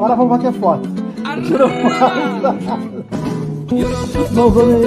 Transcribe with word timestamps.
Agora 0.00 0.14
vamos 0.14 0.38
bater 0.38 0.52
foto. 0.60 0.88
Tira 1.42 1.66
Não 4.30 4.48
vou 4.48 4.64
nem 4.64 4.78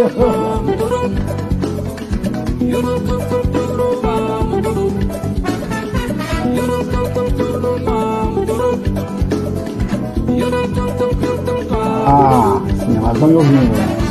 Ah, 12.07 12.61
sim, 12.79 12.95
elas 12.95 13.13
estão 13.13 13.27
me 13.27 13.33
ouvindo. 13.35 13.75
Né? 13.75 14.01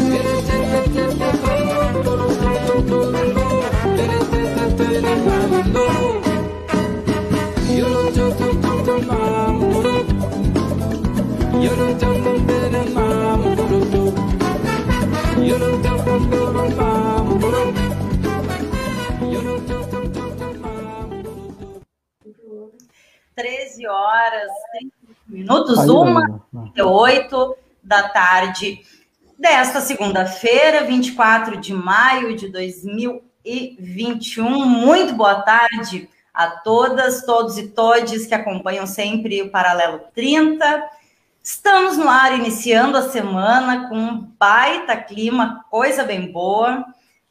Treze 23.35 23.87
horas, 23.87 24.51
minutos, 25.27 25.89
uma 25.89 26.43
e 26.77 26.82
oito 26.82 27.57
da 27.82 28.09
tarde 28.09 28.82
desta 29.39 29.81
segunda-feira, 29.81 30.85
24 30.85 31.57
de 31.57 31.73
maio 31.73 32.37
de 32.37 32.48
2021. 32.48 34.67
Muito 34.67 35.15
boa 35.15 35.41
tarde 35.41 36.11
a 36.34 36.48
todas, 36.48 37.25
todos 37.25 37.56
e 37.56 37.69
todes 37.69 38.27
que 38.27 38.34
acompanham 38.34 38.87
sempre 38.87 39.41
o 39.41 39.51
Paralelo 39.51 40.01
30. 40.15 41.00
Estamos 41.53 41.97
no 41.97 42.09
ar 42.09 42.33
iniciando 42.39 42.97
a 42.97 43.11
semana 43.11 43.89
com 43.89 43.97
um 43.97 44.20
baita 44.39 44.97
clima, 44.97 45.65
coisa 45.69 46.05
bem 46.05 46.31
boa, 46.31 46.87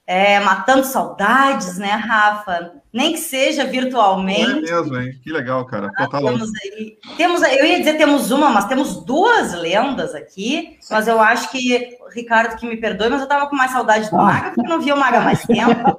é, 0.10 0.40
matando 0.40 0.84
saudades, 0.86 1.78
né, 1.78 1.92
Rafa? 1.92 2.72
Nem 2.92 3.12
que 3.12 3.20
seja 3.20 3.64
virtualmente. 3.66 4.68
É 4.68 4.74
mesmo, 4.74 4.98
hein? 4.98 5.20
Que 5.24 5.32
legal, 5.32 5.64
cara. 5.68 5.92
Ah, 5.96 6.08
temos, 6.08 6.50
aí, 6.64 6.98
temos, 7.16 7.44
eu 7.44 7.64
ia 7.64 7.78
dizer 7.78 7.96
temos 7.96 8.32
uma, 8.32 8.50
mas 8.50 8.66
temos 8.66 9.06
duas 9.06 9.54
lendas 9.54 10.16
aqui. 10.16 10.80
Mas 10.90 11.08
eu 11.08 11.22
acho 11.22 11.52
que, 11.52 11.96
Ricardo, 12.12 12.56
que 12.56 12.68
me 12.68 12.76
perdoe, 12.78 13.10
mas 13.10 13.22
eu 13.22 13.28
tava 13.28 13.46
com 13.46 13.56
mais 13.56 13.70
saudade 13.70 14.10
do 14.10 14.18
Maga, 14.18 14.50
porque 14.50 14.62
eu 14.62 14.70
não 14.78 14.82
vi 14.82 14.92
o 14.92 14.98
Maga 14.98 15.20
há 15.20 15.22
mais 15.22 15.46
tempo. 15.46 15.96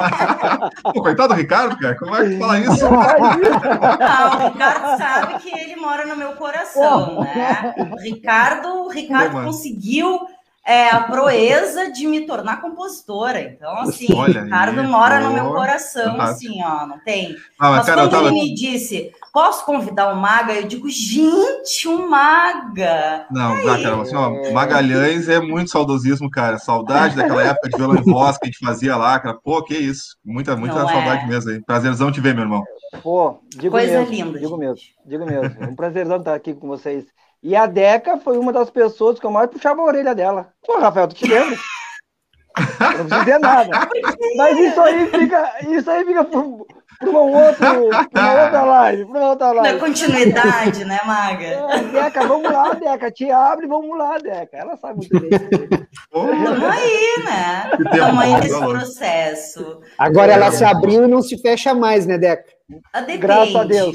Pô, 0.94 1.02
coitado 1.02 1.34
do 1.34 1.38
Ricardo, 1.38 1.76
cara. 1.78 1.98
Como 1.98 2.16
é 2.16 2.26
que 2.26 2.38
fala 2.38 2.60
isso? 2.60 2.88
Não, 2.88 2.96
o 4.40 4.52
Ricardo 4.52 4.96
sabe 4.96 5.42
que 5.42 5.50
ele 5.50 5.76
mora 5.76 6.06
no 6.06 6.16
meu 6.16 6.32
coração, 6.32 7.20
né? 7.20 7.74
O 7.92 8.00
Ricardo, 8.00 8.68
o 8.84 8.88
Ricardo 8.88 9.44
conseguiu 9.44 10.18
é, 10.66 10.88
a 10.88 11.02
proeza 11.02 11.92
de 11.92 12.06
me 12.06 12.22
tornar 12.22 12.62
compositora. 12.62 13.40
Então, 13.42 13.76
assim, 13.80 14.06
Olha 14.14 14.44
Ricardo 14.44 14.80
aí, 14.80 14.86
mora 14.86 15.20
no 15.20 15.32
meu 15.34 15.50
coração, 15.52 16.18
assim, 16.20 16.62
ó, 16.62 16.86
não 16.86 16.98
tem. 17.00 17.36
Ah, 17.58 17.70
mas, 17.70 17.76
mas 17.76 17.86
cara, 17.86 18.02
quando 18.02 18.10
tava... 18.10 18.28
ele 18.28 18.40
me 18.40 18.54
disse, 18.54 19.12
posso 19.32 19.66
convidar 19.66 20.12
o 20.12 20.16
Maga? 20.16 20.54
Eu 20.54 20.66
digo, 20.66 20.88
gente, 20.88 21.86
o 21.86 22.08
Maga! 22.08 23.26
Não, 23.30 23.62
dá, 23.62 23.78
cara, 23.78 24.00
assim, 24.00 24.16
ó, 24.16 24.52
Magalhães 24.52 25.28
é 25.28 25.38
muito 25.38 25.70
saudosismo, 25.70 26.30
cara. 26.30 26.58
Saudade 26.58 27.14
daquela 27.14 27.42
época 27.44 27.68
de 27.68 27.76
violão 27.76 27.96
e 27.96 28.10
voz 28.10 28.38
que 28.38 28.46
a 28.46 28.50
gente 28.50 28.64
fazia 28.64 28.96
lá, 28.96 29.20
cara. 29.20 29.36
Pô, 29.36 29.62
que 29.62 29.74
isso. 29.74 30.16
Muita, 30.24 30.56
muita 30.56 30.78
não 30.78 30.88
saudade 30.88 31.24
é. 31.24 31.26
mesmo 31.26 31.50
aí. 31.50 31.60
Prazerzão 31.60 32.10
te 32.10 32.20
ver, 32.20 32.34
meu 32.34 32.44
irmão. 32.44 32.64
Pô, 33.02 33.38
digo 33.50 33.72
Coisa 33.72 33.98
mesmo, 33.98 34.14
linda. 34.14 34.38
Digo 34.38 34.50
gente. 34.50 34.58
mesmo, 34.58 34.76
digo 35.04 35.26
mesmo. 35.26 35.62
É 35.62 35.66
um 35.66 35.76
prazerzão 35.76 36.16
estar 36.16 36.34
aqui 36.34 36.54
com 36.54 36.68
vocês. 36.68 37.04
E 37.44 37.54
a 37.54 37.66
Deca 37.66 38.16
foi 38.16 38.38
uma 38.38 38.50
das 38.50 38.70
pessoas 38.70 39.20
que 39.20 39.26
eu 39.26 39.30
mais 39.30 39.50
puxava 39.50 39.82
a 39.82 39.84
orelha 39.84 40.14
dela. 40.14 40.48
Pô, 40.66 40.78
Rafael, 40.78 41.06
tu 41.08 41.14
te 41.14 41.28
lembra? 41.28 41.58
não 42.56 43.04
preciso 43.04 43.20
dizer 43.20 43.38
nada. 43.38 43.88
Mas 44.38 44.58
isso 44.58 44.80
aí 44.80 45.06
fica, 45.10 45.54
isso 45.68 45.90
aí 45.90 46.06
fica 46.06 46.24
por, 46.24 46.66
por 47.00 47.08
uma, 47.10 47.20
outra, 47.20 47.72
uma 47.72 48.44
outra 48.44 48.62
live, 48.62 49.04
por 49.04 49.16
uma 49.16 49.28
outra 49.28 49.52
live. 49.52 49.72
Na 49.74 49.78
continuidade, 49.78 50.84
né, 50.86 50.98
Maga? 51.04 51.44
É, 51.44 51.82
Deca, 51.82 52.26
vamos 52.26 52.50
lá, 52.50 52.72
Deca, 52.72 53.10
te 53.10 53.30
abre, 53.30 53.66
vamos 53.66 53.98
lá, 53.98 54.16
Deca. 54.16 54.56
Ela 54.56 54.78
sabe 54.78 55.00
muito 55.00 55.20
bem. 55.20 55.30
Estamos 55.30 56.64
aí, 56.64 57.24
né? 57.26 57.70
Estamos 57.78 58.22
aí 58.22 58.40
nesse 58.40 58.58
processo. 58.58 59.80
Agora 59.98 60.32
ela 60.32 60.50
se 60.50 60.64
abriu 60.64 61.04
e 61.04 61.08
não 61.08 61.20
se 61.20 61.36
fecha 61.36 61.74
mais, 61.74 62.06
né, 62.06 62.16
Deca? 62.16 62.53
Depende. 62.68 63.18
Graças 63.18 63.56
a 63.56 63.64
Deus. 63.64 63.94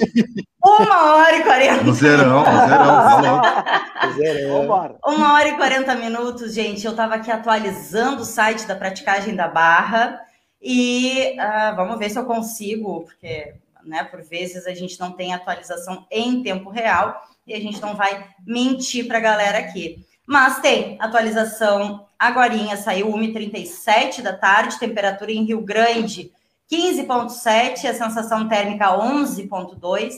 Uma 0.63 1.15
hora 1.15 1.37
e 1.37 1.43
quarenta. 1.43 1.83
No 1.83 1.93
zerão, 1.93 2.39
no 2.39 2.67
zerão, 2.67 3.41
tá 3.41 4.11
zerão. 4.15 4.99
Uma 5.05 5.33
hora 5.33 5.47
e 5.49 5.55
quarenta 5.55 5.95
minutos, 5.95 6.53
gente. 6.53 6.85
Eu 6.85 6.91
estava 6.91 7.15
aqui 7.15 7.31
atualizando 7.31 8.21
o 8.21 8.25
site 8.25 8.67
da 8.67 8.75
praticagem 8.75 9.35
da 9.35 9.47
Barra 9.47 10.21
e 10.61 11.35
uh, 11.39 11.75
vamos 11.75 11.97
ver 11.97 12.09
se 12.09 12.19
eu 12.19 12.25
consigo, 12.25 13.01
porque 13.05 13.55
né, 13.83 14.03
por 14.03 14.21
vezes 14.21 14.67
a 14.67 14.73
gente 14.73 14.99
não 14.99 15.13
tem 15.13 15.33
atualização 15.33 16.05
em 16.11 16.43
tempo 16.43 16.69
real 16.69 17.19
e 17.47 17.53
a 17.55 17.59
gente 17.59 17.81
não 17.81 17.95
vai 17.95 18.27
mentir 18.45 19.07
para 19.07 19.17
a 19.17 19.21
galera 19.21 19.57
aqui. 19.57 20.05
Mas 20.27 20.59
tem 20.59 20.95
atualização 20.99 22.05
agora, 22.19 22.53
saiu 22.77 23.07
1h37 23.07 24.21
da 24.21 24.33
tarde, 24.33 24.77
temperatura 24.77 25.31
em 25.31 25.43
Rio 25.43 25.61
Grande 25.61 26.31
15,7, 26.71 27.89
a 27.89 27.93
sensação 27.93 28.47
térmica 28.47 28.87
11,2, 28.97 30.13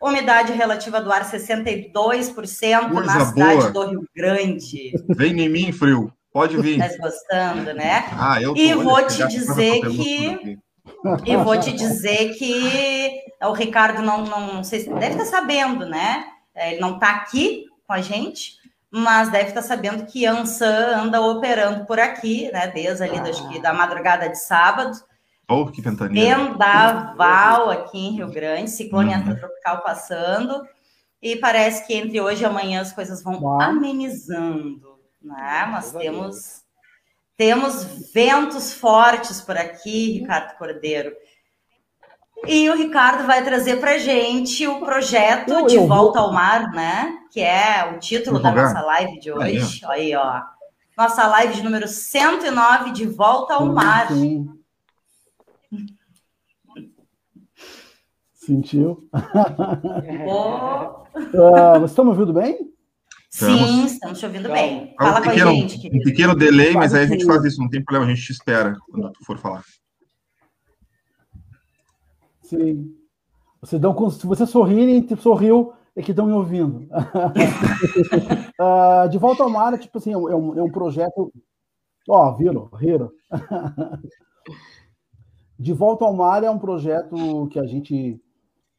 umidade 0.00 0.52
relativa 0.52 1.00
do 1.00 1.10
ar 1.10 1.24
62% 1.30 1.92
Coisa 1.92 3.06
na 3.06 3.26
cidade 3.26 3.60
boa. 3.60 3.70
do 3.70 3.90
Rio 3.90 4.08
Grande. 4.14 4.92
Vem 5.08 5.40
em 5.40 5.48
mim, 5.48 5.72
frio. 5.72 6.12
Pode 6.32 6.56
vir. 6.60 6.78
Tá 6.78 6.88
gostando, 6.98 7.72
né? 7.74 8.04
Ah, 8.18 8.42
eu 8.42 8.52
tô, 8.52 8.60
e 8.60 8.74
vou 8.74 9.06
te 9.06 9.26
dizer 9.28 9.80
que 9.82 10.58
e 11.24 11.36
vou 11.36 11.58
te 11.58 11.72
dizer 11.72 12.34
que 12.34 13.22
o 13.42 13.52
Ricardo 13.52 14.02
não, 14.02 14.24
não, 14.24 14.54
não 14.54 14.64
sei 14.64 14.80
se 14.80 14.90
deve 14.90 15.12
estar 15.12 15.24
sabendo, 15.24 15.86
né? 15.86 16.24
Ele 16.54 16.80
não 16.80 16.94
está 16.94 17.10
aqui 17.10 17.66
com 17.86 17.92
a 17.92 18.00
gente, 18.00 18.54
mas 18.90 19.30
deve 19.30 19.48
estar 19.48 19.62
sabendo 19.62 20.06
que 20.06 20.26
Ansan 20.26 21.02
anda 21.02 21.20
operando 21.20 21.86
por 21.86 21.98
aqui, 21.98 22.50
né? 22.52 22.68
Desde 22.68 23.04
ali 23.04 23.18
ah. 23.18 23.62
da 23.62 23.72
madrugada 23.72 24.28
de 24.28 24.38
sábado. 24.38 24.96
Oh, 25.48 25.66
que 25.66 25.82
ventania. 25.82 26.36
Vendaval 26.36 27.70
aqui 27.70 27.98
em 27.98 28.16
Rio 28.16 28.30
Grande, 28.30 28.70
ciclone 28.70 29.14
uhum. 29.14 29.36
tropical 29.36 29.82
passando. 29.82 30.66
E 31.20 31.36
parece 31.36 31.86
que 31.86 31.94
entre 31.94 32.20
hoje 32.20 32.42
e 32.42 32.46
amanhã 32.46 32.80
as 32.80 32.92
coisas 32.92 33.22
vão 33.22 33.40
Uau. 33.40 33.60
amenizando. 33.60 34.98
Né? 35.22 35.68
Mas 35.70 35.92
temos, 35.92 36.62
temos 37.36 38.12
ventos 38.12 38.74
fortes 38.74 39.40
por 39.40 39.56
aqui, 39.56 40.20
Ricardo 40.20 40.56
Cordeiro. 40.56 41.12
E 42.46 42.68
o 42.68 42.76
Ricardo 42.76 43.26
vai 43.26 43.42
trazer 43.42 43.80
para 43.80 43.98
gente 43.98 44.66
o 44.66 44.80
projeto 44.80 45.66
De 45.66 45.78
Volta 45.78 46.20
ao 46.20 46.32
Mar, 46.32 46.70
né? 46.72 47.18
Que 47.30 47.40
é 47.40 47.90
o 47.94 47.98
título 47.98 48.38
da 48.38 48.52
nossa 48.52 48.80
live 48.82 49.18
de 49.18 49.32
hoje. 49.32 49.80
Aí, 49.86 50.14
ó. 50.14 50.42
Nossa 50.96 51.26
live 51.26 51.54
de 51.54 51.62
número 51.62 51.88
109, 51.88 52.92
De 52.92 53.06
Volta 53.06 53.54
ao 53.54 53.66
Mar. 53.66 54.08
Sim. 54.08 54.46
Sentiu? 58.44 59.08
Oh. 60.26 61.04
uh, 61.16 61.78
vocês 61.78 61.90
estão 61.90 62.04
me 62.04 62.10
ouvindo 62.10 62.32
bem? 62.32 62.74
Sim, 63.30 63.86
estamos 63.86 64.18
te 64.18 64.26
ouvindo 64.26 64.48
bem. 64.48 64.94
Fala 64.96 65.18
um 65.18 65.22
pequeno, 65.22 65.44
com 65.44 65.50
a 65.50 65.54
gente, 65.54 65.78
querido. 65.78 65.96
Um 65.96 66.04
pequeno 66.04 66.36
delay, 66.36 66.72
mas 66.74 66.94
aí 66.94 67.04
a 67.04 67.06
gente 67.06 67.24
faz 67.24 67.44
isso, 67.44 67.60
não 67.60 67.68
tem 67.68 67.82
problema, 67.82 68.06
a 68.06 68.14
gente 68.14 68.24
te 68.24 68.32
espera 68.32 68.76
quando 68.90 69.10
tu 69.12 69.24
for 69.24 69.38
falar. 69.38 69.64
Sim. 72.42 72.94
Vocês 73.60 73.80
dão, 73.80 74.10
se 74.10 74.26
você 74.26 74.46
sorrirem, 74.46 75.08
sorriu, 75.16 75.72
é 75.96 76.02
que 76.02 76.12
estão 76.12 76.26
me 76.26 76.32
ouvindo. 76.32 76.86
uh, 78.60 79.08
de 79.10 79.18
volta 79.18 79.42
ao 79.42 79.50
mar, 79.50 79.76
tipo 79.78 79.98
assim, 79.98 80.12
é 80.12 80.16
um, 80.18 80.58
é 80.58 80.62
um 80.62 80.70
projeto. 80.70 81.32
Ó, 82.08 82.28
oh, 82.28 82.36
viram? 82.36 82.68
Riram. 82.74 83.10
de 85.58 85.72
volta 85.72 86.04
ao 86.04 86.14
mar 86.14 86.44
é 86.44 86.50
um 86.50 86.58
projeto 86.58 87.48
que 87.50 87.58
a 87.58 87.64
gente 87.64 88.20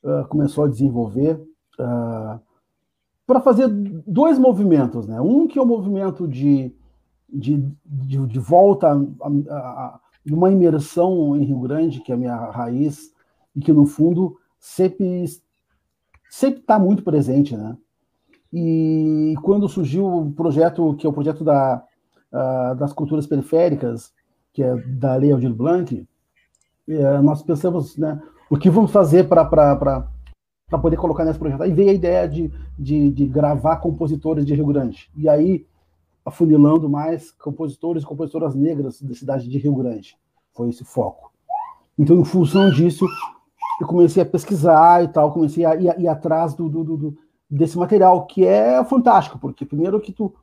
uh, 0.05 0.27
começou 0.29 0.63
a 0.63 0.69
desenvolver 0.69 1.35
uh, 1.79 2.39
para 3.27 3.41
fazer 3.41 3.67
dois 3.67 4.37
movimentos, 4.37 5.07
né? 5.07 5.19
Um 5.19 5.47
que 5.47 5.57
é 5.57 5.61
o 5.61 5.65
movimento 5.65 6.27
de, 6.27 6.71
de, 7.27 7.57
de, 7.83 8.25
de 8.27 8.39
volta 8.39 8.87
a, 8.89 9.55
a, 9.57 9.99
uma 10.31 10.51
imersão 10.51 11.35
em 11.35 11.43
Rio 11.43 11.59
Grande, 11.59 12.01
que 12.01 12.11
é 12.11 12.15
a 12.15 12.17
minha 12.17 12.35
raiz, 12.35 13.11
e 13.55 13.59
que 13.59 13.73
no 13.73 13.85
fundo 13.85 14.37
sempre 14.59 15.25
sempre 16.29 16.59
está 16.59 16.77
muito 16.77 17.03
presente, 17.03 17.55
né? 17.55 17.77
E 18.53 19.35
quando 19.41 19.67
surgiu 19.67 20.05
o 20.05 20.31
projeto 20.31 20.95
que 20.95 21.05
é 21.05 21.09
o 21.09 21.13
projeto 21.13 21.43
da, 21.43 21.83
uh, 22.31 22.75
das 22.75 22.93
culturas 22.93 23.25
periféricas, 23.25 24.13
que 24.53 24.63
é 24.63 24.75
da 24.75 25.15
Lei 25.15 25.31
Aldir 25.31 25.53
Blanc, 25.53 26.07
uh, 26.87 27.21
nós 27.23 27.41
pensamos, 27.41 27.97
né? 27.97 28.21
O 28.55 28.57
que 28.57 28.69
vamos 28.69 28.89
fazer 28.89 29.27
para 29.27 30.07
poder 30.81 30.95
colocar 30.95 31.25
nesse 31.25 31.37
projeto. 31.37 31.61
Aí 31.61 31.73
veio 31.73 31.89
a 31.89 31.93
ideia 31.93 32.25
de, 32.25 32.49
de, 32.79 33.11
de, 33.11 33.27
gravar 33.27 33.75
compositores 33.77 34.45
de 34.45 34.55
Rio 34.55 34.67
Grande. 34.67 35.11
E 35.13 35.27
aí, 35.27 35.67
afunilando 36.23 36.89
mais 36.89 37.33
compositores 37.33 38.03
e 38.03 38.05
compositoras 38.05 38.55
negras 38.55 39.01
da 39.01 39.13
cidade 39.13 39.49
de 39.49 39.57
Rio 39.57 39.75
Grande. 39.75 40.17
Foi 40.53 40.69
esse 40.69 40.85
foco. 40.85 41.33
Então, 41.99 42.17
em 42.17 42.23
função 42.23 42.71
disso, 42.71 43.05
eu 43.81 43.87
comecei 43.87 44.23
a 44.23 44.25
pesquisar 44.25 45.03
e 45.03 45.09
tal, 45.09 45.33
comecei 45.33 45.65
a 45.65 45.75
ir, 45.75 45.99
ir 45.99 46.07
atrás 46.07 46.53
do, 46.53 46.69
do, 46.69 46.83
do, 46.85 47.17
desse 47.49 47.77
material, 47.77 48.25
que 48.25 48.45
é 48.45 48.81
fantástico, 48.85 49.37
porque 49.37 49.65
primeiro 49.65 49.99
que 49.99 50.13
tu 50.13 50.33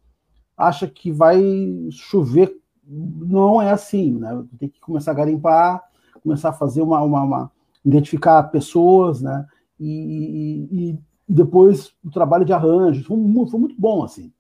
acha 0.55 0.87
que 0.87 1.11
vai 1.11 1.43
chover, 1.91 2.55
não 2.87 3.63
é 3.63 3.71
assim, 3.71 4.13
né? 4.19 4.45
Tem 4.59 4.69
que 4.69 4.81
começar 4.81 5.13
a 5.13 5.15
garimpar, 5.15 5.83
começar 6.23 6.51
a 6.51 6.53
fazer 6.53 6.83
uma, 6.83 7.01
uma, 7.01 7.23
uma 7.23 7.53
identificar 7.85 8.43
pessoas, 8.45 9.21
né? 9.21 9.47
E, 9.79 9.89
e, 9.91 10.91
e, 10.91 10.99
depois 11.29 11.93
o 12.05 12.11
trabalho 12.11 12.45
de 12.45 12.53
arranjo, 12.53 13.05
foi, 13.05 13.17
foi, 13.51 13.61
muito 13.61 13.75
bom, 13.79 14.05
assim. 14.05 14.33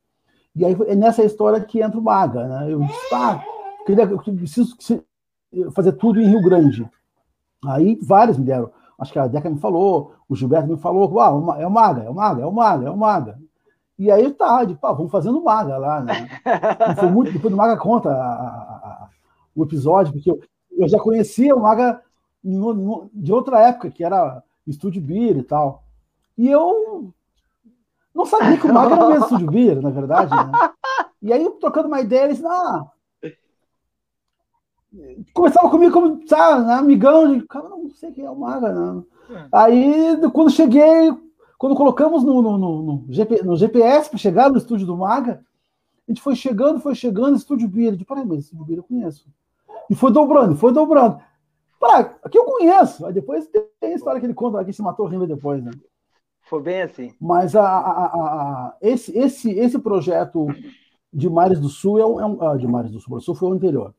E 0.55 0.65
aí 0.65 0.77
é 0.87 0.95
nessa 0.95 1.25
história 1.25 1.61
que 1.61 1.81
entra 1.81 1.99
o 1.99 2.03
Maga, 2.03 2.47
né? 2.47 2.73
Eu 2.73 2.81
disse, 2.81 3.15
ah, 3.15 3.43
queria, 3.87 4.05
eu 4.05 4.19
preciso 4.19 4.77
fazer 5.73 5.93
tudo 5.93 6.21
em 6.21 6.29
Rio 6.29 6.43
Grande. 6.43 6.89
Aí 7.65 7.99
vários 8.03 8.37
me 8.39 8.45
deram, 8.45 8.71
acho 8.99 9.13
que 9.13 9.19
a 9.19 9.27
Deca 9.27 9.49
me 9.49 9.59
falou, 9.59 10.15
o 10.29 10.37
Gilberto 10.37 10.69
me 10.69 10.77
falou, 10.77 11.21
ah, 11.21 11.57
é 11.59 11.67
o 11.67 11.71
Maga, 11.71 12.03
é 12.03 12.11
o 12.11 12.15
Maga, 12.15 12.43
é 12.43 12.47
o 12.47 12.53
Maga, 12.53 12.87
é 12.87 12.91
o 12.91 12.97
Maga. 12.97 13.39
E 13.99 14.11
aí 14.11 14.31
tá, 14.33 14.65
de, 14.65 14.75
pá, 14.75 14.93
vamos 14.93 15.13
fazendo 15.13 15.39
o 15.39 15.45
Maga 15.45 15.79
lá, 15.79 16.01
né? 16.01 16.29
E 16.91 16.95
foi 16.97 17.09
muito, 17.11 17.33
depois 17.33 17.53
o 17.53 17.57
Maga 17.57 17.77
conta 17.77 18.11
a, 18.11 18.15
a, 18.15 18.19
a, 18.19 19.09
o 19.55 19.65
episódio, 19.65 20.13
porque 20.13 20.31
eu, 20.31 20.41
eu 20.77 20.89
já 20.89 20.99
conhecia 20.99 21.55
o 21.55 21.61
Maga 21.61 22.03
no, 22.43 22.75
no, 22.75 23.11
de 23.13 23.33
outra 23.33 23.61
época, 23.61 23.91
que 23.91 24.05
era 24.05 24.43
Estúdio 24.67 25.01
Beer 25.01 25.37
e 25.37 25.43
tal. 25.43 25.85
E 26.37 26.49
eu 26.49 27.13
não 28.15 28.27
sabia 28.27 28.57
que 28.57 28.67
o 28.67 28.73
Maga 28.73 28.95
era 28.95 29.09
mesmo 29.09 29.25
Estúdio 29.25 29.51
Beer, 29.51 29.81
na 29.81 29.91
verdade, 29.91 30.35
né? 30.35 30.53
E 31.23 31.33
aí, 31.33 31.49
trocando 31.61 31.89
uma 31.89 32.01
ideia, 32.01 32.25
eles, 32.25 32.45
ah, 32.45 32.91
começava 35.33 35.71
comigo 35.71 35.93
como, 35.93 36.27
sabe, 36.27 36.67
né, 36.67 36.75
amigão, 36.75 37.33
de, 37.33 37.47
cara, 37.47 37.69
não 37.69 37.91
sei 37.91 38.13
quem 38.13 38.25
é 38.25 38.31
o 38.31 38.37
Maga, 38.37 38.73
não. 38.73 39.07
É. 39.31 39.49
Aí, 39.53 40.17
quando 40.33 40.51
cheguei, 40.51 41.15
quando 41.57 41.77
colocamos 41.77 42.25
no, 42.25 42.43
no, 42.43 42.59
no, 42.59 42.83
no, 42.83 43.05
GP, 43.09 43.43
no 43.45 43.57
GPS 43.57 44.11
para 44.11 44.19
chegar 44.19 44.51
no 44.51 44.59
estúdio 44.59 44.87
do 44.87 44.97
Maga, 44.97 45.43
a 46.07 46.11
gente 46.11 46.21
foi 46.21 46.35
chegando, 46.35 46.81
foi 46.81 46.95
chegando, 46.95 47.37
estúdio 47.37 47.69
Bira, 47.69 47.97
de 47.97 48.05
parei, 48.05 48.25
mas 48.25 48.41
estúdio 48.41 48.65
Bira 48.65 48.81
eu 48.81 48.85
conheço. 48.85 49.27
E 49.89 49.95
foi 49.95 50.13
dobrando, 50.13 50.57
foi 50.57 50.73
dobrando. 50.73 51.21
Aqui 52.23 52.39
eu 52.39 52.45
conheço. 52.45 53.05
Aí 53.07 53.13
depois 53.13 53.49
tem 53.81 53.93
a 53.93 53.97
história 53.97 54.21
que 54.21 54.27
ele 54.27 54.35
conta 54.35 54.59
lá 54.59 54.65
que 54.65 54.73
se 54.73 54.83
matou 54.83 55.07
rindo 55.07 55.27
depois, 55.27 55.63
né? 55.63 55.73
Foi 56.43 56.63
bem 56.63 56.83
assim. 56.83 57.13
Mas 57.21 57.57
a, 57.57 57.65
a, 57.65 58.05
a, 58.05 58.77
esse, 58.81 59.17
esse, 59.17 59.51
esse 59.53 59.79
projeto 59.79 60.47
de 61.13 61.29
Mares 61.29 61.61
do 61.61 61.69
Sul 61.69 61.99
é 61.99 62.07
um, 62.07 62.21
é 62.21 62.27
um 62.27 62.43
ah, 62.43 62.57
de 62.57 62.67
Mares 62.67 62.91
do 62.91 63.01
Sul, 63.01 63.21
Sul 63.21 63.35
foi 63.35 63.51
o 63.51 63.53
anterior. 63.53 63.95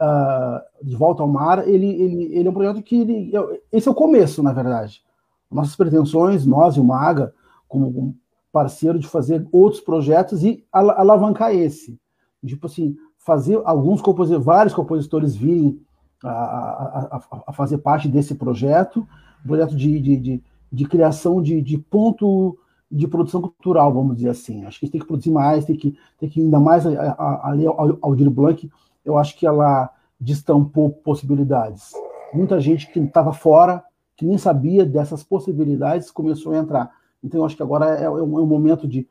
Uh, 0.00 0.86
de 0.86 0.96
volta 0.96 1.22
ao 1.22 1.28
mar, 1.28 1.66
ele, 1.66 1.86
ele, 1.86 2.24
ele 2.34 2.48
é 2.48 2.50
um 2.50 2.54
projeto 2.54 2.82
que 2.82 3.00
ele, 3.00 3.32
esse 3.70 3.86
é 3.86 3.90
o 3.90 3.94
começo, 3.94 4.42
na 4.42 4.52
verdade. 4.52 5.02
Nossas 5.50 5.76
pretensões, 5.76 6.44
nós 6.44 6.76
e 6.76 6.80
o 6.80 6.84
Maga, 6.84 7.32
como 7.68 8.16
parceiro 8.52 8.98
de 8.98 9.06
fazer 9.06 9.46
outros 9.52 9.80
projetos 9.80 10.42
e 10.42 10.64
alavancar 10.72 11.54
esse. 11.54 11.98
Tipo 12.44 12.66
assim, 12.66 12.96
fazer 13.16 13.60
alguns 13.64 14.02
compositores, 14.02 14.44
vários 14.44 14.74
compositores 14.74 15.36
virem 15.36 15.80
a, 16.22 16.30
a, 16.30 17.16
a, 17.16 17.42
a, 17.48 17.52
fazer 17.52 17.78
parte 17.78 18.08
desse 18.08 18.34
projeto, 18.34 19.06
projeto 19.46 19.76
de, 19.76 20.00
de, 20.00 20.16
de, 20.16 20.42
de 20.70 20.84
criação 20.86 21.42
de, 21.42 21.60
de, 21.60 21.78
ponto 21.78 22.58
de 22.90 23.08
produção 23.08 23.40
cultural, 23.40 23.92
vamos 23.92 24.16
dizer 24.16 24.30
assim. 24.30 24.64
Acho 24.64 24.78
que 24.78 24.86
a 24.86 24.90
tem 24.90 25.00
que 25.00 25.06
produzir 25.06 25.30
mais, 25.30 25.64
tem 25.64 25.76
que, 25.76 25.96
tem 26.18 26.28
que 26.28 26.40
ainda 26.40 26.60
mais 26.60 26.86
ali 26.86 27.66
ao 27.66 27.98
Aldir 28.02 28.30
Blanc, 28.30 28.70
eu 29.04 29.18
acho 29.18 29.36
que 29.36 29.46
ela 29.46 29.90
destampou 30.20 30.90
possibilidades. 30.90 31.92
Muita 32.32 32.60
gente 32.60 32.90
que 32.90 33.00
estava 33.00 33.32
fora, 33.32 33.82
que 34.16 34.24
nem 34.24 34.38
sabia 34.38 34.86
dessas 34.86 35.22
possibilidades, 35.24 36.10
começou 36.10 36.52
a 36.52 36.58
entrar. 36.58 36.90
Então, 37.22 37.40
eu 37.40 37.44
acho 37.44 37.56
que 37.56 37.62
agora 37.62 37.98
é, 37.98 38.04
é 38.04 38.10
um, 38.10 38.38
é 38.38 38.42
um 38.42 38.46
momento 38.46 38.86
de, 38.86 39.06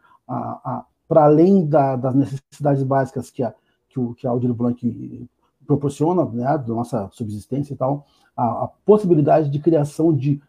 para 1.07 1.25
além 1.25 1.65
da, 1.65 1.95
das 1.95 2.15
necessidades 2.15 2.83
básicas 2.83 3.29
que 3.29 3.43
a, 3.43 3.53
que, 3.89 3.99
o, 3.99 4.13
que 4.13 4.25
a 4.25 4.29
Aldir 4.29 4.53
Blanc 4.53 5.27
proporciona, 5.65 6.25
né, 6.25 6.57
da 6.57 6.73
nossa 6.73 7.09
subsistência 7.11 7.73
e 7.73 7.77
tal, 7.77 8.05
a, 8.35 8.65
a, 8.65 8.67
possibilidade 8.85 9.49
de 9.49 9.59
criação 9.59 10.15
de 10.15 10.41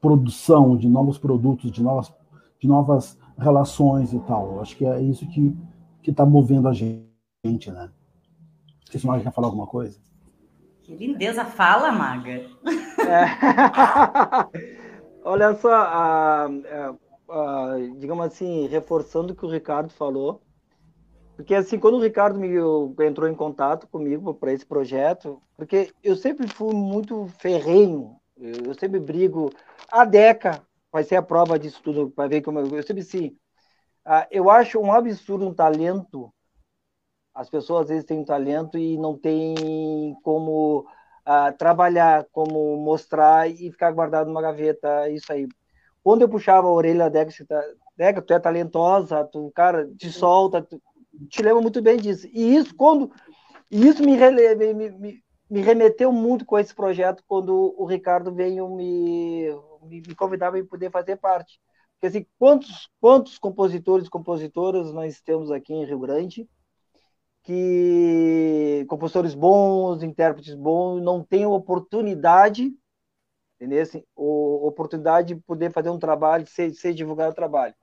produção 0.00 0.76
de 0.76 0.88
novos 0.88 1.18
produtos, 1.18 1.70
de 1.70 1.82
novas, 1.82 2.12
de 2.58 2.66
novas 2.66 3.18
relações 3.36 4.12
e 4.12 4.18
tal. 4.20 4.54
Eu 4.54 4.60
acho 4.60 4.76
que 4.76 4.84
é 4.84 5.00
isso 5.00 5.26
que 5.28 5.56
está 6.06 6.24
movendo 6.24 6.68
a 6.68 6.72
gente, 6.72 7.70
né? 7.70 7.90
Não 7.90 8.92
sei 8.92 9.00
se 9.00 9.06
o 9.06 9.08
Maga 9.08 9.22
quer 9.22 9.32
falar 9.32 9.48
alguma 9.48 9.66
coisa. 9.66 9.98
Que 10.82 10.94
lindeza, 10.94 11.44
fala, 11.44 11.92
Maga. 11.92 12.30
É. 12.30 13.26
Olha 15.22 15.54
só, 15.56 15.74
a, 15.74 16.46
a, 16.46 16.94
a, 17.28 17.76
digamos 17.98 18.24
assim, 18.24 18.66
reforçando 18.68 19.34
o 19.34 19.36
que 19.36 19.44
o 19.44 19.50
Ricardo 19.50 19.90
falou, 19.90 20.40
porque 21.38 21.54
assim, 21.54 21.78
quando 21.78 21.94
o 21.94 22.02
Ricardo 22.02 22.36
me 22.36 22.48
entrou 23.06 23.28
em 23.28 23.34
contato 23.34 23.86
comigo 23.86 24.34
para 24.34 24.52
esse 24.52 24.66
projeto, 24.66 25.40
porque 25.56 25.94
eu 26.02 26.16
sempre 26.16 26.48
fui 26.48 26.74
muito 26.74 27.28
ferrenho, 27.38 28.16
eu, 28.36 28.74
sempre 28.74 28.98
brigo. 28.98 29.48
A 29.88 30.04
Deca 30.04 30.60
vai 30.90 31.04
ser 31.04 31.14
a 31.14 31.22
prova 31.22 31.56
disso 31.56 31.80
tudo, 31.80 32.10
para 32.10 32.28
ver 32.28 32.42
como 32.42 32.58
eu, 32.58 32.66
eu 32.76 32.82
sempre 32.82 33.04
sim. 33.04 33.36
Uh, 34.04 34.26
eu 34.32 34.50
acho 34.50 34.80
um 34.80 34.92
absurdo 34.92 35.46
um 35.46 35.54
talento. 35.54 36.34
As 37.32 37.48
pessoas 37.48 37.82
às 37.82 37.88
vezes 37.90 38.04
têm 38.04 38.18
um 38.18 38.24
talento 38.24 38.76
e 38.76 38.98
não 38.98 39.16
tem 39.16 40.16
como 40.24 40.80
uh, 40.80 41.56
trabalhar, 41.56 42.26
como 42.32 42.76
mostrar 42.78 43.48
e 43.48 43.70
ficar 43.70 43.92
guardado 43.92 44.26
numa 44.26 44.42
gaveta, 44.42 45.08
isso 45.08 45.32
aí. 45.32 45.46
Quando 46.02 46.22
eu 46.22 46.28
puxava 46.28 46.66
a 46.66 46.72
orelha 46.72 47.08
da 47.08 47.08
Deca, 47.08 47.46
tá, 47.46 47.62
Deca, 47.96 48.22
tu 48.22 48.34
é 48.34 48.40
talentosa, 48.40 49.24
tu, 49.24 49.52
cara, 49.54 49.88
te 49.96 50.10
solta, 50.10 50.60
tu, 50.62 50.82
te 51.28 51.42
lembro 51.42 51.62
muito 51.62 51.82
bem 51.82 51.96
disso. 51.96 52.26
E 52.32 52.56
isso, 52.56 52.74
quando. 52.74 53.10
Isso 53.70 54.02
me, 54.02 54.16
me, 54.16 54.90
me, 54.90 55.22
me 55.50 55.60
remeteu 55.60 56.12
muito 56.12 56.44
com 56.44 56.58
esse 56.58 56.74
projeto 56.74 57.22
quando 57.26 57.74
o 57.76 57.84
Ricardo 57.84 58.34
veio 58.34 58.68
me, 58.68 59.48
me 59.82 60.14
convidar 60.14 60.50
para 60.50 60.64
poder 60.64 60.90
fazer 60.90 61.16
parte. 61.16 61.60
Porque, 61.94 62.06
assim, 62.06 62.26
quantos, 62.38 62.88
quantos 63.00 63.38
compositores 63.38 64.06
e 64.06 64.10
compositoras 64.10 64.92
nós 64.92 65.20
temos 65.20 65.50
aqui 65.50 65.74
em 65.74 65.84
Rio 65.84 65.98
Grande 65.98 66.48
que 67.42 68.84
compositores 68.88 69.34
bons, 69.34 70.02
intérpretes 70.02 70.54
bons, 70.54 71.00
não 71.00 71.24
têm 71.24 71.46
oportunidade, 71.46 72.74
entendeu? 73.56 73.82
Assim, 73.82 74.04
oportunidade 74.14 75.34
de 75.34 75.40
poder 75.40 75.72
fazer 75.72 75.88
um 75.88 75.98
trabalho, 75.98 76.46
ser, 76.46 76.74
ser 76.74 76.92
divulgar 76.92 77.30
o 77.30 77.34
trabalho. 77.34 77.74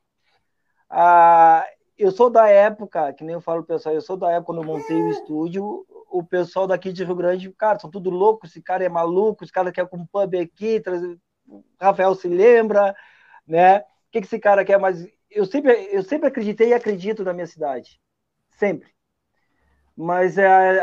Ah, 0.88 1.66
eu 1.98 2.12
sou 2.12 2.30
da 2.30 2.50
época, 2.50 3.14
que 3.14 3.24
nem 3.24 3.34
eu 3.34 3.42
falo 3.42 3.64
pessoal, 3.64 3.96
eu 3.96 4.02
sou 4.02 4.18
da 4.18 4.32
época 4.32 4.48
quando 4.48 4.62
eu 4.62 4.68
montei 4.68 5.02
o 5.02 5.10
estúdio, 5.10 5.86
o 6.10 6.24
pessoal 6.24 6.68
daqui 6.68 6.92
de 6.92 7.04
Rio 7.04 7.16
Grande, 7.16 7.52
cara, 7.54 7.80
são 7.80 7.90
tudo 7.90 8.10
loucos, 8.10 8.52
esse 8.52 8.62
cara 8.62 8.84
é 8.84 8.90
maluco, 8.90 9.44
esse 9.44 9.54
cara 9.54 9.72
quer 9.72 9.88
com 9.88 9.98
um 9.98 10.06
pub 10.06 10.36
aqui, 10.36 10.80
traz... 10.80 11.02
Rafael 11.80 12.16
se 12.16 12.28
lembra, 12.28 12.96
né? 13.48 13.80
O 13.80 13.84
que, 14.12 14.22
que 14.22 14.28
esse 14.28 14.40
cara 14.40 14.66
quer? 14.66 14.80
Mas 14.80 15.08
eu 15.30 15.46
sempre, 15.46 15.90
eu 15.92 16.04
sempre 16.04 16.28
acreditei 16.28 16.70
e 16.70 16.74
acredito 16.74 17.24
na 17.24 17.34
minha 17.34 17.48
cidade, 17.48 18.00
sempre. 18.52 18.90
Mas, 19.96 20.38
é, 20.38 20.82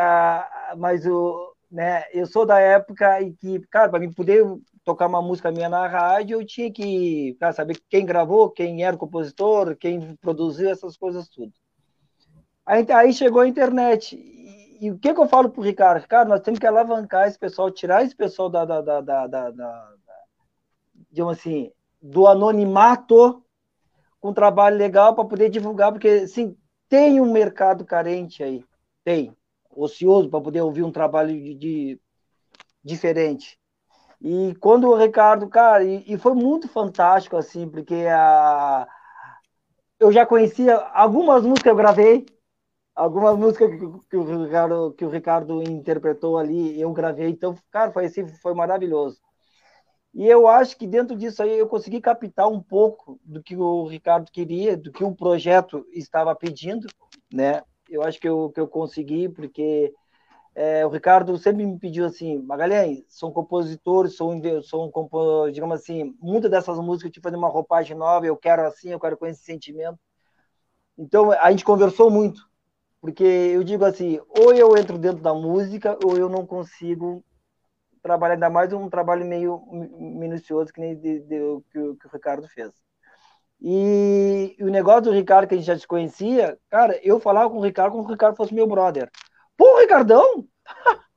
mas 0.76 1.07
o, 1.07 1.54
né, 1.71 2.04
eu 2.12 2.26
sou 2.26 2.47
da 2.47 2.61
época 2.61 3.21
em 3.23 3.33
que, 3.33 3.61
cara, 3.69 3.88
para 3.88 3.99
mim 3.99 4.12
poder 4.12 4.45
tocar 4.84 5.06
uma 5.06 5.22
música 5.22 5.50
minha 5.50 5.68
na 5.68 5.86
rádio, 5.86 6.40
eu 6.40 6.46
tinha 6.46 6.70
que 6.72 7.36
cara, 7.38 7.52
saber 7.52 7.80
quem 7.88 8.04
gravou, 8.04 8.50
quem 8.50 8.84
era 8.84 8.96
o 8.96 8.98
compositor, 8.98 9.76
quem 9.76 10.16
produziu 10.16 10.70
essas 10.70 10.96
coisas 10.96 11.28
tudo. 11.28 11.52
Aí, 12.66 12.86
aí 12.90 13.12
chegou 13.12 13.42
a 13.42 13.48
internet. 13.48 14.16
E, 14.16 14.86
e 14.86 14.90
o 14.90 14.98
que, 14.98 15.14
que 15.14 15.20
eu 15.20 15.28
falo 15.28 15.50
pro 15.50 15.62
Ricardo? 15.62 16.00
Ricardo, 16.00 16.28
nós 16.28 16.40
temos 16.40 16.58
que 16.58 16.66
alavancar 16.66 17.28
esse 17.28 17.38
pessoal, 17.38 17.70
tirar 17.70 18.04
esse 18.04 18.14
pessoal 18.14 18.48
da, 18.48 18.64
da, 18.64 18.80
da, 18.80 19.00
da, 19.00 19.26
da, 19.26 19.50
da 19.50 19.92
digamos 21.10 21.38
assim, 21.38 21.70
do 22.00 22.26
anonimato 22.26 23.44
com 24.20 24.30
um 24.30 24.34
trabalho 24.34 24.76
legal 24.76 25.14
para 25.14 25.24
poder 25.24 25.50
divulgar, 25.50 25.92
porque 25.92 26.08
assim, 26.08 26.56
tem 26.88 27.20
um 27.20 27.30
mercado 27.30 27.84
carente 27.84 28.42
aí, 28.42 28.64
tem, 29.04 29.36
ocioso 29.70 30.28
para 30.28 30.40
poder 30.40 30.60
ouvir 30.60 30.82
um 30.82 30.92
trabalho 30.92 31.32
de, 31.32 31.54
de 31.54 32.00
diferente. 32.84 33.58
E 34.22 34.54
quando 34.60 34.88
o 34.88 34.96
Ricardo, 34.96 35.48
cara, 35.48 35.82
e, 35.82 36.04
e 36.06 36.16
foi 36.16 36.32
muito 36.32 36.68
fantástico, 36.68 37.36
assim, 37.36 37.68
porque 37.68 38.06
a, 38.08 38.86
eu 39.98 40.12
já 40.12 40.24
conhecia 40.24 40.76
algumas 40.76 41.42
músicas 41.42 41.70
eu 41.70 41.76
gravei, 41.76 42.26
algumas 42.94 43.36
músicas 43.36 43.70
que, 43.70 44.08
que, 44.10 44.16
o 44.16 44.44
Ricardo, 44.44 44.92
que 44.92 45.04
o 45.04 45.08
Ricardo 45.08 45.62
interpretou 45.62 46.38
ali, 46.38 46.80
eu 46.80 46.92
gravei, 46.92 47.30
então, 47.30 47.56
cara, 47.70 47.90
foi 47.90 48.04
assim, 48.04 48.26
foi 48.28 48.54
maravilhoso. 48.54 49.20
E 50.14 50.28
eu 50.28 50.46
acho 50.46 50.76
que 50.76 50.86
dentro 50.86 51.16
disso 51.16 51.42
aí 51.42 51.58
eu 51.58 51.66
consegui 51.66 52.00
captar 52.00 52.46
um 52.48 52.62
pouco 52.62 53.18
do 53.24 53.42
que 53.42 53.56
o 53.56 53.86
Ricardo 53.86 54.30
queria, 54.30 54.76
do 54.76 54.92
que 54.92 55.02
o 55.02 55.14
projeto 55.16 55.84
estava 55.90 56.34
pedindo, 56.34 56.86
né? 57.32 57.62
Eu 57.88 58.02
acho 58.02 58.20
que 58.20 58.28
eu, 58.28 58.50
que 58.50 58.60
eu 58.60 58.68
consegui, 58.68 59.28
porque 59.28 59.92
é, 60.54 60.85
o 60.85 60.90
Ricardo 60.90 61.37
sempre 61.38 61.64
me 61.64 61.78
pediu 61.78 62.04
assim, 62.04 62.38
Magalhães, 62.38 63.04
compositor, 63.32 64.09
sou, 64.09 64.32
um 64.32 64.90
compositor, 64.90 65.50
digamos 65.50 65.80
assim, 65.80 66.14
muitas 66.21 66.50
dessas 66.50 66.78
músicas 66.78 67.06
eu 67.06 67.12
tive 67.12 67.25
fazer 67.25 67.37
uma 67.37 67.49
roupagem 67.49 67.97
nova, 67.97 68.26
eu 68.26 68.37
quero 68.37 68.66
assim, 68.66 68.90
eu 68.90 69.00
quero 69.00 69.16
com 69.16 69.26
esse 69.26 69.42
sentimento. 69.42 69.99
Então 70.99 71.32
a 71.32 71.50
gente 71.50 71.64
conversou 71.64 72.11
muito, 72.11 72.47
porque 73.00 73.25
eu 73.25 73.64
digo 73.64 73.85
assim, 73.85 74.21
ou 74.28 74.52
eu 74.52 74.76
entro 74.76 74.99
dentro 74.99 75.23
da 75.23 75.32
música, 75.32 75.99
ou 76.04 76.18
eu 76.18 76.28
não 76.28 76.47
consigo 76.47 77.25
trabalhar 78.02 78.35
ainda 78.35 78.50
mais 78.50 78.73
um 78.73 78.90
trabalho 78.90 79.25
meio 79.25 79.62
minucioso 79.99 80.73
que 80.73 80.80
nem 80.80 80.97
de, 80.99 81.21
de, 81.21 81.38
que, 81.71 81.78
o, 81.78 81.97
que 81.97 82.06
o 82.06 82.11
Ricardo 82.12 82.47
fez. 82.49 82.73
E, 83.61 84.56
e, 84.59 84.64
o 84.64 84.71
negócio 84.71 85.02
do 85.02 85.12
Ricardo 85.12 85.49
que 85.49 85.54
a 85.54 85.56
gente 85.56 85.66
já 85.66 85.78
se 85.78 85.87
conhecia, 85.87 86.59
cara, 86.68 86.99
eu 87.02 87.21
falava 87.21 87.49
com 87.49 87.59
o 87.59 87.64
Ricardo 87.64 87.92
como 87.92 88.02
se 88.02 88.09
o 88.09 88.12
Ricardo 88.12 88.37
fosse 88.37 88.52
meu 88.52 88.66
brother. 88.66 89.09
Pô, 89.56 89.78
Ricardão! 89.80 90.47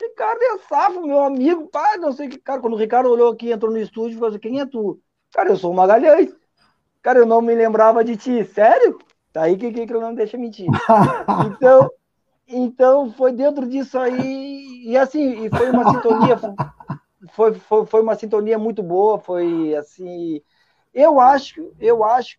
Ricardo 0.00 0.42
é 0.42 0.58
safo, 0.68 1.06
meu 1.06 1.20
amigo, 1.20 1.68
pai, 1.68 1.96
não 1.98 2.12
sei 2.12 2.28
que. 2.28 2.38
Cara, 2.38 2.60
quando 2.60 2.74
o 2.74 2.78
Ricardo 2.78 3.08
olhou 3.08 3.32
aqui, 3.32 3.50
entrou 3.50 3.70
no 3.70 3.78
estúdio 3.78 4.12
e 4.12 4.14
falou 4.14 4.28
assim: 4.30 4.38
quem 4.38 4.60
é 4.60 4.66
tu? 4.66 5.00
Cara, 5.32 5.50
eu 5.50 5.56
sou 5.56 5.72
o 5.72 5.74
Magalhães. 5.74 6.34
Cara, 7.02 7.18
eu 7.18 7.26
não 7.26 7.40
me 7.40 7.54
lembrava 7.54 8.04
de 8.04 8.16
ti. 8.16 8.44
Sério? 8.44 8.98
Tá 9.32 9.42
aí 9.42 9.56
que, 9.56 9.72
que, 9.72 9.86
que 9.86 9.92
eu 9.92 10.00
não 10.00 10.14
deixa 10.14 10.38
mentir. 10.38 10.66
Então, 11.46 11.90
então 12.46 13.12
foi 13.12 13.32
dentro 13.32 13.66
disso 13.68 13.98
aí. 13.98 14.84
E 14.86 14.96
assim, 14.96 15.44
e 15.44 15.50
foi 15.50 15.70
uma 15.70 15.90
sintonia. 15.90 16.36
Foi, 17.32 17.54
foi, 17.54 17.86
foi 17.86 18.02
uma 18.02 18.14
sintonia 18.14 18.58
muito 18.58 18.82
boa. 18.82 19.18
Foi 19.18 19.74
assim. 19.74 20.40
Eu 20.92 21.18
acho, 21.18 21.72
eu 21.80 22.04
acho, 22.04 22.38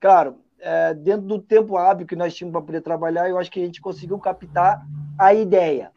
claro, 0.00 0.38
é, 0.60 0.94
dentro 0.94 1.26
do 1.26 1.40
tempo 1.40 1.76
hábil 1.76 2.06
que 2.06 2.16
nós 2.16 2.34
tínhamos 2.34 2.52
para 2.52 2.66
poder 2.66 2.80
trabalhar, 2.80 3.28
eu 3.28 3.38
acho 3.38 3.50
que 3.50 3.60
a 3.60 3.64
gente 3.64 3.80
conseguiu 3.80 4.18
captar 4.18 4.86
a 5.18 5.34
ideia. 5.34 5.92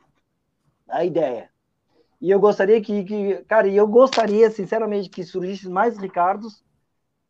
A 0.87 1.03
ideia. 1.05 1.49
E 2.21 2.29
eu 2.31 2.39
gostaria 2.39 2.81
que, 2.81 3.03
que 3.03 3.43
cara, 3.45 3.67
eu 3.67 3.87
gostaria, 3.87 4.49
sinceramente, 4.49 5.09
que 5.09 5.23
surgisse 5.23 5.67
mais 5.69 5.97
Ricardos 5.97 6.63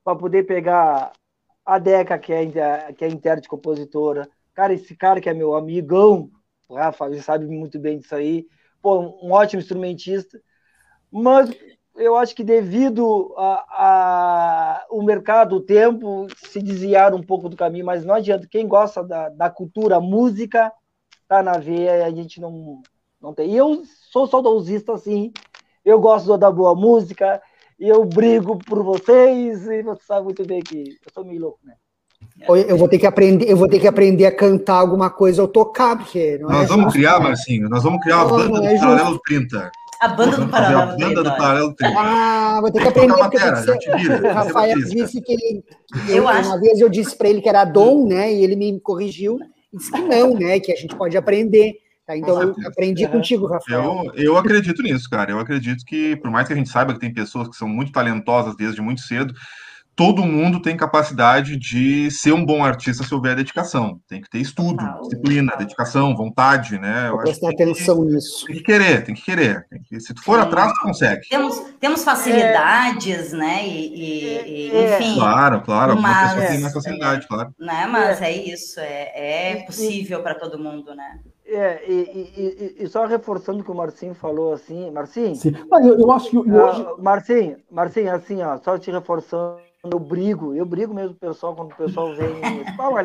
para 0.03 0.17
poder 0.17 0.43
pegar 0.43 1.13
a 1.65 1.79
Deca, 1.79 2.19
que 2.19 2.33
é, 2.33 2.93
que 2.93 3.05
é 3.05 3.07
intérprete 3.07 3.47
compositora, 3.47 4.29
cara, 4.53 4.73
esse 4.73 4.95
cara 4.95 5.21
que 5.21 5.29
é 5.29 5.33
meu 5.33 5.55
amigão, 5.55 6.29
o 6.67 6.75
Rafa, 6.75 7.05
ele 7.05 7.21
sabe 7.21 7.47
muito 7.47 7.79
bem 7.79 7.99
disso 7.99 8.13
aí, 8.15 8.45
pô, 8.81 8.99
um 8.99 9.31
ótimo 9.31 9.61
instrumentista, 9.61 10.41
mas 11.11 11.49
eu 11.95 12.15
acho 12.15 12.35
que 12.35 12.43
devido 12.43 13.33
a, 13.38 13.65
a, 13.69 14.85
o 14.89 15.03
mercado, 15.03 15.57
o 15.57 15.62
tempo, 15.62 16.27
se 16.38 16.62
desviaram 16.62 17.17
um 17.17 17.23
pouco 17.23 17.47
do 17.47 17.55
caminho, 17.55 17.85
mas 17.85 18.03
não 18.03 18.15
adianta. 18.15 18.47
Quem 18.50 18.67
gosta 18.67 19.03
da, 19.03 19.29
da 19.29 19.50
cultura, 19.50 20.00
música, 20.00 20.71
tá 21.27 21.43
na 21.43 21.57
veia 21.57 22.00
e 22.00 22.03
a 22.03 22.12
gente 22.12 22.41
não, 22.41 22.81
não 23.21 23.33
tem. 23.33 23.51
E 23.51 23.57
eu 23.57 23.83
sou 24.12 24.27
saudosista, 24.27 24.93
assim, 24.93 25.31
eu 25.85 26.00
gosto 26.00 26.38
da 26.38 26.51
boa 26.51 26.73
música, 26.73 27.41
e 27.79 27.88
eu 27.88 28.03
brigo 28.05 28.57
por 28.57 28.83
vocês, 28.83 29.67
e 29.67 29.83
você 29.83 30.03
sabe 30.03 30.25
muito 30.25 30.45
bem 30.45 30.62
que 30.62 30.97
eu 31.05 31.12
sou 31.13 31.25
meio 31.25 31.41
louco, 31.41 31.59
né? 31.63 31.73
Eu 32.47 32.77
vou 32.77 32.88
ter 32.88 32.97
que 32.97 33.05
aprender, 33.05 33.50
eu 33.50 33.57
vou 33.57 33.67
ter 33.67 33.79
que 33.79 33.88
aprender 33.88 34.25
a 34.25 34.35
cantar 34.35 34.75
alguma 34.75 35.09
coisa 35.09 35.41
ou 35.41 35.47
tocar, 35.47 35.97
porque 35.97 36.38
nós 36.39 36.63
é 36.63 36.65
vamos 36.65 36.93
criar, 36.93 37.19
Marcinho, 37.19 37.69
nós 37.69 37.83
vamos 37.83 38.01
criar 38.01 38.25
uma 38.25 38.38
banda 38.38 38.65
é 38.65 38.73
do 38.73 38.79
Paralelo 38.79 39.19
30. 39.25 39.71
A 40.03 40.07
banda 40.10 40.36
do 40.36 40.50
Paralelo. 40.50 40.81
A 40.81 40.86
banda 40.98 41.24
do 41.24 41.29
Paralelo 41.38 41.74
30. 41.75 41.98
Ah, 41.98 42.57
vou 42.60 42.69
ter 42.69 42.81
que 42.81 42.88
aprender. 42.89 43.13
Porque 43.13 43.38
ser... 43.39 44.25
O 44.25 44.33
Rafael 44.33 44.77
disse 44.79 45.22
que 45.22 45.31
ele. 45.31 45.63
Eu, 46.10 46.15
eu 46.15 46.27
acho. 46.27 46.50
Uma 46.50 46.60
vez 46.60 46.81
eu 46.81 46.89
disse 46.89 47.17
para 47.17 47.29
ele 47.29 47.41
que 47.41 47.48
era 47.48 47.63
dom, 47.63 48.05
né? 48.05 48.33
E 48.33 48.43
ele 48.43 48.57
me 48.57 48.81
corrigiu. 48.81 49.39
Disse 49.74 49.89
que 49.89 50.01
não, 50.01 50.33
né? 50.33 50.60
Que 50.60 50.74
a 50.74 50.75
gente 50.75 50.93
pode 50.93 51.15
aprender. 51.15 51.75
Tá, 52.05 52.17
então 52.17 52.41
eu 52.41 52.53
aprendi 52.67 53.07
contigo, 53.07 53.48
Rafael. 53.48 54.12
Eu, 54.13 54.25
eu 54.25 54.38
acredito 54.38 54.83
nisso, 54.83 55.10
cara. 55.10 55.31
Eu 55.31 55.39
acredito 55.39 55.86
que, 55.86 56.17
por 56.17 56.29
mais 56.29 56.48
que 56.48 56.53
a 56.53 56.57
gente 56.57 56.67
saiba 56.67 56.93
que 56.93 57.00
tem 57.00 57.13
pessoas 57.13 57.48
que 57.48 57.55
são 57.55 57.69
muito 57.69 57.93
talentosas 57.93 58.57
desde 58.57 58.81
muito 58.81 59.00
cedo, 59.00 59.33
todo 59.95 60.25
mundo 60.25 60.59
tem 60.59 60.75
capacidade 60.75 61.55
de 61.55 62.09
ser 62.09 62.33
um 62.33 62.45
bom 62.45 62.63
artista 62.63 63.03
se 63.03 63.13
houver 63.13 63.35
dedicação. 63.35 64.00
Tem 64.07 64.21
que 64.21 64.29
ter 64.29 64.39
estudo, 64.39 64.81
ah, 64.81 65.00
disciplina, 65.01 65.55
dedicação, 65.57 66.15
vontade, 66.15 66.79
né? 66.79 67.09
Eu 67.09 67.17
prestar 67.17 67.50
atenção 67.50 68.05
que, 68.05 68.13
nisso. 68.13 68.45
Tem 68.45 68.55
que 68.55 68.63
querer, 68.63 69.03
tem 69.03 69.15
que 69.15 69.21
querer. 69.21 69.67
Tem 69.69 69.81
que, 69.81 70.00
se 70.00 70.13
tu 70.13 70.23
for 70.23 70.39
Sim. 70.39 70.47
atrás, 70.47 70.73
tu 70.73 70.81
consegue. 70.81 71.29
Temos, 71.29 71.59
temos 71.79 72.03
facilidades, 72.03 73.33
é. 73.33 73.38
né? 73.38 73.67
E, 73.67 73.93
e, 73.93 74.71
e 74.71 74.75
é. 74.75 75.00
enfim. 75.00 75.15
Claro, 75.15 75.62
claro. 75.62 76.01
Mas, 76.01 76.33
pessoa 76.33 76.47
tem 76.47 76.59
mais 76.59 76.73
facilidade, 76.73 77.25
é, 77.25 77.27
claro. 77.27 77.55
Né? 77.59 77.88
Mas 77.88 78.21
é, 78.21 78.31
isso, 78.31 78.79
é, 78.79 79.12
é 79.15 79.63
possível 79.65 80.21
para 80.23 80.35
todo 80.35 80.57
mundo, 80.57 80.95
né? 80.95 81.19
É, 81.45 81.83
e, 81.88 81.93
e, 81.93 82.83
e, 82.83 82.88
só 82.88 83.05
reforçando 83.05 83.59
o 83.59 83.63
que 83.63 83.69
o 83.69 83.75
Marcinho 83.75 84.15
falou, 84.15 84.53
assim, 84.53 84.89
Marcinho. 84.89 85.35
Sim. 85.35 85.53
Mas 85.69 85.85
eu, 85.85 86.00
eu 86.00 86.12
acho 86.12 86.29
que 86.29 86.38
hoje. 86.38 86.81
Uh, 86.81 87.03
Marcinho, 87.03 87.57
Marcinho, 87.69 88.15
assim, 88.15 88.41
ó, 88.41 88.57
só 88.57 88.77
te 88.79 88.89
reforçando 88.89 89.57
eu 89.83 89.99
brigo, 89.99 90.55
eu 90.55 90.65
brigo 90.65 90.93
mesmo 90.93 91.11
o 91.11 91.19
pessoal 91.19 91.55
quando 91.55 91.73
o 91.73 91.75
pessoal 91.75 92.15
vem. 92.15 92.63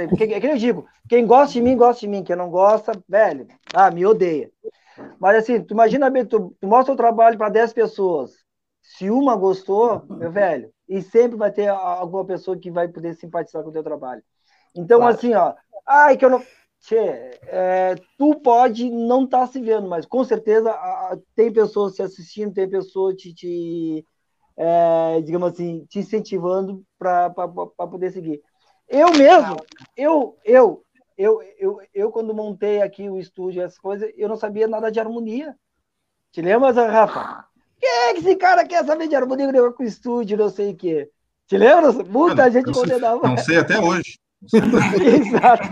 Porque, 0.09 0.25
é 0.25 0.41
que 0.41 0.47
eu 0.47 0.57
digo, 0.57 0.87
quem 1.09 1.27
gosta 1.27 1.55
de 1.55 1.63
mim, 1.63 1.77
gosta 1.77 2.01
de 2.01 2.09
mim, 2.09 2.23
quem 2.23 2.37
não 2.37 2.51
gosta, 2.51 2.93
velho, 3.09 3.49
ah, 3.75 3.91
me 3.91 4.07
odeia. 4.07 4.51
Mas 5.19 5.39
assim, 5.39 5.61
tu 5.61 5.75
imagina 5.75 6.09
bem, 6.09 6.25
tu, 6.25 6.55
tu 6.61 6.67
mostra 6.69 6.95
o 6.95 6.97
trabalho 6.97 7.37
para 7.37 7.49
10 7.49 7.73
pessoas. 7.73 8.33
Se 8.81 9.11
uma 9.11 9.37
gostou, 9.37 10.05
meu 10.09 10.31
velho, 10.31 10.73
e 10.89 11.03
sempre 11.03 11.37
vai 11.37 11.51
ter 11.51 11.69
alguma 11.69 12.25
pessoa 12.25 12.57
que 12.57 12.71
vai 12.71 12.89
poder 12.89 13.15
simpatizar 13.15 13.63
com 13.63 13.71
o 13.71 13.73
teu 13.73 13.83
trabalho. 13.83 14.23
Então, 14.75 15.01
claro. 15.01 15.15
assim, 15.15 15.35
ó, 15.35 15.55
ai, 15.87 16.17
que 16.17 16.25
eu 16.25 16.31
não. 16.31 16.43
Tchê, 16.81 17.41
é, 17.49 17.97
tu 18.17 18.37
pode 18.37 18.89
não 18.89 19.25
estar 19.25 19.41
tá 19.41 19.47
se 19.49 19.61
vendo, 19.61 19.89
mas 19.89 20.07
com 20.07 20.23
certeza 20.23 20.71
a, 20.71 21.19
tem 21.35 21.53
pessoas 21.53 21.95
te 21.95 22.03
assistindo, 22.03 22.55
tem 22.55 22.71
pessoas 22.71 23.17
te, 23.17 23.35
te 23.35 24.07
é, 24.59 25.21
digamos 25.21 25.53
assim, 25.53 25.87
te 25.89 26.01
incentivando 26.01 26.83
para 26.99 27.31
poder 27.31 28.11
seguir. 28.11 28.43
Eu 28.89 29.13
mesmo, 29.13 29.57
eu, 29.97 30.37
eu, 30.45 30.85
eu, 31.17 31.43
eu, 31.59 31.81
eu, 31.95 32.11
quando 32.11 32.35
montei 32.35 32.83
aqui 32.83 33.09
o 33.09 33.19
estúdio, 33.19 33.63
essas 33.63 33.79
coisas, 33.79 34.11
eu 34.17 34.29
não 34.29 34.37
sabia 34.37 34.67
nada 34.67 34.91
de 34.91 34.99
harmonia. 34.99 35.55
Te 36.33 36.43
lembra, 36.43 36.73
Rafa? 36.91 37.45
Quem 37.79 37.89
é 37.89 38.15
que 38.15 38.21
esse 38.21 38.35
cara 38.35 38.67
quer 38.67 38.85
saber 38.85 39.07
de 39.07 39.15
harmonia 39.15 39.47
com 39.71 39.85
o 39.85 39.87
estúdio, 39.87 40.37
não 40.37 40.51
sei 40.51 40.73
o 40.73 40.77
quê? 40.77 41.09
Te 41.47 41.57
lembra? 41.57 41.93
Muita 42.05 42.51
gente 42.51 42.73
condenava. 42.73 43.29
Não 43.29 43.37
sei 43.37 43.59
até 43.59 43.79
hoje. 43.79 44.19
Exato. 44.53 45.69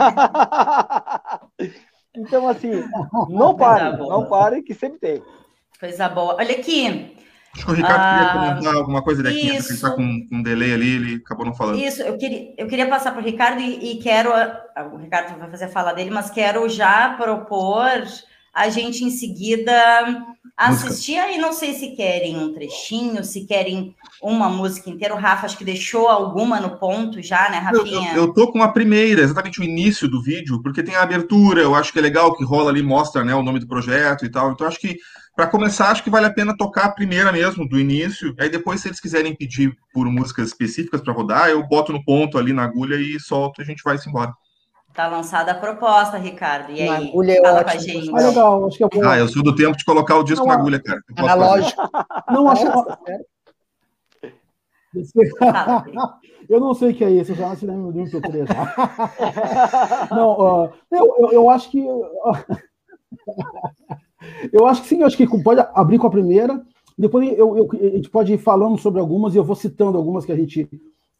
então, 2.14 2.48
assim, 2.48 2.84
não 3.28 3.56
parem, 3.56 3.98
não 3.98 4.28
parem, 4.28 4.62
que 4.62 4.74
sempre 4.74 4.98
tem. 5.00 5.22
Coisa 5.78 6.08
boa. 6.08 6.36
Olha 6.36 6.56
aqui, 6.56 7.16
Acho 7.56 7.64
que 7.64 7.70
o 7.70 7.74
Ricardo 7.74 8.00
ah, 8.00 8.18
queria 8.18 8.32
comentar 8.32 8.74
alguma 8.74 9.02
coisa 9.02 9.22
daqui, 9.22 9.56
isso, 9.56 9.68
ele 9.68 9.74
está 9.74 9.90
com, 9.90 10.28
com 10.28 10.36
um 10.36 10.42
delay 10.42 10.74
ali, 10.74 10.94
ele 10.96 11.14
acabou 11.24 11.46
não 11.46 11.54
falando. 11.54 11.78
Isso, 11.78 12.02
eu 12.02 12.18
queria, 12.18 12.54
eu 12.58 12.66
queria 12.66 12.86
passar 12.86 13.12
para 13.12 13.22
o 13.22 13.24
Ricardo 13.24 13.60
e, 13.60 13.92
e 13.92 13.96
quero. 13.96 14.30
O 14.92 14.96
Ricardo 14.98 15.38
vai 15.38 15.50
fazer 15.50 15.64
a 15.64 15.70
fala 15.70 15.92
dele, 15.92 16.10
mas 16.10 16.30
quero 16.30 16.68
já 16.68 17.14
propor 17.14 18.04
a 18.52 18.68
gente 18.68 19.04
em 19.04 19.10
seguida 19.10 19.72
assistir 20.56 21.18
aí, 21.18 21.36
não 21.36 21.52
sei 21.52 21.74
se 21.74 21.94
querem 21.94 22.38
um 22.38 22.54
trechinho, 22.54 23.22
se 23.22 23.44
querem 23.44 23.94
uma 24.22 24.48
música 24.48 24.88
inteira. 24.88 25.14
O 25.14 25.18
Rafa 25.18 25.44
acho 25.44 25.58
que 25.58 25.64
deixou 25.64 26.08
alguma 26.08 26.58
no 26.58 26.78
ponto 26.78 27.20
já, 27.20 27.50
né, 27.50 27.58
Rafinha? 27.58 28.12
Eu, 28.12 28.16
eu, 28.16 28.24
eu 28.24 28.32
tô 28.32 28.50
com 28.50 28.62
a 28.62 28.68
primeira, 28.68 29.20
exatamente 29.20 29.60
o 29.60 29.64
início 29.64 30.08
do 30.08 30.22
vídeo, 30.22 30.62
porque 30.62 30.82
tem 30.82 30.94
a 30.94 31.02
abertura, 31.02 31.60
eu 31.60 31.74
acho 31.74 31.92
que 31.92 31.98
é 31.98 32.02
legal 32.02 32.34
que 32.34 32.44
rola 32.44 32.70
ali, 32.70 32.82
mostra 32.82 33.22
né, 33.22 33.34
o 33.34 33.42
nome 33.42 33.60
do 33.60 33.66
projeto 33.66 34.24
e 34.24 34.30
tal. 34.30 34.52
Então 34.52 34.66
acho 34.66 34.80
que 34.80 34.96
para 35.36 35.46
começar, 35.46 35.90
acho 35.90 36.02
que 36.02 36.08
vale 36.08 36.24
a 36.24 36.32
pena 36.32 36.56
tocar 36.56 36.86
a 36.86 36.92
primeira 36.92 37.30
mesmo, 37.30 37.68
do 37.68 37.78
início. 37.78 38.34
Aí 38.40 38.48
depois, 38.48 38.80
se 38.80 38.88
eles 38.88 38.98
quiserem 38.98 39.36
pedir 39.36 39.76
por 39.92 40.06
músicas 40.06 40.48
específicas 40.48 41.02
para 41.02 41.12
rodar, 41.12 41.50
eu 41.50 41.62
boto 41.68 41.92
no 41.92 42.02
ponto 42.02 42.38
ali 42.38 42.54
na 42.54 42.64
agulha 42.64 42.96
e 42.96 43.20
solto, 43.20 43.60
a 43.60 43.64
gente 43.64 43.82
vai 43.84 43.98
se 43.98 44.08
embora. 44.08 44.32
Tá 44.94 45.08
lançada 45.08 45.52
a 45.52 45.54
proposta, 45.54 46.16
Ricardo. 46.16 46.72
E 46.72 46.80
aí, 46.80 47.08
agulha 47.08 47.32
é 47.32 47.42
fala 47.42 47.60
ótimo. 47.60 47.70
com 47.70 47.76
a 47.76 47.80
gente. 47.82 48.10
Ah, 48.10 48.28
legal, 48.28 48.66
acho 48.66 48.78
que 48.78 48.84
eu 48.84 48.88
vou... 48.90 49.06
Ah, 49.06 49.18
eu 49.18 49.28
sou 49.28 49.42
do 49.42 49.54
tempo 49.54 49.76
de 49.76 49.84
colocar 49.84 50.16
o 50.16 50.22
disco 50.22 50.46
não, 50.46 50.54
na 50.54 50.58
agulha, 50.58 50.82
cara. 50.82 51.02
Analógico. 51.14 51.82
Não, 52.30 52.48
acho 52.48 52.64
eu 56.48 56.58
não 56.58 56.72
sei 56.72 56.92
o 56.92 56.94
que 56.94 57.04
é 57.04 57.10
isso, 57.10 57.32
eu 57.32 57.36
já 57.36 57.50
não 57.50 57.56
se 57.56 57.66
lembro 57.66 57.92
do 57.92 57.98
MP3. 57.98 58.48
Não, 60.10 60.30
uh, 60.64 60.72
eu, 60.90 61.14
eu, 61.18 61.32
eu 61.32 61.50
acho 61.50 61.70
que. 61.70 61.84
Eu 64.52 64.66
acho 64.66 64.82
que 64.82 64.88
sim, 64.88 65.00
eu 65.00 65.06
acho 65.06 65.16
que 65.16 65.26
pode 65.42 65.60
abrir 65.74 65.98
com 65.98 66.06
a 66.06 66.10
primeira, 66.10 66.64
depois 66.98 67.28
eu, 67.36 67.56
eu, 67.56 67.68
a 67.72 67.96
gente 67.96 68.10
pode 68.10 68.32
ir 68.32 68.38
falando 68.38 68.78
sobre 68.78 69.00
algumas 69.00 69.34
e 69.34 69.38
eu 69.38 69.44
vou 69.44 69.56
citando 69.56 69.98
algumas 69.98 70.24
que 70.24 70.32
a 70.32 70.36
gente 70.36 70.68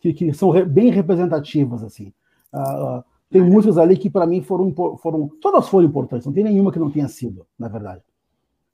que, 0.01 0.13
que 0.13 0.33
são 0.33 0.51
re, 0.51 0.65
bem 0.65 0.91
representativas 0.91 1.83
assim. 1.83 2.13
Uh, 2.53 3.05
tem 3.31 3.43
músicas 3.43 3.77
ali 3.77 3.97
que 3.97 4.09
para 4.09 4.27
mim 4.27 4.41
foram, 4.41 4.73
foram 4.99 5.29
todas 5.41 5.69
foram 5.69 5.87
importantes, 5.87 6.27
não 6.27 6.33
tem 6.33 6.45
nenhuma 6.45 6.73
que 6.73 6.79
não 6.79 6.91
tenha 6.91 7.09
sido, 7.09 7.47
na 7.59 7.69
verdade. 7.69 8.03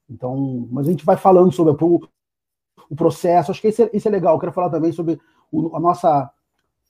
Então, 0.09 0.67
mas 0.71 0.87
a 0.87 0.91
gente 0.91 1.05
vai 1.05 1.17
falando 1.17 1.51
sobre 1.51 1.73
o 1.73 2.95
processo. 2.95 3.51
Acho 3.51 3.61
que 3.61 3.69
isso 3.69 3.83
é, 3.83 3.89
isso 3.93 4.07
é 4.07 4.11
legal. 4.11 4.35
Eu 4.35 4.39
quero 4.39 4.51
falar 4.51 4.69
também 4.69 4.91
sobre 4.91 5.19
o, 5.51 5.75
a 5.75 5.79
nossa 5.79 6.31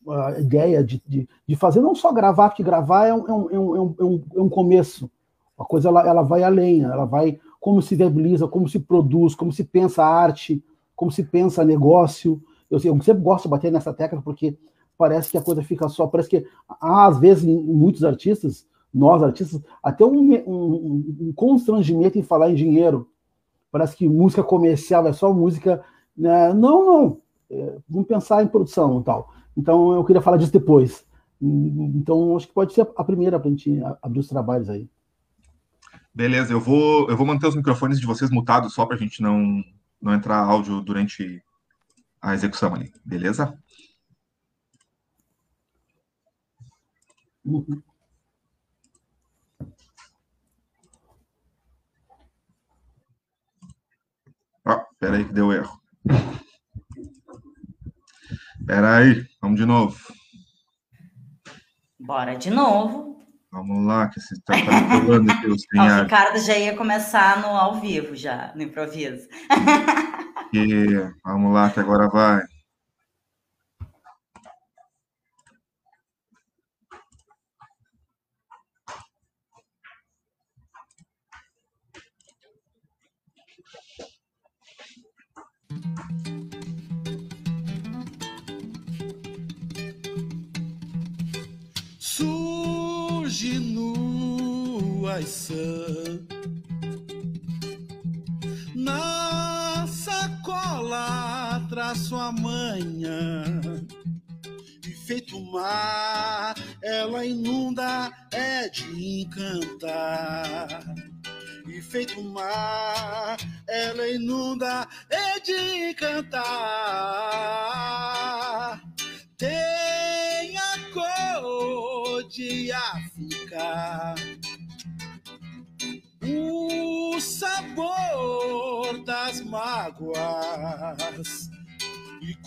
a 0.07 0.39
ideia 0.39 0.83
de, 0.83 1.01
de, 1.07 1.29
de, 1.47 1.55
fazer 1.55 1.79
não 1.79 1.95
só 1.95 2.11
gravar, 2.11 2.49
porque 2.49 2.61
gravar 2.61 3.07
é 3.07 3.13
um, 3.13 3.27
é 3.27 3.33
um, 3.33 3.49
é 3.49 3.59
um, 3.59 3.95
é 3.97 4.03
um, 4.03 4.23
é 4.35 4.41
um 4.41 4.49
começo. 4.49 5.09
A 5.57 5.63
coisa 5.63 5.89
ela, 5.89 6.07
ela 6.07 6.21
vai 6.21 6.43
além, 6.43 6.83
ela 6.83 7.05
vai 7.05 7.39
como 7.59 7.81
se 7.81 7.95
viabiliza, 7.95 8.47
como 8.47 8.67
se 8.67 8.79
produz, 8.79 9.35
como 9.35 9.51
se 9.51 9.63
pensa 9.63 10.03
arte, 10.03 10.63
como 10.95 11.11
se 11.11 11.23
pensa 11.23 11.63
negócio. 11.63 12.41
Eu, 12.69 12.79
eu 12.83 13.01
sempre 13.01 13.23
gosto 13.23 13.43
de 13.43 13.49
bater 13.49 13.71
nessa 13.71 13.93
tecla 13.93 14.21
porque 14.21 14.57
parece 14.97 15.31
que 15.31 15.37
a 15.37 15.41
coisa 15.41 15.63
fica 15.63 15.87
só, 15.87 16.07
parece 16.07 16.29
que 16.29 16.45
às 16.81 17.19
vezes 17.19 17.43
muitos 17.43 18.03
artistas, 18.03 18.67
nós 18.93 19.23
artistas, 19.23 19.61
até 19.81 20.05
um, 20.05 20.33
um, 20.45 21.15
um 21.21 21.33
constrangimento 21.35 22.17
em 22.17 22.23
falar 22.23 22.51
em 22.51 22.55
dinheiro. 22.55 23.07
Parece 23.71 23.95
que 23.95 24.07
música 24.07 24.43
comercial 24.43 25.07
é 25.07 25.13
só 25.13 25.33
música. 25.33 25.83
Né? 26.15 26.53
Não, 26.53 26.85
não. 26.85 27.17
É, 27.49 27.77
vamos 27.89 28.07
pensar 28.07 28.43
em 28.43 28.47
produção 28.47 28.99
e 28.99 29.03
tal. 29.03 29.29
Então 29.57 29.93
eu 29.93 30.03
queria 30.03 30.21
falar 30.21 30.37
disso 30.37 30.51
depois. 30.51 31.05
Então 31.41 32.37
acho 32.37 32.47
que 32.47 32.53
pode 32.53 32.73
ser 32.73 32.87
a 32.95 33.03
primeira 33.03 33.39
para 33.39 33.47
a 33.47 33.51
gente 33.51 33.81
abrir 34.01 34.19
os 34.19 34.27
trabalhos 34.27 34.69
aí. 34.69 34.87
Beleza, 36.15 36.53
eu 36.53 36.59
vou, 36.59 37.09
eu 37.09 37.17
vou 37.17 37.25
manter 37.25 37.47
os 37.47 37.55
microfones 37.55 37.99
de 37.99 38.05
vocês 38.05 38.29
mutados 38.29 38.73
só 38.73 38.85
para 38.85 38.95
a 38.95 38.99
gente 38.99 39.19
não, 39.19 39.63
não 39.99 40.13
entrar 40.13 40.37
áudio 40.37 40.79
durante 40.79 41.43
a 42.21 42.35
execução 42.35 42.75
ali, 42.75 42.93
beleza? 43.03 43.57
Uhum. 47.43 47.81
Ah, 54.65 54.85
peraí 54.99 55.25
que 55.25 55.33
deu 55.33 55.51
erro. 55.51 55.81
Peraí, 58.65 59.25
vamos 59.41 59.59
de 59.59 59.65
novo. 59.65 59.97
Bora 61.99 62.35
de 62.35 62.49
novo. 62.49 63.12
Vamos 63.53 63.85
lá, 63.85 64.07
que 64.07 64.19
você 64.19 64.33
está 64.33 64.55
falando 64.57 65.29
aqui 65.31 65.45
os 65.45 65.61
O 65.75 66.01
Ricardo 66.01 66.39
já 66.39 66.57
ia 66.57 66.75
começar 66.75 67.39
no 67.39 67.49
ao 67.49 67.79
vivo, 67.79 68.15
já, 68.15 68.51
no 68.55 68.63
improviso. 68.63 69.27
E, 70.51 70.87
vamos 71.23 71.53
lá, 71.53 71.69
que 71.69 71.79
agora 71.79 72.09
vai. 72.09 72.41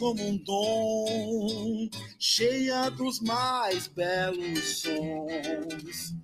Como 0.06 0.22
um 0.28 0.36
dom, 0.36 1.90
cheia 2.16 2.88
dos 2.90 3.18
mais 3.20 3.88
belos 3.88 4.82
sons 4.82 6.14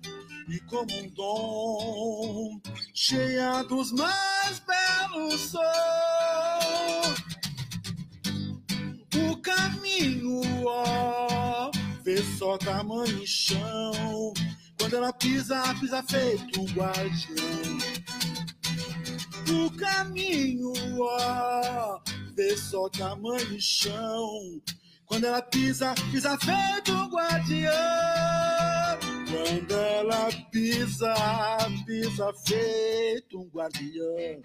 e 0.47 0.57
como 0.69 0.89
um 1.01 1.09
dom, 1.09 2.61
cheia 2.93 3.61
dos 3.63 3.91
mais 3.91 4.61
belos 4.61 5.51
sons. 5.51 5.63
O 9.29 9.35
caminho, 9.41 10.65
ó, 10.65 11.69
vê 12.05 12.23
só 12.37 12.57
tamanho 12.57 13.21
e 13.21 13.27
chão. 13.27 14.33
Quando 14.79 14.95
ela 14.95 15.11
pisa, 15.11 15.61
pisa 15.81 16.01
feito 16.03 16.61
um 16.61 16.65
guardião. 16.67 17.77
O 19.51 19.69
caminho, 19.71 20.71
ó, 21.01 21.99
vê 22.35 22.57
só 22.57 22.89
tamanho 22.89 23.55
e 23.55 23.61
chão. 23.61 24.61
Quando 25.05 25.25
ela 25.25 25.41
pisa, 25.41 25.93
pisa 26.11 26.37
feito 26.39 26.91
um 26.91 27.09
guardião. 27.09 27.71
Quando 29.29 29.73
ela 29.73 30.29
pisa, 30.51 31.13
pisa 31.85 32.33
feito 32.45 33.39
um 33.39 33.49
guardião. 33.49 34.41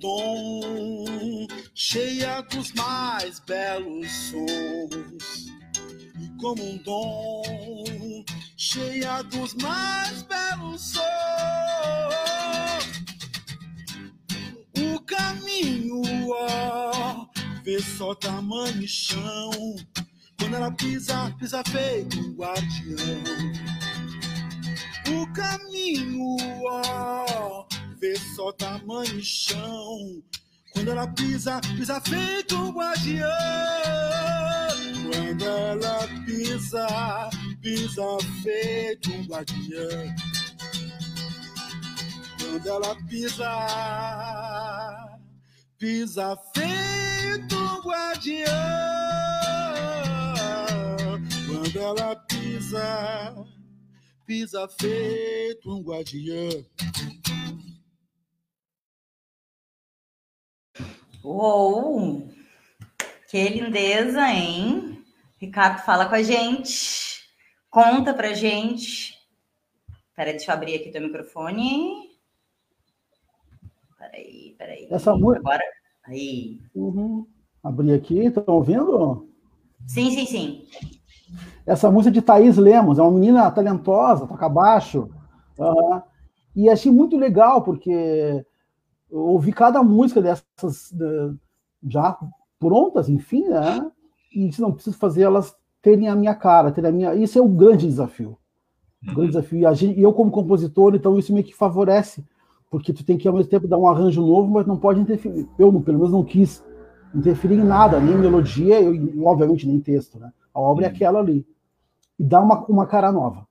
Dom 0.00 1.46
cheia 1.74 2.40
dos 2.42 2.72
mais 2.72 3.40
belos 3.40 4.10
sons. 4.10 5.46
E 6.20 6.28
como 6.40 6.62
um 6.62 6.76
dom 6.78 8.24
cheia 8.56 9.22
dos 9.22 9.54
mais 9.54 10.22
belos 10.22 10.92
sons. 10.92 11.04
O 14.76 15.00
caminho 15.00 16.02
ó 16.30 17.26
vê 17.62 17.80
só 17.80 18.14
tamanho 18.14 18.82
e 18.82 18.88
chão. 18.88 19.76
Quando 20.38 20.54
ela 20.54 20.70
pisa, 20.70 21.34
pisa 21.38 21.62
feito 21.64 22.17
e 29.14 29.22
chão. 29.22 30.22
Quando 30.72 30.90
ela 30.90 31.06
pisa, 31.08 31.60
pisa 31.60 32.00
feito 32.00 32.56
um 32.56 32.72
guardião. 32.72 33.28
Quando 35.10 35.44
ela 35.44 36.08
pisa, 36.24 37.30
pisa 37.60 38.18
feito 38.42 39.10
um 39.12 39.26
guardião. 39.26 40.14
Quando 42.38 42.68
ela 42.68 42.94
pisa, 43.08 43.50
pisa 45.78 46.36
feito 46.54 47.56
um 47.56 47.80
guardião. 47.82 48.48
Quando 51.46 51.78
ela 51.78 52.16
pisa 52.16 53.48
pisa, 54.28 54.68
feito 54.78 55.74
um 55.74 55.82
guardiã. 55.82 56.50
Uou! 61.28 62.26
Que 63.28 63.50
lindeza, 63.50 64.26
hein? 64.30 65.04
Ricardo, 65.38 65.84
fala 65.84 66.06
com 66.06 66.14
a 66.14 66.22
gente. 66.22 67.20
Conta 67.68 68.14
pra 68.14 68.32
gente. 68.32 69.12
Peraí, 70.16 70.32
deixa 70.32 70.50
eu 70.50 70.54
abrir 70.54 70.76
aqui 70.76 70.90
teu 70.90 71.02
microfone. 71.02 72.08
Peraí, 73.98 74.54
peraí. 74.56 74.88
Essa 74.90 75.14
música. 75.14 75.40
Agora. 75.40 75.64
Aí. 76.06 76.62
Uhum. 76.74 77.26
Abri 77.62 77.92
aqui, 77.92 78.20
estão 78.20 78.44
ouvindo? 78.46 79.28
Sim, 79.86 80.10
sim, 80.10 80.24
sim. 80.24 80.68
Essa 81.66 81.90
música 81.90 82.10
de 82.10 82.22
Thaís 82.22 82.56
Lemos, 82.56 82.98
é 82.98 83.02
uma 83.02 83.12
menina 83.12 83.50
talentosa, 83.50 84.26
toca 84.26 84.48
baixo. 84.48 85.10
Uh, 85.58 86.00
e 86.56 86.70
achei 86.70 86.90
muito 86.90 87.18
legal, 87.18 87.60
porque 87.60 88.46
eu 89.10 89.20
ouvi 89.20 89.52
cada 89.52 89.82
música 89.82 90.20
dessas 90.20 90.94
já 91.82 92.18
prontas, 92.58 93.08
enfim, 93.08 93.48
né? 93.48 93.90
E 94.34 94.50
não 94.58 94.72
preciso 94.72 94.96
fazer 94.96 95.22
elas 95.22 95.56
terem 95.80 96.08
a 96.08 96.16
minha 96.16 96.34
cara, 96.34 96.70
terem 96.70 96.90
a 96.90 96.92
minha. 96.92 97.14
Isso 97.14 97.38
é 97.38 97.42
o 97.42 97.48
grande 97.48 97.86
desafio. 97.86 98.36
O 99.02 99.14
grande 99.14 99.28
desafio. 99.28 99.60
E, 99.60 100.02
eu, 100.02 100.12
como 100.12 100.30
compositor, 100.30 100.94
então 100.94 101.18
isso 101.18 101.32
meio 101.32 101.44
que 101.44 101.54
favorece, 101.54 102.24
porque 102.70 102.92
tu 102.92 103.04
tem 103.04 103.16
que 103.16 103.26
ao 103.26 103.34
mesmo 103.34 103.50
tempo 103.50 103.68
dar 103.68 103.78
um 103.78 103.86
arranjo 103.86 104.20
novo, 104.20 104.50
mas 104.52 104.66
não 104.66 104.76
pode 104.76 105.00
interferir. 105.00 105.48
Eu, 105.58 105.72
pelo 105.80 105.98
menos, 105.98 106.12
não 106.12 106.24
quis 106.24 106.62
interferir 107.14 107.54
em 107.54 107.64
nada, 107.64 107.98
nem 107.98 108.18
melodia, 108.18 108.80
eu, 108.80 108.92
obviamente 109.24 109.66
nem 109.66 109.80
texto, 109.80 110.18
né? 110.18 110.30
A 110.52 110.60
obra 110.60 110.86
é 110.86 110.88
aquela 110.88 111.20
ali. 111.20 111.46
E 112.18 112.24
dá 112.24 112.40
uma, 112.40 112.64
uma 112.66 112.86
cara 112.86 113.10
nova. 113.10 113.46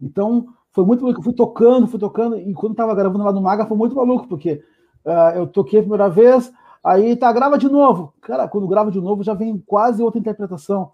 Então, 0.00 0.48
foi 0.72 0.84
muito 0.84 1.02
maluco. 1.02 1.20
Eu 1.20 1.24
fui 1.24 1.34
tocando, 1.34 1.86
fui 1.86 2.00
tocando, 2.00 2.38
e 2.38 2.52
quando 2.54 2.72
estava 2.72 2.94
gravando 2.94 3.22
lá 3.22 3.32
no 3.32 3.42
Maga, 3.42 3.66
foi 3.66 3.76
muito 3.76 3.94
maluco, 3.94 4.26
porque 4.26 4.62
uh, 5.04 5.36
eu 5.36 5.46
toquei 5.46 5.80
a 5.80 5.82
primeira 5.82 6.08
vez, 6.08 6.52
aí 6.82 7.16
tá, 7.16 7.32
grava 7.32 7.58
de 7.58 7.68
novo. 7.68 8.12
Cara, 8.20 8.48
quando 8.48 8.68
grava 8.68 8.90
de 8.90 9.00
novo, 9.00 9.22
já 9.22 9.34
vem 9.34 9.58
quase 9.58 10.02
outra 10.02 10.20
interpretação, 10.20 10.90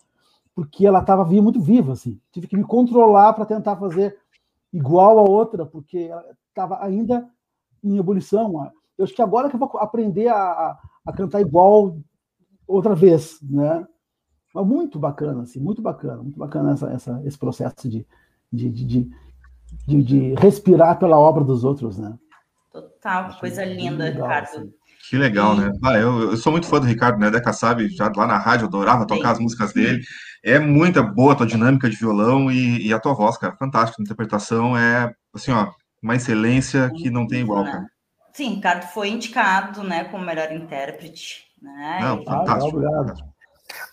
porque 0.54 0.86
ela 0.86 1.00
estava 1.00 1.24
muito 1.24 1.60
viva, 1.60 1.92
assim. 1.92 2.20
Tive 2.32 2.46
que 2.46 2.56
me 2.56 2.64
controlar 2.64 3.32
para 3.32 3.46
tentar 3.46 3.76
fazer 3.76 4.16
igual 4.72 5.18
a 5.18 5.22
outra, 5.22 5.64
porque 5.64 5.98
ela 5.98 6.24
estava 6.48 6.84
ainda 6.84 7.28
em 7.82 7.96
ebulição. 7.96 8.70
Eu 8.96 9.04
acho 9.04 9.14
que 9.14 9.22
agora 9.22 9.48
que 9.48 9.56
eu 9.56 9.60
vou 9.60 9.70
aprender 9.78 10.28
a, 10.28 10.76
a 11.06 11.12
cantar 11.12 11.40
igual 11.40 11.96
outra 12.66 12.94
vez, 12.94 13.38
né? 13.42 13.86
Mas 14.54 14.66
muito 14.66 14.98
bacana, 14.98 15.42
assim, 15.42 15.60
muito 15.60 15.80
bacana, 15.80 16.22
muito 16.22 16.38
bacana 16.38 16.72
essa, 16.72 16.90
essa, 16.90 17.22
esse 17.24 17.38
processo 17.38 17.88
de, 17.88 18.06
de, 18.52 18.70
de, 18.70 19.10
de, 19.86 20.02
de 20.02 20.34
respirar 20.34 20.98
pela 20.98 21.18
obra 21.18 21.44
dos 21.44 21.64
outros, 21.64 21.98
né? 21.98 22.18
Total, 22.70 23.30
que 23.30 23.40
coisa 23.40 23.64
linda, 23.64 24.04
legal, 24.04 24.22
Ricardo. 24.28 24.48
Assim. 24.48 24.72
Que 25.08 25.16
legal, 25.16 25.56
né? 25.56 25.72
Ah, 25.82 25.94
eu, 25.94 26.30
eu 26.32 26.36
sou 26.36 26.52
muito 26.52 26.66
fã 26.66 26.78
do 26.78 26.86
Ricardo, 26.86 27.18
né? 27.18 27.30
Deca 27.30 27.52
sabe, 27.52 27.88
já 27.88 28.12
lá 28.14 28.26
na 28.26 28.36
rádio, 28.36 28.64
eu 28.64 28.68
adorava 28.68 29.06
tocar 29.06 29.30
as 29.30 29.38
músicas 29.38 29.72
dele. 29.72 30.02
É 30.44 30.58
muita 30.58 31.02
boa 31.02 31.32
a 31.32 31.36
tua 31.36 31.46
dinâmica 31.46 31.88
de 31.88 31.96
violão 31.96 32.50
e, 32.50 32.86
e 32.86 32.92
a 32.92 32.98
tua 32.98 33.14
voz, 33.14 33.38
cara. 33.38 33.56
Fantástica. 33.56 34.02
A 34.02 34.04
interpretação 34.04 34.76
é, 34.76 35.12
assim, 35.34 35.50
ó, 35.50 35.72
uma 36.02 36.14
excelência 36.14 36.90
que 36.96 37.10
não 37.10 37.26
tem 37.26 37.40
igual, 37.40 37.64
cara. 37.64 37.86
Sim, 38.34 38.56
Ricardo 38.56 38.84
foi 38.92 39.08
indicado, 39.08 39.82
né, 39.82 40.04
como 40.04 40.24
melhor 40.24 40.52
intérprete. 40.52 41.44
Né? 41.60 41.98
Não, 42.02 42.24
fantástico. 42.24 42.76
obrigado. 42.76 43.14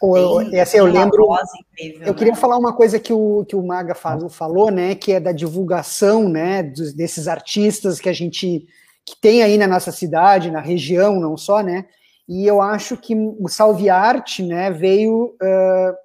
Ou, 0.01 0.39
assim, 0.39 0.77
eu 0.77 0.85
lembro. 0.85 1.25
Incrível, 1.73 2.07
eu 2.07 2.13
né? 2.13 2.17
queria 2.17 2.35
falar 2.35 2.57
uma 2.57 2.73
coisa 2.73 2.99
que 2.99 3.13
o, 3.13 3.45
que 3.45 3.55
o 3.55 3.65
Maga 3.65 3.95
falou, 3.95 4.29
falou, 4.29 4.71
né? 4.71 4.95
Que 4.95 5.13
é 5.13 5.19
da 5.19 5.31
divulgação, 5.31 6.29
né? 6.29 6.63
Dos, 6.63 6.93
desses 6.93 7.27
artistas 7.27 7.99
que 7.99 8.09
a 8.09 8.13
gente 8.13 8.65
que 9.05 9.15
tem 9.21 9.43
aí 9.43 9.57
na 9.57 9.67
nossa 9.67 9.91
cidade, 9.91 10.49
na 10.49 10.59
região, 10.59 11.19
não 11.19 11.37
só, 11.37 11.61
né? 11.61 11.85
E 12.27 12.45
eu 12.45 12.59
acho 12.59 12.97
que 12.97 13.15
o 13.15 13.47
Salve 13.47 13.89
Arte, 13.89 14.41
né? 14.41 14.71
Veio. 14.71 15.35
Uh, 15.41 15.95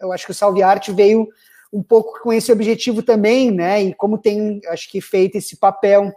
eu 0.00 0.12
acho 0.12 0.24
que 0.24 0.32
o 0.32 0.34
Salve 0.34 0.62
Arte 0.62 0.90
veio 0.92 1.28
um 1.72 1.82
pouco 1.82 2.20
com 2.22 2.32
esse 2.32 2.50
objetivo 2.50 3.02
também, 3.02 3.50
né? 3.50 3.82
E 3.82 3.94
como 3.94 4.18
tem, 4.18 4.60
acho 4.68 4.90
que 4.90 5.00
feito 5.00 5.36
esse 5.36 5.56
papel 5.56 6.12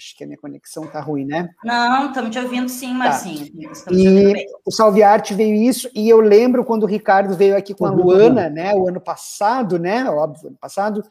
Acho 0.00 0.16
que 0.16 0.24
a 0.24 0.26
minha 0.26 0.38
conexão 0.38 0.86
tá 0.86 0.98
ruim, 0.98 1.26
né? 1.26 1.50
Não, 1.62 2.06
estamos 2.06 2.30
te 2.30 2.38
ouvindo 2.38 2.70
sim, 2.70 2.94
Marcinho. 2.94 3.46
Tá. 3.84 3.92
E 3.92 4.46
o 4.64 4.72
Salve 4.72 5.02
Arte 5.02 5.34
veio 5.34 5.54
isso, 5.54 5.90
e 5.94 6.08
eu 6.08 6.20
lembro 6.20 6.64
quando 6.64 6.84
o 6.84 6.86
Ricardo 6.86 7.36
veio 7.36 7.54
aqui 7.54 7.74
com 7.74 7.84
a 7.84 7.90
Luana, 7.90 8.48
né? 8.48 8.74
O 8.74 8.88
ano 8.88 8.98
passado, 8.98 9.78
né? 9.78 10.08
Óbvio, 10.08 10.48
ano 10.48 10.56
passado. 10.58 11.02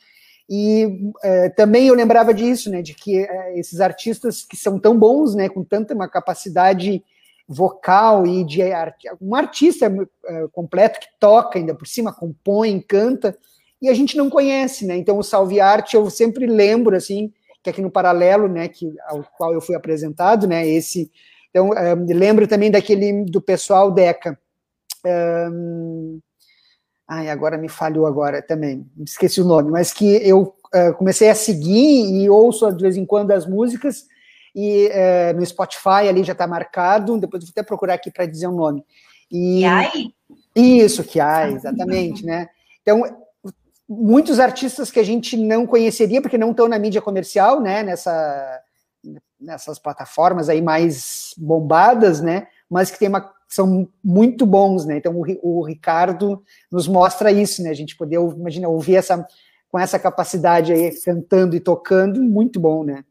E 0.49 1.11
é, 1.21 1.49
também 1.49 1.85
eu 1.85 1.93
lembrava 1.93 2.33
disso, 2.33 2.71
né? 2.71 2.81
De 2.81 2.95
que 2.95 3.19
é, 3.19 3.59
esses 3.59 3.79
artistas 3.79 4.41
que 4.41 4.57
são 4.57 4.79
tão 4.79 4.97
bons, 4.97 5.35
né? 5.35 5.47
Com 5.49 5.63
tanta 5.63 5.93
uma 5.93 6.09
capacidade 6.09 7.03
vocal 7.47 8.25
e 8.25 8.43
de 8.43 8.63
arte, 8.63 9.07
um 9.21 9.35
artista 9.35 9.85
é, 10.25 10.47
completo 10.51 10.99
que 10.99 11.07
toca 11.19 11.59
ainda 11.59 11.75
por 11.75 11.87
cima, 11.87 12.11
compõe, 12.11 12.79
canta, 12.79 13.37
e 13.79 13.87
a 13.87 13.93
gente 13.93 14.17
não 14.17 14.31
conhece, 14.31 14.83
né? 14.83 14.97
Então 14.97 15.19
o 15.19 15.23
Salve 15.23 15.59
Arte 15.59 15.95
eu 15.95 16.09
sempre 16.09 16.47
lembro 16.47 16.95
assim 16.95 17.31
que 17.63 17.69
aqui 17.69 17.81
no 17.81 17.91
paralelo, 17.91 18.47
né, 18.47 18.67
que 18.67 18.91
ao 19.07 19.23
qual 19.37 19.53
eu 19.53 19.61
fui 19.61 19.75
apresentado, 19.75 20.47
né, 20.47 20.67
esse. 20.67 21.11
Então, 21.49 21.69
um, 21.69 22.05
lembro 22.05 22.47
também 22.47 22.71
daquele 22.71 23.25
do 23.25 23.41
pessoal 23.41 23.91
Deca. 23.91 24.39
Um, 25.05 26.19
ai, 27.07 27.29
agora 27.29 27.57
me 27.57 27.69
falhou 27.69 28.05
agora 28.05 28.41
também, 28.41 28.85
esqueci 29.05 29.41
o 29.41 29.45
nome, 29.45 29.71
mas 29.71 29.91
que 29.91 30.05
eu 30.05 30.55
uh, 30.75 30.93
comecei 30.97 31.29
a 31.29 31.35
seguir 31.35 32.21
e 32.21 32.29
ouço 32.29 32.71
de 32.71 32.81
vez 32.81 32.97
em 32.97 33.05
quando 33.05 33.31
as 33.31 33.45
músicas 33.45 34.05
e 34.55 34.87
uh, 34.87 35.37
no 35.37 35.45
Spotify 35.45 36.07
ali 36.07 36.23
já 36.23 36.33
está 36.33 36.47
marcado. 36.47 37.17
Depois 37.17 37.43
vou 37.43 37.51
até 37.51 37.63
procurar 37.63 37.95
aqui 37.95 38.11
para 38.11 38.25
dizer 38.25 38.47
o 38.47 38.51
nome. 38.51 38.85
E 39.31 39.59
Kiai? 39.59 40.13
Isso, 40.55 41.03
Kiai, 41.03 41.53
exatamente, 41.53 42.25
né? 42.25 42.47
Então 42.81 43.03
muitos 43.89 44.39
artistas 44.39 44.91
que 44.91 44.99
a 44.99 45.03
gente 45.03 45.35
não 45.35 45.65
conheceria, 45.65 46.21
porque 46.21 46.37
não 46.37 46.51
estão 46.51 46.67
na 46.67 46.77
mídia 46.77 47.01
comercial, 47.01 47.59
né, 47.59 47.81
nessa, 47.81 48.61
nessas 49.41 49.79
plataformas 49.79 50.47
aí 50.47 50.61
mais 50.61 51.33
bombadas, 51.35 52.21
né, 52.21 52.47
mas 52.69 52.91
que 52.91 52.99
tem 52.99 53.09
uma, 53.09 53.33
são 53.47 53.89
muito 54.03 54.45
bons, 54.45 54.85
né, 54.85 54.97
então 54.97 55.15
o, 55.15 55.25
o 55.41 55.65
Ricardo 55.65 56.43
nos 56.71 56.87
mostra 56.87 57.31
isso, 57.31 57.63
né, 57.63 57.71
a 57.71 57.73
gente 57.73 57.97
poder, 57.97 58.19
imagina, 58.19 58.67
ouvir 58.67 58.95
essa, 58.95 59.25
com 59.71 59.79
essa 59.79 59.97
capacidade 59.97 60.71
aí, 60.71 60.91
cantando 61.01 61.55
e 61.55 61.59
tocando, 61.59 62.21
muito 62.21 62.59
bom, 62.59 62.83
né. 62.83 63.03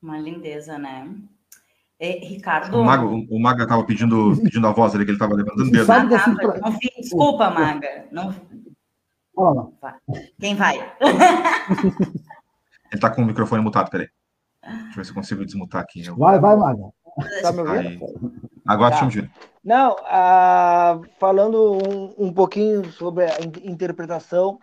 Uma 0.00 0.18
lindeza, 0.18 0.78
né. 0.78 1.10
É, 1.98 2.10
Ricardo. 2.26 2.76
O 2.76 2.84
Maga, 2.84 3.06
o 3.06 3.40
Maga 3.40 3.62
estava 3.62 3.82
pedindo, 3.84 4.36
pedindo 4.42 4.66
a 4.66 4.72
voz 4.72 4.94
ali, 4.94 5.04
que 5.04 5.12
ele 5.12 5.16
estava 5.16 5.34
levantando 5.34 5.68
o 5.68 5.70
dedo. 5.70 5.90
Ah, 5.90 6.06
tá, 6.06 6.78
desculpa, 6.98 7.50
Maga. 7.50 8.06
Não, 8.10 8.34
Fala. 9.34 9.70
Quem 10.38 10.54
vai? 10.54 10.76
Ele 12.92 13.00
tá 13.00 13.10
com 13.10 13.22
o 13.22 13.26
microfone 13.26 13.62
mutado, 13.62 13.90
peraí. 13.90 14.08
Deixa 14.62 14.90
eu 14.90 14.96
ver 14.96 15.04
se 15.04 15.10
eu 15.10 15.14
consigo 15.14 15.44
desmutar 15.44 15.82
aqui. 15.82 16.02
Vai, 16.10 16.38
vai, 16.38 16.56
Maga. 16.56 16.90
Tá 17.42 17.52
me 17.52 17.60
ouvindo? 17.60 18.32
Agora 18.66 18.96
tá. 18.96 19.04
deixa 19.04 19.30
Não, 19.62 19.96
ah, 20.04 21.00
falando 21.18 21.72
um, 21.72 22.26
um, 22.26 22.32
pouquinho 22.32 22.90
sobre 22.92 23.24
a 23.24 23.40
interpretação, 23.62 24.58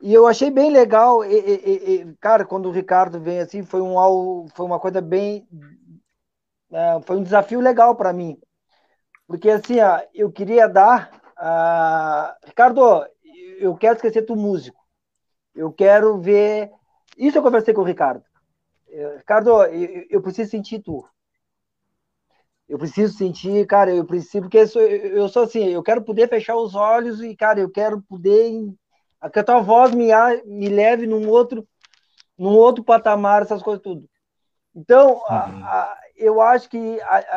e 0.00 0.12
eu 0.12 0.26
achei 0.26 0.50
bem 0.50 0.70
legal, 0.70 1.24
e, 1.24 1.34
e, 1.34 1.94
e, 1.94 2.14
cara, 2.20 2.44
quando 2.44 2.68
o 2.68 2.72
Ricardo 2.72 3.20
vem 3.20 3.40
assim, 3.40 3.62
foi, 3.62 3.80
um, 3.80 4.46
foi 4.54 4.66
uma 4.66 4.78
coisa 4.78 5.00
bem. 5.00 5.46
Uh, 6.70 7.00
foi 7.04 7.16
um 7.16 7.22
desafio 7.22 7.60
legal 7.60 7.94
para 7.94 8.12
mim. 8.12 8.38
Porque 9.26 9.48
assim, 9.50 9.80
ó, 9.80 10.00
eu 10.14 10.30
queria 10.30 10.68
dar. 10.68 11.10
Uh, 11.38 12.46
Ricardo, 12.46 13.06
eu 13.58 13.76
quero 13.76 13.96
esquecer 13.96 14.22
tu 14.22 14.36
músico. 14.36 14.84
Eu 15.54 15.72
quero 15.72 16.18
ver. 16.18 16.70
Isso 17.16 17.38
eu 17.38 17.42
conversei 17.42 17.72
com 17.72 17.80
o 17.80 17.84
Ricardo. 17.84 18.22
Ricardo, 19.18 19.50
eu, 19.64 20.06
eu 20.10 20.22
preciso 20.22 20.50
sentir 20.50 20.80
tu. 20.80 21.04
Eu 22.68 22.78
preciso 22.78 23.16
sentir, 23.16 23.64
cara, 23.66 23.94
eu 23.94 24.04
preciso, 24.04 24.42
porque 24.42 24.58
eu 24.58 24.66
sou, 24.66 24.82
eu 24.82 25.28
sou 25.28 25.44
assim, 25.44 25.68
eu 25.68 25.82
quero 25.82 26.02
poder 26.02 26.28
fechar 26.28 26.56
os 26.56 26.74
olhos 26.74 27.22
e, 27.22 27.36
cara, 27.36 27.60
eu 27.60 27.70
quero 27.70 28.02
poder. 28.02 28.74
Que 29.32 29.38
a 29.38 29.44
tua 29.44 29.60
voz 29.60 29.94
me, 29.94 30.08
me 30.44 30.68
leve 30.68 31.06
num 31.06 31.28
outro, 31.28 31.66
num 32.36 32.54
outro 32.54 32.82
patamar, 32.82 33.42
essas 33.42 33.62
coisas 33.62 33.82
tudo. 33.82 34.08
Então, 34.74 35.14
uhum. 35.14 35.24
a, 35.24 35.82
a, 35.82 35.98
eu 36.16 36.40
acho 36.40 36.68
que, 36.68 37.00
a, 37.02 37.34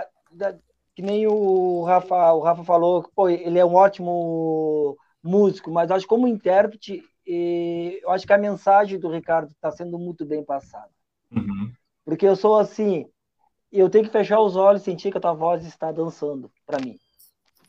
que 0.95 1.01
nem 1.01 1.27
o 1.27 1.83
Rafa, 1.83 2.33
o 2.33 2.41
Rafa 2.41 2.63
falou, 2.63 3.09
pô, 3.15 3.29
ele 3.29 3.57
é 3.57 3.65
um 3.65 3.75
ótimo 3.75 4.97
músico, 5.23 5.71
mas 5.71 5.91
acho 5.91 6.05
que 6.05 6.09
como 6.09 6.27
intérprete, 6.27 7.03
eu 7.25 8.09
acho 8.11 8.25
que 8.25 8.33
a 8.33 8.37
mensagem 8.37 8.99
do 8.99 9.09
Ricardo 9.09 9.51
está 9.51 9.71
sendo 9.71 9.99
muito 9.99 10.25
bem 10.25 10.43
passada. 10.43 10.89
Uhum. 11.31 11.71
Porque 12.03 12.25
eu 12.25 12.35
sou 12.35 12.57
assim, 12.57 13.05
eu 13.71 13.89
tenho 13.89 14.05
que 14.05 14.11
fechar 14.11 14.39
os 14.39 14.55
olhos 14.55 14.81
e 14.81 14.85
sentir 14.85 15.11
que 15.11 15.17
a 15.17 15.21
tua 15.21 15.33
voz 15.33 15.65
está 15.65 15.91
dançando 15.91 16.51
para 16.65 16.79
mim. 16.79 16.95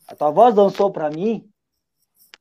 A 0.09 0.15
tua 0.15 0.31
voz 0.31 0.55
dançou 0.55 0.91
para 0.91 1.11
mim, 1.11 1.49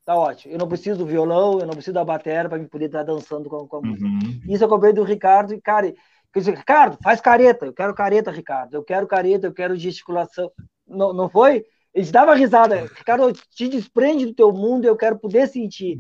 tá 0.06 0.16
ótimo. 0.16 0.54
Eu 0.54 0.60
não 0.60 0.68
preciso 0.68 1.00
do 1.00 1.06
violão, 1.06 1.60
eu 1.60 1.66
não 1.66 1.74
preciso 1.74 1.94
da 1.94 2.06
bateria 2.06 2.48
para 2.48 2.58
me 2.58 2.68
poder 2.68 2.86
estar 2.86 3.04
dançando 3.04 3.50
com, 3.50 3.68
com 3.68 3.78
a 3.78 3.82
música. 3.82 4.08
Uhum. 4.08 4.42
Isso 4.48 4.64
eu 4.64 4.70
comprei 4.70 4.94
do 4.94 5.04
Ricardo 5.04 5.54
e, 5.54 5.62
cara, 5.62 5.88
eu 5.88 5.96
disse, 6.36 6.52
Ricardo, 6.52 6.98
faz 7.04 7.20
careta, 7.20 7.66
eu 7.66 7.74
quero 7.74 7.94
careta, 7.94 8.32
Ricardo, 8.32 8.74
eu 8.76 8.84
quero 8.84 9.08
careta, 9.08 9.48
eu 9.48 9.54
quero 9.54 9.76
gesticulação. 9.76 10.52
Não, 10.88 11.12
não 11.12 11.30
foi? 11.30 11.66
Ele 11.94 12.12
dava 12.12 12.36
risada, 12.36 12.82
Ricardo, 12.82 13.34
te 13.34 13.68
desprende 13.68 14.26
do 14.26 14.34
teu 14.34 14.52
mundo, 14.52 14.86
eu 14.86 14.96
quero 14.96 15.18
poder 15.18 15.48
sentir. 15.48 16.00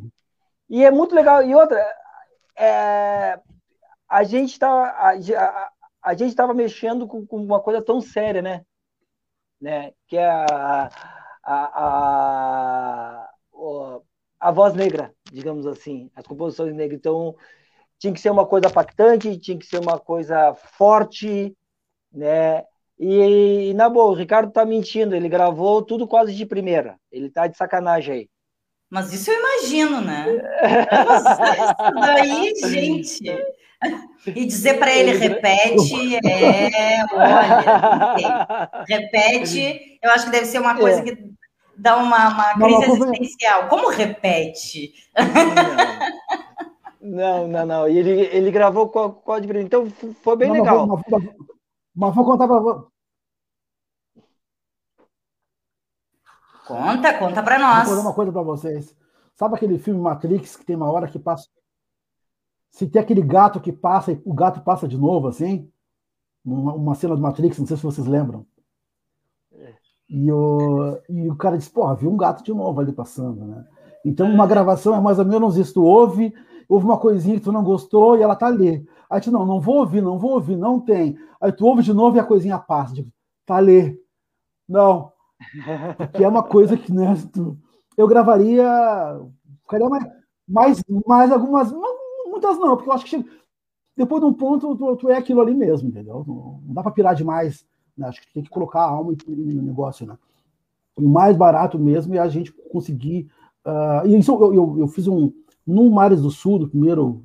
E 0.69 0.83
é 0.83 0.91
muito 0.91 1.15
legal. 1.15 1.43
E 1.43 1.55
outra, 1.55 1.83
é, 2.55 3.39
a 4.07 4.23
gente 4.23 4.57
tá, 4.59 4.69
a, 4.69 5.11
a, 5.11 5.71
a 6.03 6.13
estava 6.13 6.53
mexendo 6.53 7.07
com, 7.07 7.25
com, 7.25 7.37
uma 7.37 7.59
coisa 7.59 7.81
tão 7.81 7.99
séria, 8.01 8.41
né? 8.41 8.63
né? 9.59 9.93
Que 10.07 10.17
é 10.17 10.29
a, 10.29 10.89
a, 11.43 11.63
a, 11.85 13.29
a 14.39 14.51
voz 14.51 14.73
negra, 14.75 15.13
digamos 15.31 15.65
assim, 15.65 16.11
as 16.15 16.25
composições 16.25 16.73
negras. 16.75 16.99
Então, 16.99 17.35
tinha 17.97 18.13
que 18.13 18.21
ser 18.21 18.29
uma 18.29 18.45
coisa 18.45 18.67
impactante, 18.67 19.37
tinha 19.37 19.57
que 19.57 19.65
ser 19.65 19.79
uma 19.79 19.99
coisa 19.99 20.53
forte, 20.53 21.55
né? 22.11 22.63
E, 22.99 23.69
e 23.69 23.73
na 23.73 23.87
boa, 23.87 24.11
o 24.11 24.13
Ricardo 24.13 24.51
tá 24.51 24.65
mentindo, 24.65 25.15
ele 25.15 25.29
gravou 25.29 25.81
tudo 25.81 26.05
quase 26.05 26.35
de 26.35 26.45
primeira. 26.45 26.97
Ele 27.09 27.29
tá 27.29 27.47
de 27.47 27.55
sacanagem 27.55 28.13
aí. 28.13 28.29
Mas 28.89 29.13
isso 29.13 29.31
eu 29.31 29.39
imagino, 29.39 30.01
né? 30.01 30.25
isso 31.15 31.93
daí, 31.95 32.53
gente. 32.71 33.23
E 34.27 34.45
dizer 34.45 34.77
para 34.77 34.91
ele 34.93 35.17
repete, 35.17 36.17
é, 36.27 37.05
olha, 37.13 38.69
repete, 38.89 39.97
eu 40.01 40.11
acho 40.11 40.25
que 40.25 40.31
deve 40.31 40.45
ser 40.45 40.59
uma 40.59 40.75
coisa 40.75 40.99
é. 40.99 41.03
que 41.03 41.17
dá 41.77 41.95
uma, 41.95 42.29
uma 42.29 42.53
crise 42.55 42.87
não, 42.87 42.95
existencial. 42.95 43.69
Como 43.69 43.89
repete? 43.89 44.93
Não, 47.01 47.47
não, 47.47 47.65
não. 47.65 47.87
E 47.87 47.97
ele, 47.97 48.29
ele 48.31 48.51
gravou 48.51 48.89
com 48.89 49.05
o 49.05 49.13
código, 49.13 49.57
então 49.57 49.87
foi 50.21 50.35
bem 50.35 50.49
não, 50.49 50.55
legal. 50.55 50.85
Mas, 50.85 51.01
mas, 51.07 51.23
mas 51.23 51.33
vou 51.99 52.25
contar 52.25 52.47
para 52.47 52.59
você. 52.59 52.87
Conta, 56.65 57.17
conta 57.17 57.43
para 57.43 57.59
nós. 57.59 57.87
Vou 57.87 57.97
contar 57.97 58.07
uma 58.07 58.15
coisa 58.15 58.31
para 58.31 58.41
vocês. 58.41 58.95
Sabe 59.35 59.55
aquele 59.55 59.79
filme 59.79 59.99
Matrix 59.99 60.55
que 60.55 60.65
tem 60.65 60.75
uma 60.75 60.91
hora 60.91 61.07
que 61.07 61.17
passa. 61.17 61.47
Se 62.71 62.87
tem 62.87 63.01
aquele 63.01 63.21
gato 63.21 63.59
que 63.59 63.73
passa 63.73 64.11
e 64.11 64.21
o 64.23 64.33
gato 64.33 64.61
passa 64.61 64.87
de 64.87 64.97
novo, 64.97 65.27
assim? 65.27 65.71
Uma, 66.45 66.73
uma 66.73 66.95
cena 66.95 67.15
do 67.15 67.21
Matrix, 67.21 67.57
não 67.57 67.65
sei 67.65 67.75
se 67.75 67.83
vocês 67.83 68.07
lembram. 68.07 68.45
E 70.07 70.31
o, 70.31 70.99
e 71.07 71.29
o 71.29 71.35
cara 71.35 71.57
disse, 71.57 71.69
porra, 71.69 71.95
viu 71.95 72.11
um 72.11 72.17
gato 72.17 72.43
de 72.43 72.53
novo 72.53 72.79
ali 72.79 72.91
passando, 72.91 73.45
né? 73.45 73.67
Então, 74.03 74.27
uma 74.29 74.47
gravação 74.47 74.95
é 74.95 75.01
mais 75.01 75.19
ou 75.19 75.25
menos 75.25 75.57
isso. 75.57 75.73
Tu 75.75 75.83
ouve, 75.83 76.33
ouve 76.69 76.85
uma 76.85 76.97
coisinha 76.97 77.35
que 77.35 77.43
tu 77.43 77.51
não 77.51 77.63
gostou 77.63 78.17
e 78.17 78.21
ela 78.21 78.35
tá 78.35 78.47
ali. 78.47 78.87
Aí 79.09 79.19
tu, 79.19 79.31
não, 79.31 79.45
não 79.45 79.59
vou 79.59 79.79
ouvir, 79.79 80.01
não 80.01 80.17
vou 80.17 80.33
ouvir, 80.33 80.55
não 80.55 80.79
tem. 80.79 81.17
Aí 81.41 81.51
tu 81.51 81.65
ouve 81.65 81.81
de 81.81 81.91
novo 81.91 82.15
e 82.15 82.19
a 82.19 82.23
coisinha 82.23 82.59
passa. 82.59 82.93
Tipo, 82.93 83.11
tá 83.45 83.55
ali. 83.55 83.99
Não. 84.67 85.11
Que 86.15 86.23
é 86.23 86.27
uma 86.27 86.43
coisa 86.43 86.77
que, 86.77 86.93
né, 86.93 87.15
tu, 87.33 87.57
eu 87.97 88.07
gravaria, 88.07 88.65
ficaria 89.63 89.89
mais, 89.89 90.05
mais, 90.47 90.83
mais 91.07 91.31
algumas, 91.31 91.73
muitas 92.27 92.57
não, 92.59 92.75
porque 92.77 92.89
eu 92.89 92.93
acho 92.93 93.05
que 93.05 93.25
depois 93.97 94.21
de 94.21 94.27
um 94.27 94.33
ponto 94.33 94.75
tu, 94.75 94.95
tu 94.95 95.09
é 95.09 95.17
aquilo 95.17 95.41
ali 95.41 95.53
mesmo, 95.53 95.89
entendeu? 95.89 96.23
Não, 96.27 96.61
não 96.65 96.73
dá 96.73 96.83
para 96.83 96.91
pirar 96.91 97.15
demais 97.15 97.65
né? 97.99 98.07
Acho 98.07 98.21
que 98.21 98.33
tem 98.33 98.41
que 98.41 98.49
colocar 98.49 98.79
a 98.79 98.89
alma 98.89 99.13
no 99.27 99.61
negócio, 99.61 100.07
né? 100.07 100.17
O 100.95 101.07
mais 101.07 101.35
barato 101.35 101.77
mesmo 101.77 102.15
é 102.15 102.19
a 102.19 102.29
gente 102.29 102.51
conseguir. 102.71 103.29
Uh, 103.65 104.07
e 104.07 104.17
isso 104.17 104.31
eu, 104.31 104.53
eu, 104.53 104.79
eu, 104.79 104.87
fiz 104.87 105.07
um. 105.07 105.31
No 105.69 105.89
Mares 105.91 106.21
do 106.21 106.31
Sul, 106.31 106.57
do 106.57 106.67
primeiro 106.67 107.23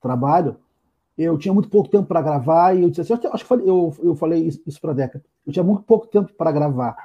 trabalho, 0.00 0.56
eu 1.16 1.36
tinha 1.36 1.52
muito 1.52 1.68
pouco 1.68 1.90
tempo 1.90 2.06
para 2.06 2.22
gravar 2.22 2.74
e 2.74 2.82
eu 2.82 2.88
disse 2.88 3.12
assim, 3.12 3.28
acho 3.30 3.46
que 3.46 3.52
eu, 3.52 3.94
eu 4.02 4.14
falei 4.16 4.48
isso 4.66 4.80
para 4.80 4.92
a 4.92 4.94
Deca, 4.94 5.22
eu 5.46 5.52
tinha 5.52 5.62
muito 5.62 5.82
pouco 5.82 6.06
tempo 6.06 6.32
para 6.32 6.50
gravar. 6.50 6.96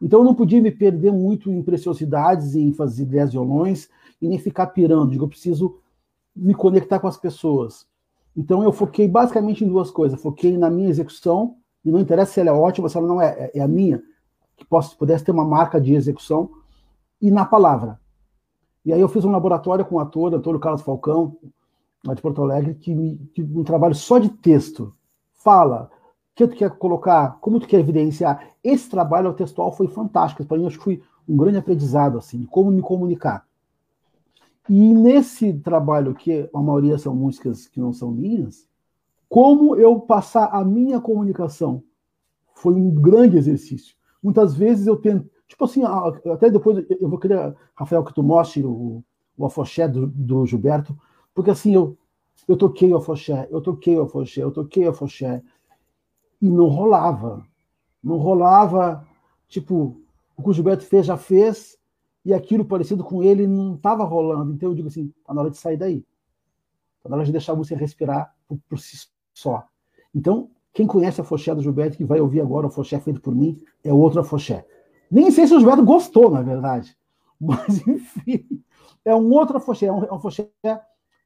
Então 0.00 0.20
eu 0.20 0.24
não 0.24 0.34
podia 0.34 0.60
me 0.60 0.70
perder 0.70 1.10
muito 1.10 1.50
em 1.50 1.62
preciosidades, 1.62 2.54
em 2.54 2.70
fazer 2.74 3.04
ideias 3.04 3.32
violões 3.32 3.88
e 4.20 4.28
nem 4.28 4.38
ficar 4.38 4.66
pirando. 4.66 5.10
Digo, 5.10 5.24
eu 5.24 5.28
preciso 5.28 5.78
me 6.34 6.54
conectar 6.54 6.98
com 6.98 7.08
as 7.08 7.16
pessoas. 7.16 7.86
Então 8.36 8.62
eu 8.62 8.72
foquei 8.72 9.08
basicamente 9.08 9.64
em 9.64 9.68
duas 9.68 9.90
coisas. 9.90 10.20
Foquei 10.20 10.58
na 10.58 10.68
minha 10.68 10.90
execução 10.90 11.56
e 11.82 11.90
não 11.90 11.98
interessa 11.98 12.32
se 12.32 12.40
ela 12.40 12.50
é 12.50 12.52
ótima, 12.52 12.90
se 12.90 12.98
ela 12.98 13.06
não 13.06 13.22
é, 13.22 13.50
é 13.54 13.60
a 13.60 13.68
minha, 13.68 14.02
que 14.54 14.66
posso, 14.66 14.98
pudesse 14.98 15.24
ter 15.24 15.32
uma 15.32 15.46
marca 15.46 15.80
de 15.80 15.94
execução, 15.94 16.50
e 17.22 17.30
na 17.30 17.46
palavra. 17.46 17.98
E 18.86 18.92
aí 18.92 19.00
eu 19.00 19.08
fiz 19.08 19.24
um 19.24 19.32
laboratório 19.32 19.84
com 19.84 19.96
o 19.96 19.98
ator, 19.98 20.32
Antônio 20.32 20.60
Carlos 20.60 20.80
Falcão, 20.80 21.36
lá 22.06 22.14
de 22.14 22.22
Porto 22.22 22.40
Alegre, 22.40 22.76
que, 22.76 22.94
me, 22.94 23.18
que 23.34 23.42
um 23.42 23.64
trabalho 23.64 23.96
só 23.96 24.16
de 24.16 24.28
texto. 24.28 24.94
Fala, 25.34 25.90
o 25.92 26.36
que 26.36 26.46
tu 26.46 26.54
quer 26.54 26.70
colocar, 26.70 27.36
como 27.40 27.58
tu 27.58 27.66
quer 27.66 27.80
evidenciar. 27.80 28.48
Esse 28.62 28.88
trabalho 28.88 29.34
textual 29.34 29.72
foi 29.72 29.88
fantástico, 29.88 30.44
para 30.44 30.56
mim 30.56 30.66
acho 30.66 30.78
que 30.78 30.84
foi 30.84 31.02
um 31.28 31.36
grande 31.36 31.58
aprendizado, 31.58 32.16
assim, 32.16 32.38
de 32.38 32.46
como 32.46 32.70
me 32.70 32.80
comunicar. 32.80 33.44
E 34.68 34.94
nesse 34.94 35.52
trabalho, 35.52 36.14
que 36.14 36.48
a 36.54 36.62
maioria 36.62 36.96
são 36.96 37.12
músicas 37.12 37.66
que 37.66 37.80
não 37.80 37.92
são 37.92 38.12
minhas, 38.12 38.68
como 39.28 39.74
eu 39.74 39.98
passar 39.98 40.46
a 40.52 40.64
minha 40.64 41.00
comunicação? 41.00 41.82
Foi 42.54 42.74
um 42.74 42.94
grande 42.94 43.36
exercício. 43.36 43.96
Muitas 44.22 44.54
vezes 44.54 44.86
eu 44.86 44.96
tento, 44.96 45.28
tipo 45.46 45.64
assim, 45.64 45.82
até 45.84 46.50
depois 46.50 46.84
eu 46.88 47.08
vou 47.08 47.18
querer, 47.18 47.54
Rafael, 47.74 48.04
que 48.04 48.14
tu 48.14 48.22
mostre 48.22 48.64
o, 48.64 49.02
o 49.36 49.46
afoxé 49.46 49.88
do, 49.88 50.06
do 50.06 50.46
Gilberto, 50.46 50.98
porque 51.34 51.50
assim, 51.50 51.74
eu, 51.74 51.96
eu 52.48 52.56
toquei 52.56 52.92
o 52.92 52.96
afoxé, 52.96 53.48
eu 53.50 53.60
toquei 53.60 53.96
o 53.96 54.02
afoxé, 54.02 54.42
eu 54.42 54.50
toquei 54.50 54.86
o 54.86 54.90
afoxé, 54.90 55.42
e 56.40 56.48
não 56.50 56.68
rolava. 56.68 57.46
Não 58.02 58.16
rolava, 58.18 59.06
tipo, 59.48 60.00
o 60.36 60.42
que 60.42 60.50
o 60.50 60.52
Gilberto 60.52 60.84
fez, 60.84 61.06
já 61.06 61.16
fez, 61.16 61.78
e 62.24 62.32
aquilo 62.34 62.64
parecido 62.64 63.04
com 63.04 63.22
ele 63.22 63.46
não 63.46 63.74
estava 63.74 64.04
rolando. 64.04 64.52
Então 64.52 64.70
eu 64.70 64.74
digo 64.74 64.88
assim, 64.88 65.12
está 65.20 65.32
na 65.32 65.40
hora 65.42 65.50
de 65.50 65.56
sair 65.56 65.76
daí. 65.76 66.04
Está 66.98 67.08
na 67.08 67.16
hora 67.16 67.24
de 67.24 67.32
deixar 67.32 67.54
você 67.54 67.74
respirar 67.74 68.34
por, 68.48 68.58
por 68.68 68.78
si 68.78 69.08
só. 69.32 69.64
Então, 70.14 70.50
quem 70.72 70.86
conhece 70.86 71.20
a 71.20 71.24
Foché 71.24 71.54
do 71.54 71.62
Gilberto, 71.62 71.96
que 71.96 72.04
vai 72.04 72.20
ouvir 72.20 72.40
agora 72.40 72.66
o 72.66 72.70
Foché 72.70 72.98
feito 73.00 73.20
por 73.20 73.34
mim, 73.34 73.58
é 73.82 73.92
outro 73.92 74.22
Foché. 74.24 74.64
Nem 75.10 75.30
sei 75.30 75.46
se 75.46 75.54
o 75.54 75.58
Gilberto 75.58 75.84
gostou, 75.84 76.30
na 76.30 76.42
verdade. 76.42 76.96
Mas, 77.40 77.86
enfim, 77.86 78.46
é 79.04 79.14
um 79.14 79.30
outro 79.32 79.60
Foché. 79.60 79.86
É 79.86 79.88
é 79.88 80.12
um 80.12 80.18
Foché 80.18 80.50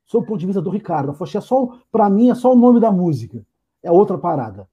sob 0.04 0.24
o 0.24 0.26
ponto 0.26 0.40
de 0.40 0.46
vista 0.46 0.60
do 0.60 0.70
Ricardo. 0.70 1.10
A 1.10 1.14
Foché, 1.14 1.40
só, 1.40 1.78
para 1.90 2.10
mim, 2.10 2.30
é 2.30 2.34
só 2.34 2.52
o 2.52 2.56
nome 2.56 2.80
da 2.80 2.90
música. 2.90 3.44
É 3.82 3.90
outra 3.90 4.18
parada. 4.18 4.68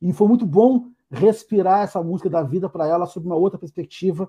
E 0.00 0.12
foi 0.12 0.28
muito 0.28 0.44
bom 0.44 0.88
respirar 1.10 1.82
essa 1.82 2.02
música 2.02 2.28
da 2.28 2.42
vida 2.42 2.68
para 2.68 2.86
ela 2.86 3.06
sob 3.06 3.26
uma 3.26 3.36
outra 3.36 3.58
perspectiva 3.58 4.28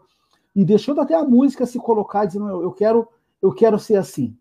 e 0.56 0.63
deixando 0.63 1.01
até 1.01 1.15
a 1.15 1.23
música 1.23 1.65
se 1.65 1.80
colocar 1.80 2.25
dizendo 2.25 2.47
eu 2.47 2.71
quero 2.71 3.08
eu 3.41 3.51
quero 3.51 3.80
ser 3.80 3.95
assim 3.95 4.38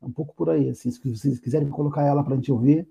é 0.00 0.06
um 0.06 0.10
pouco 0.10 0.34
por 0.34 0.48
aí 0.48 0.70
assim 0.70 0.90
se 0.90 0.98
vocês 0.98 1.38
quiserem 1.38 1.68
colocar 1.68 2.02
ela 2.02 2.22
para 2.24 2.32
a 2.32 2.36
gente 2.36 2.50
ouvir 2.50 2.88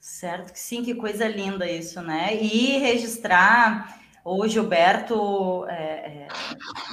Certo, 0.00 0.54
que 0.54 0.58
sim, 0.58 0.82
que 0.82 0.94
coisa 0.94 1.28
linda 1.28 1.70
isso, 1.70 2.00
né? 2.00 2.34
E 2.42 2.78
registrar 2.78 4.00
o 4.32 4.46
Gilberto, 4.46 5.66
é, 5.66 5.74
é, 5.74 6.28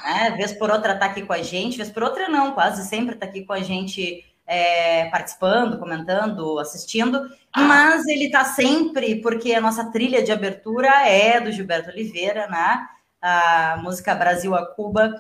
né, 0.04 0.32
vez 0.36 0.54
por 0.54 0.72
outra 0.72 0.94
está 0.94 1.06
aqui 1.06 1.22
com 1.22 1.34
a 1.34 1.42
gente, 1.44 1.78
vez 1.78 1.90
por 1.90 2.02
outra 2.02 2.28
não, 2.28 2.54
quase 2.54 2.88
sempre 2.88 3.14
está 3.14 3.28
aqui 3.28 3.46
com 3.46 3.54
a 3.54 3.60
gente 3.60 4.26
é, 4.48 5.06
participando, 5.10 5.78
comentando, 5.78 6.58
assistindo, 6.58 7.30
mas 7.56 8.08
ele 8.08 8.26
está 8.26 8.44
sempre, 8.44 9.22
porque 9.22 9.54
a 9.54 9.62
nossa 9.62 9.92
trilha 9.92 10.24
de 10.24 10.32
abertura 10.32 10.90
é 11.08 11.40
do 11.40 11.52
Gilberto 11.52 11.92
Oliveira, 11.92 12.48
né? 12.48 12.88
A 13.22 13.78
música 13.84 14.16
Brasil 14.16 14.56
a 14.56 14.66
Cuba, 14.66 15.14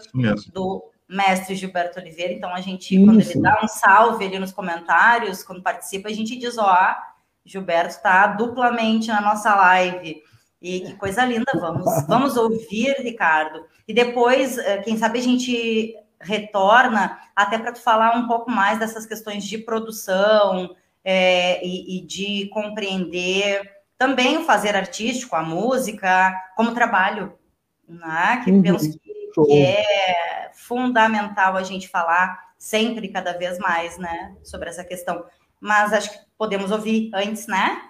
do 0.52 0.90
mestre 1.08 1.56
Gilberto 1.56 2.00
Oliveira. 2.00 2.34
Então 2.34 2.52
a 2.52 2.62
gente, 2.62 2.96
Isso. 2.96 3.06
quando 3.06 3.22
ele 3.22 3.42
dá 3.42 3.60
um 3.64 3.68
salve 3.68 4.26
ali 4.26 4.40
nos 4.40 4.52
comentários, 4.52 5.44
quando 5.44 5.62
participa, 5.62 6.10
a 6.10 6.14
gente 6.14 6.36
diz, 6.36 6.58
ó, 6.58 6.96
Gilberto 7.46 7.96
está 7.96 8.26
duplamente 8.26 9.10
na 9.10 9.22
nossa 9.22 9.54
live. 9.54 10.24
E 10.62 10.82
que 10.82 10.96
coisa 10.96 11.24
linda, 11.24 11.52
vamos, 11.54 11.86
vamos 12.08 12.38
ouvir, 12.38 12.96
Ricardo. 13.00 13.66
E 13.88 13.94
depois, 13.94 14.58
eh, 14.58 14.78
quem 14.80 14.98
sabe 14.98 15.20
a 15.20 15.22
gente 15.22 15.96
retorna 16.20 17.20
até 17.36 17.58
para 17.58 17.72
tu 17.72 17.80
falar 17.80 18.16
um 18.18 18.28
pouco 18.28 18.50
mais 18.50 18.80
dessas 18.80 19.06
questões 19.06 19.44
de 19.44 19.60
produção 19.60 20.76
é, 21.04 21.64
e, 21.64 22.00
e, 22.00 22.06
de 22.06 22.50
compreender 22.50 23.62
também 23.98 24.38
o 24.38 24.44
fazer 24.44 24.76
artístico, 24.76 25.36
a 25.36 25.44
música, 25.44 26.36
como 26.56 26.74
trabalho, 26.74 27.38
né? 27.88 28.42
que 28.44 28.52
uhum. 28.52 28.62
penso 28.64 28.92
que, 28.92 29.00
que, 29.00 29.54
é 29.54 30.50
fundamental 30.54 31.56
a 31.56 31.64
gente 31.64 31.88
falar 31.88 32.48
sempre, 32.58 33.10
cada 33.10 33.38
vez 33.38 33.60
mais, 33.60 33.98
né, 34.00 34.36
sobre 34.44 34.70
essa 34.70 34.84
questão 34.84 35.24
mas 35.60 35.94
acho 35.94 36.12
que 36.12 36.20
podemos 36.38 36.72
ouvir 36.72 37.12
antes, 37.14 37.48
né? 37.48 37.82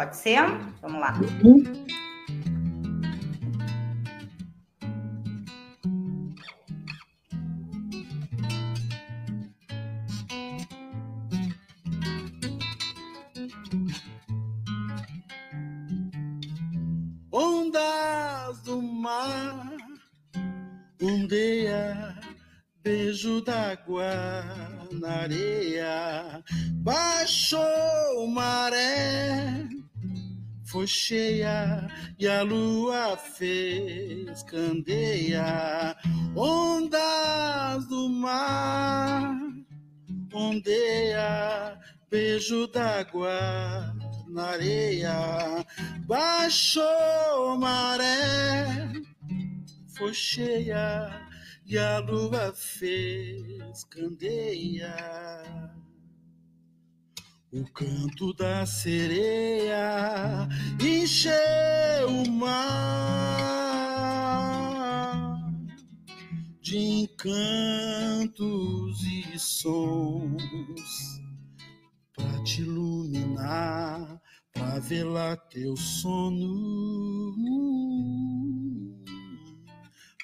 Pode 0.00 0.16
ser? 0.16 0.40
Vamos 0.80 0.98
lá. 0.98 1.14
Ondas 17.30 18.62
do 18.62 18.80
mar, 18.80 19.70
ondeia, 21.02 22.16
beijo 22.82 23.42
d'água 23.42 24.08
na 24.92 25.10
areia, 25.24 26.42
baixou 26.76 28.26
maré 28.28 29.59
foi 30.70 30.86
cheia 30.86 31.88
e 32.16 32.28
a 32.28 32.42
lua 32.42 33.16
fez 33.16 34.42
candeia, 34.44 35.96
ondas 36.36 37.88
do 37.88 38.08
mar, 38.08 39.36
ondeia, 40.32 41.76
beijo 42.08 42.68
d'água 42.68 43.96
na 44.28 44.50
areia, 44.50 45.66
baixou 46.06 47.58
maré, 47.58 48.92
foi 49.96 50.14
cheia 50.14 51.10
e 51.66 51.76
a 51.76 51.98
lua 51.98 52.52
fez 52.52 53.82
candeia. 53.84 54.94
O 57.52 57.64
canto 57.72 58.32
da 58.34 58.64
sereia 58.64 60.48
encheu 60.80 62.08
o 62.08 62.30
mar 62.30 63.10
de 66.62 66.78
encantos 67.02 68.32
e 69.02 69.36
sons 69.36 71.20
para 72.14 72.40
te 72.44 72.60
iluminar, 72.62 74.22
para 74.54 74.78
velar 74.78 75.36
teu 75.48 75.76
sono, 75.76 76.54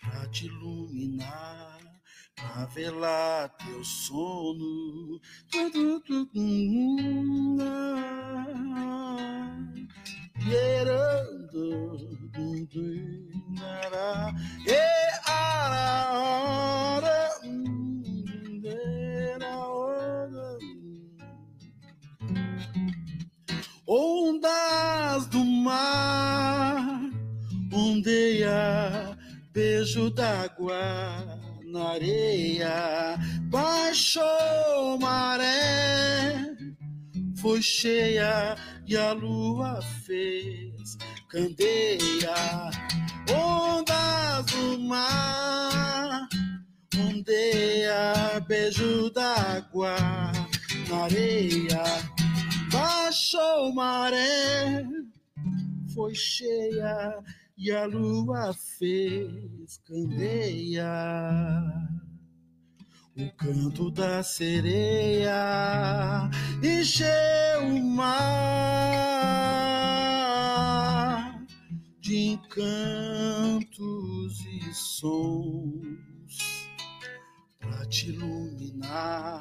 para 0.01 0.29
te 0.29 0.47
iluminar, 0.47 1.76
para 2.37 2.67
velar 2.67 3.49
teu 3.57 3.83
sono. 3.83 5.21
Ondas 23.89 25.27
do 25.29 25.45
mar, 25.45 27.01
ondeia, 27.73 29.17
beijo 29.53 30.11
d'água 30.11 31.26
areia, 31.97 33.19
baixou 33.51 34.99
maré, 35.01 36.55
foi 37.41 37.61
cheia 37.63 38.57
e 38.87 38.97
a 38.97 39.13
lua 39.13 39.81
fez 40.05 40.97
candeia, 41.29 42.71
ondas 43.31 44.47
do 44.47 44.79
mar, 44.81 46.29
ondeia, 46.97 48.41
beijo 48.47 49.11
d'água 49.11 49.97
na 50.89 51.05
areia 51.05 51.83
baixou 52.73 53.73
maré, 53.73 54.85
foi 55.95 56.15
cheia 56.15 57.23
e 57.57 57.73
a 57.73 57.87
lua 57.87 58.53
fez 58.53 59.79
candeia. 59.87 60.85
O 63.17 63.31
canto 63.33 63.91
da 63.91 64.23
sereia 64.23 65.33
encheu 66.63 67.67
o 67.67 67.83
mar 67.83 69.07
de 71.99 72.33
encantos 72.33 73.71
e 74.45 74.75
sons 74.75 76.69
para 77.59 77.87
te 77.87 78.11
iluminar, 78.11 79.41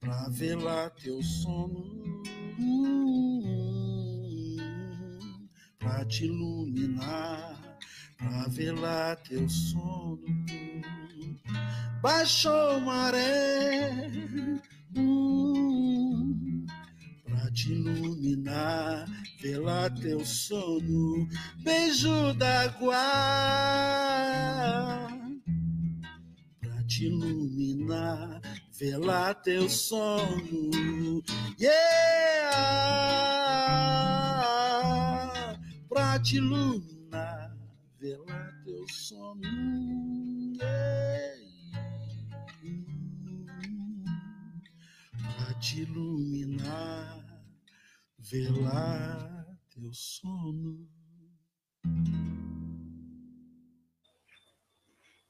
para 0.00 0.28
velar 0.28 0.90
teu 0.90 1.20
sono 1.20 2.22
para 5.78 6.04
te 6.04 6.24
iluminar, 6.24 7.78
para 8.18 8.48
velar 8.48 9.16
teu 9.22 9.48
sono. 9.48 10.18
Baixou 12.02 12.80
maré 12.80 14.08
hum, 14.96 16.66
para 17.24 17.50
te 17.52 17.72
iluminar, 17.72 19.06
velar 19.42 19.94
teu 19.94 20.24
sono. 20.24 21.28
Beijo 21.62 22.32
d'água 22.34 23.02
para 26.60 26.82
te 26.86 27.04
iluminar 27.06 28.40
velar 28.78 29.34
teu 29.42 29.68
sono. 29.68 31.22
Yeah! 31.58 32.38
Pra 35.88 36.18
te 36.20 36.36
iluminar, 36.36 37.56
velar 37.98 38.62
teu 38.64 38.86
sono. 38.88 39.40
Pra 45.36 45.54
te 45.60 45.80
iluminar, 45.82 47.24
velar 48.18 49.46
teu 49.70 49.92
sono. 49.94 50.86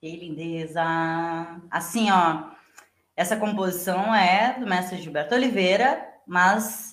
E 0.03 0.16
lindeza. 0.16 0.83
Assim, 1.71 2.11
ó, 2.11 2.51
essa 3.16 3.37
composição 3.37 4.14
é 4.14 4.59
do 4.59 4.66
mestre 4.66 5.01
Gilberto 5.01 5.35
Oliveira, 5.35 6.05
mas 6.27 6.88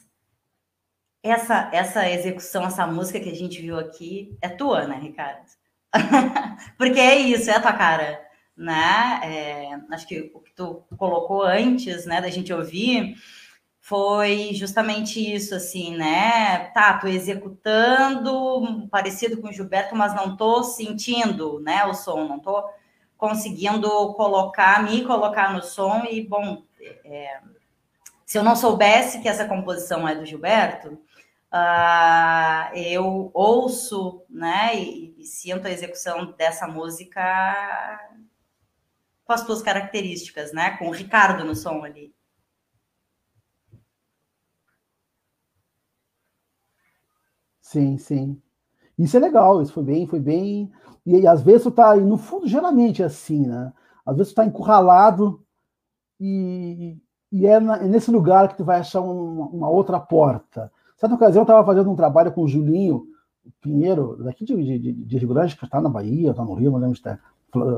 essa 1.31 1.69
essa 1.73 2.09
execução, 2.09 2.65
essa 2.65 2.85
música 2.85 3.19
que 3.19 3.29
a 3.29 3.35
gente 3.35 3.61
viu 3.61 3.77
aqui 3.77 4.37
é 4.41 4.49
tua, 4.49 4.87
né, 4.87 4.99
Ricardo? 5.01 5.45
Porque 6.77 6.99
é 6.99 7.15
isso, 7.15 7.49
é 7.49 7.55
a 7.55 7.61
tua 7.61 7.73
cara, 7.73 8.21
né? 8.55 9.21
É, 9.23 9.79
acho 9.93 10.07
que 10.07 10.31
o 10.33 10.39
que 10.39 10.53
tu 10.53 10.83
colocou 10.97 11.43
antes, 11.43 12.05
né, 12.05 12.21
da 12.21 12.29
gente 12.29 12.53
ouvir, 12.53 13.15
foi 13.79 14.51
justamente 14.53 15.19
isso, 15.19 15.53
assim, 15.53 15.95
né? 15.95 16.71
Tá, 16.73 16.97
tô 16.97 17.07
executando 17.07 18.87
parecido 18.89 19.41
com 19.41 19.49
o 19.49 19.53
Gilberto, 19.53 19.95
mas 19.95 20.15
não 20.15 20.35
tô 20.35 20.63
sentindo, 20.63 21.59
né, 21.59 21.85
o 21.85 21.93
som, 21.93 22.27
não 22.27 22.39
tô 22.39 22.63
conseguindo 23.17 23.87
colocar, 24.13 24.83
me 24.83 25.03
colocar 25.03 25.53
no 25.53 25.61
som 25.61 26.03
e, 26.09 26.21
bom, 26.27 26.63
é, 27.03 27.39
se 28.25 28.37
eu 28.37 28.43
não 28.43 28.55
soubesse 28.55 29.21
que 29.21 29.27
essa 29.27 29.47
composição 29.47 30.07
é 30.07 30.15
do 30.15 30.25
Gilberto, 30.25 30.99
uh, 31.53 32.75
eu 32.75 33.31
ouço, 33.33 34.25
né, 34.29 34.75
e, 34.75 35.15
e, 35.17 35.25
sinto 35.25 35.67
a 35.67 35.71
execução 35.71 36.33
dessa 36.37 36.67
música 36.67 37.21
com 39.23 39.33
as 39.33 39.41
suas 39.41 39.61
características, 39.61 40.53
né, 40.53 40.77
com 40.77 40.87
o 40.89 40.91
Ricardo 40.91 41.43
no 41.43 41.55
som 41.55 41.83
ali. 41.83 42.13
Sim, 47.61 47.97
sim. 47.97 48.41
Isso 48.97 49.17
é 49.17 49.19
legal, 49.19 49.61
isso 49.61 49.73
foi 49.73 49.83
bem, 49.83 50.07
foi 50.07 50.19
bem 50.19 50.71
e, 51.05 51.19
e 51.19 51.27
às 51.27 51.41
vezes 51.41 51.63
tu 51.63 51.71
tá, 51.71 51.95
no 51.95 52.17
fundo, 52.17 52.47
geralmente 52.47 53.01
é 53.01 53.05
assim, 53.05 53.45
né? 53.45 53.71
Às 54.05 54.17
vezes 54.17 54.33
tu 54.33 54.35
tá 54.35 54.45
encurralado 54.45 55.43
e, 56.19 56.97
e 57.31 57.45
é, 57.45 57.59
na, 57.59 57.77
é, 57.77 57.87
nesse 57.87 58.09
lugar 58.11 58.47
que 58.47 58.57
tu 58.57 58.65
vai 58.65 58.79
achar 58.79 59.01
um, 59.01 59.41
uma 59.41 59.69
outra 59.69 59.99
porta. 59.99 60.71
Certa 60.97 61.15
ocasião 61.15 61.41
eu 61.41 61.43
estava 61.43 61.65
fazendo 61.65 61.91
um 61.91 61.95
trabalho 61.95 62.31
com 62.31 62.41
o 62.41 62.47
Julinho 62.47 63.07
Pinheiro, 63.61 64.17
daqui 64.23 64.45
de, 64.45 64.79
de, 64.79 64.93
de 64.93 65.17
Rio 65.17 65.29
Grande, 65.29 65.55
que 65.55 65.65
está 65.65 65.79
na 65.81 65.89
Bahia, 65.89 66.31
está 66.31 66.43
no 66.43 66.53
Rio, 66.53 66.71
não 66.71 66.79
lembro 66.79 66.93
de 66.93 66.99
estar, 66.99 67.19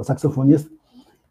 saxofonista, 0.03 0.69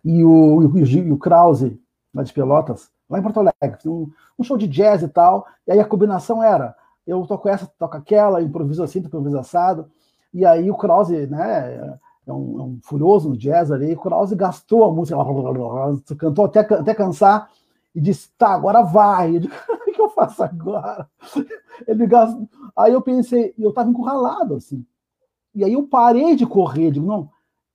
e 0.04 0.22
o, 0.24 0.62
e 0.62 0.66
o, 0.66 0.86
e 0.86 1.12
o 1.12 1.18
Krause, 1.18 1.80
lá 2.14 2.22
de 2.22 2.32
Pelotas, 2.32 2.90
lá 3.08 3.18
em 3.18 3.22
Porto 3.22 3.40
Alegre, 3.40 3.88
um, 3.88 4.10
um, 4.38 4.44
show 4.44 4.58
de 4.58 4.66
jazz 4.66 5.02
e 5.02 5.08
tal, 5.08 5.46
e 5.66 5.72
aí 5.72 5.80
a 5.80 5.84
combinação 5.84 6.42
era, 6.42 6.74
eu 7.06 7.24
toco 7.26 7.48
essa, 7.48 7.70
toco 7.78 7.96
aquela, 7.96 8.42
improviso 8.42 8.82
assim, 8.82 8.98
improviso 8.98 9.38
assado, 9.38 9.90
e 10.34 10.44
aí 10.44 10.70
o 10.70 10.76
Krause, 10.76 11.26
né, 11.28 11.98
é 12.26 12.32
um, 12.32 12.60
é 12.60 12.62
um 12.62 12.78
furioso 12.82 13.30
no 13.30 13.36
jazz 13.36 13.70
ali, 13.70 13.94
o 13.94 14.00
Krause 14.00 14.34
gastou 14.34 14.84
a 14.84 14.92
música, 14.92 15.16
cantou 16.18 16.44
até, 16.44 16.60
até 16.60 16.94
cansar 16.94 17.48
e 17.96 18.00
disse, 18.00 18.28
tá, 18.36 18.50
agora 18.50 18.82
vai. 18.82 19.40
O 19.88 19.96
que 19.96 20.02
eu 20.02 20.10
faço 20.10 20.42
agora? 20.44 21.08
Ele 21.88 22.06
gastou. 22.06 22.46
Aí 22.76 22.92
eu 22.92 23.00
pensei, 23.00 23.54
eu 23.58 23.72
tava 23.72 23.88
encurralado, 23.88 24.56
assim. 24.56 24.84
E 25.54 25.64
aí 25.64 25.72
eu 25.72 25.84
parei 25.84 26.36
de 26.36 26.44
correr, 26.46 26.90
digo, 26.90 27.06
não, 27.06 27.30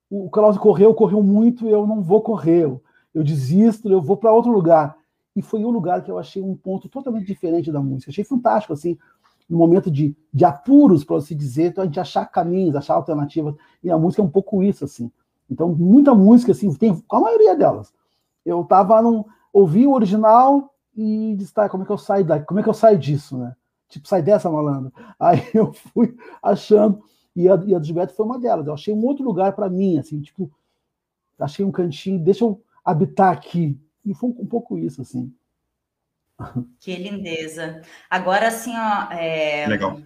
o 0.07 0.30
Klaus 0.30 0.55
correu, 0.59 0.93
correu 0.93 1.24
muito, 1.24 1.67
eu 1.67 1.88
não 1.88 1.99
vou 2.03 2.22
correr, 2.22 2.65
eu, 2.65 2.84
eu 3.11 3.24
desisto, 3.24 3.89
eu 3.89 3.99
vou 3.99 4.15
para 4.15 4.32
outro 4.32 4.51
lugar. 4.51 4.95
E 5.36 5.41
foi 5.41 5.65
um 5.65 5.72
lugar 5.72 6.03
que 6.03 6.11
eu 6.11 6.19
achei 6.19 6.43
um 6.43 6.55
ponto 6.55 6.88
totalmente 6.88 7.26
diferente 7.26 7.72
da 7.72 7.82
música. 7.82 8.11
Achei 8.11 8.24
fantástico, 8.24 8.74
assim, 8.74 8.99
no 9.49 9.57
momento 9.57 9.89
de, 9.89 10.15
de 10.32 10.45
apuros, 10.45 11.03
para 11.03 11.19
se 11.22 11.34
dizer, 11.34 11.69
então 11.69 11.84
a 11.84 11.88
gente 11.88 11.99
achar 11.99 12.26
caminhos, 12.28 12.76
achar 12.76 12.93
alternativas. 12.93 13.55
E 13.84 13.89
a 13.89 13.97
música 13.97 14.22
é 14.22 14.26
um 14.26 14.30
pouco 14.30 14.61
isso, 14.61 14.86
assim. 14.86 15.11
Então, 15.49 15.69
muita 15.74 16.13
música, 16.13 16.51
assim, 16.51 16.72
tem, 16.76 17.01
a 17.09 17.19
maioria 17.19 17.55
delas. 17.55 17.91
Eu 18.45 18.63
tava 18.63 19.01
num. 19.01 19.26
Ouvi 19.51 19.85
o 19.85 19.93
original 19.93 20.73
e 20.95 21.35
disse, 21.37 21.53
tá, 21.53 21.69
como 21.69 21.83
é 21.83 21.85
que 21.85 21.91
eu 21.91 21.97
saio 21.97 22.25
daqui? 22.25 22.45
Como 22.45 22.59
é 22.59 22.63
que 22.63 22.69
eu 22.69 22.73
saio 22.73 22.97
disso, 22.97 23.37
né? 23.37 23.55
Tipo, 23.89 24.07
sai 24.07 24.21
dessa, 24.21 24.49
malandro. 24.49 24.91
Aí 25.19 25.49
eu 25.53 25.73
fui 25.73 26.15
achando. 26.41 27.03
E 27.35 27.47
a, 27.49 27.55
e 27.65 27.75
a 27.75 27.79
do 27.79 27.85
Gilberto 27.85 28.13
foi 28.13 28.25
uma 28.25 28.39
delas. 28.39 28.67
Eu 28.67 28.73
achei 28.73 28.93
um 28.93 29.05
outro 29.05 29.23
lugar 29.23 29.53
para 29.53 29.69
mim, 29.69 29.97
assim, 29.97 30.21
tipo, 30.21 30.51
achei 31.39 31.63
um 31.63 31.71
cantinho, 31.71 32.19
deixa 32.19 32.43
eu 32.43 32.61
habitar 32.83 33.31
aqui. 33.31 33.79
E 34.05 34.13
foi 34.13 34.29
um, 34.29 34.41
um 34.41 34.45
pouco 34.45 34.77
isso, 34.77 35.01
assim. 35.01 35.33
Que 36.79 36.95
lindeza. 36.95 37.81
Agora, 38.09 38.47
assim, 38.47 38.73
ó. 38.75 39.11
É... 39.13 39.67
Legal. 39.67 39.99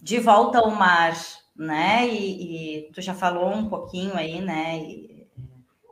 De 0.00 0.18
volta 0.18 0.58
ao 0.58 0.70
mar, 0.70 1.14
né? 1.54 2.08
E, 2.08 2.86
e, 2.86 2.92
tu 2.92 3.00
já 3.00 3.14
falou 3.14 3.54
um 3.54 3.68
pouquinho 3.68 4.14
aí, 4.16 4.40
né? 4.40 4.78
E 4.78 5.11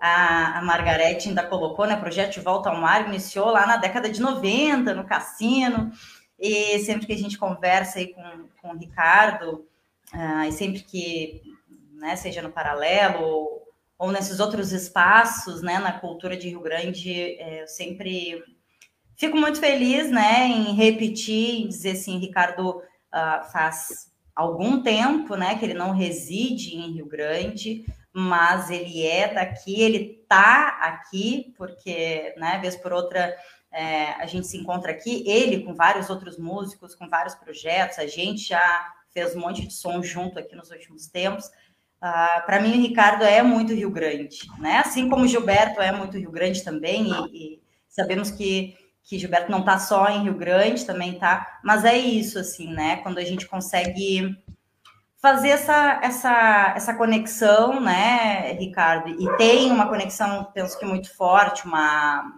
a, 0.01 0.59
a 0.59 0.63
Margarete 0.63 1.29
ainda 1.29 1.47
colocou, 1.47 1.87
né? 1.87 1.95
Projeto 1.95 2.33
de 2.33 2.41
volta 2.41 2.71
ao 2.71 2.81
mar 2.81 3.07
iniciou 3.07 3.51
lá 3.51 3.67
na 3.67 3.77
década 3.77 4.09
de 4.09 4.21
90, 4.21 4.95
no 4.95 5.05
cassino. 5.05 5.93
E 6.39 6.79
sempre 6.79 7.07
que 7.07 7.13
a 7.13 7.19
gente 7.19 7.37
conversa 7.37 7.99
aí 7.99 8.15
com, 8.15 8.49
com 8.63 8.71
o 8.71 8.79
Ricardo, 8.79 9.67
uh, 10.15 10.45
e 10.49 10.53
sempre 10.53 10.81
que, 10.81 11.43
né, 11.93 12.17
seja 12.17 12.41
no 12.41 12.51
paralelo 12.51 13.23
ou, 13.23 13.69
ou, 13.99 14.11
nesses 14.11 14.41
outros 14.41 14.73
espaços, 14.73 15.61
né, 15.61 15.79
na 15.79 15.93
cultura 15.93 16.35
de 16.35 16.49
Rio 16.49 16.63
Grande, 16.63 17.13
é, 17.13 17.63
eu 17.63 17.67
sempre 17.67 18.43
fico 19.17 19.37
muito 19.37 19.61
feliz, 19.61 20.11
né, 20.11 20.47
em 20.47 20.73
repetir, 20.75 21.61
em 21.61 21.69
dizer 21.69 21.91
assim, 21.91 22.17
Ricardo 22.17 22.79
uh, 22.79 23.53
faz 23.53 24.11
algum 24.35 24.83
tempo, 24.83 25.37
né, 25.37 25.59
que 25.59 25.65
ele 25.67 25.75
não 25.75 25.91
reside 25.91 26.75
em 26.75 26.93
Rio 26.93 27.07
Grande, 27.07 27.85
mas 28.13 28.71
ele 28.71 29.07
é 29.07 29.33
daqui, 29.33 29.81
ele 29.81 30.25
tá 30.29 30.79
aqui, 30.83 31.55
porque, 31.57 32.35
né, 32.37 32.59
vez 32.61 32.77
por 32.77 32.93
outra, 32.93 33.37
é, 33.73 34.13
a 34.15 34.27
gente 34.27 34.47
se 34.47 34.57
encontra 34.57 34.91
aqui, 34.91 35.23
ele 35.29 35.63
com 35.65 35.75
vários 35.75 36.11
outros 36.11 36.39
músicos, 36.39 36.95
com 36.95 37.09
vários 37.09 37.35
projetos, 37.35 37.99
a 37.99 38.07
gente 38.07 38.49
já 38.49 38.93
fez 39.13 39.35
um 39.35 39.41
monte 39.41 39.67
de 39.67 39.73
som 39.73 40.03
junto 40.03 40.39
aqui 40.39 40.57
nos 40.57 40.71
últimos 40.71 41.07
tempos. 41.07 41.47
Uh, 42.03 42.47
Para 42.47 42.61
mim, 42.61 42.79
o 42.79 42.83
Ricardo 42.83 43.25
é 43.25 43.43
muito 43.43 43.75
Rio 43.75 43.91
Grande, 43.91 44.39
né? 44.59 44.79
Assim 44.79 45.09
como 45.09 45.25
o 45.25 45.29
Gilberto 45.29 45.81
é 45.81 45.93
muito 45.93 46.17
Rio 46.17 46.31
Grande 46.31 46.65
também, 46.65 47.07
e, 47.31 47.55
e 47.55 47.63
sabemos 47.89 48.31
que, 48.31 48.77
que 49.05 49.19
Gilberto 49.19 49.51
não 49.51 49.61
está 49.61 49.79
só 49.79 50.09
em 50.09 50.23
Rio 50.23 50.35
Grande, 50.35 50.87
também 50.87 51.19
tá, 51.19 51.61
mas 51.63 51.85
é 51.85 51.97
isso, 51.97 52.39
assim, 52.39 52.73
né? 52.73 52.97
Quando 52.99 53.19
a 53.19 53.25
gente 53.25 53.47
consegue 53.47 54.37
fazer 55.21 55.51
essa, 55.51 56.01
essa, 56.03 56.73
essa 56.77 56.95
conexão, 56.95 57.81
né, 57.81 58.53
Ricardo? 58.53 59.11
E 59.11 59.37
tem 59.37 59.71
uma 59.71 59.89
conexão, 59.89 60.45
penso 60.55 60.79
que 60.79 60.85
muito 60.85 61.15
forte, 61.15 61.67
uma, 61.67 62.33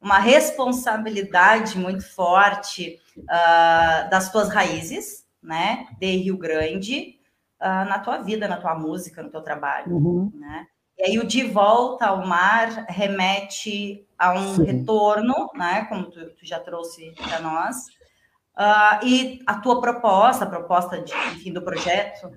uma 0.00 0.18
responsabilidade 0.18 1.78
muito 1.78 2.04
forte 2.08 2.98
uh, 3.18 4.10
das 4.10 4.32
tuas 4.32 4.48
raízes, 4.48 5.26
né, 5.42 5.86
de 5.98 6.16
Rio 6.16 6.36
Grande, 6.36 7.18
uh, 7.60 7.88
na 7.88 7.98
tua 7.98 8.18
vida, 8.18 8.48
na 8.48 8.56
tua 8.56 8.74
música, 8.74 9.22
no 9.22 9.30
teu 9.30 9.42
trabalho, 9.42 9.96
uhum. 9.96 10.32
né? 10.34 10.66
E 10.96 11.04
aí 11.04 11.18
o 11.20 11.24
de 11.24 11.44
volta 11.44 12.06
ao 12.06 12.26
mar 12.26 12.86
remete 12.88 14.04
a 14.18 14.32
um 14.32 14.56
Sim. 14.56 14.64
retorno, 14.64 15.48
né, 15.54 15.84
como 15.84 16.10
tu, 16.10 16.30
tu 16.30 16.44
já 16.44 16.58
trouxe 16.58 17.12
para 17.12 17.38
nós, 17.38 17.86
uh, 18.58 19.06
e 19.06 19.40
a 19.46 19.60
tua 19.60 19.80
proposta, 19.80 20.44
a 20.44 20.48
proposta 20.48 21.00
de, 21.00 21.12
enfim, 21.32 21.52
do 21.52 21.62
projeto 21.62 22.30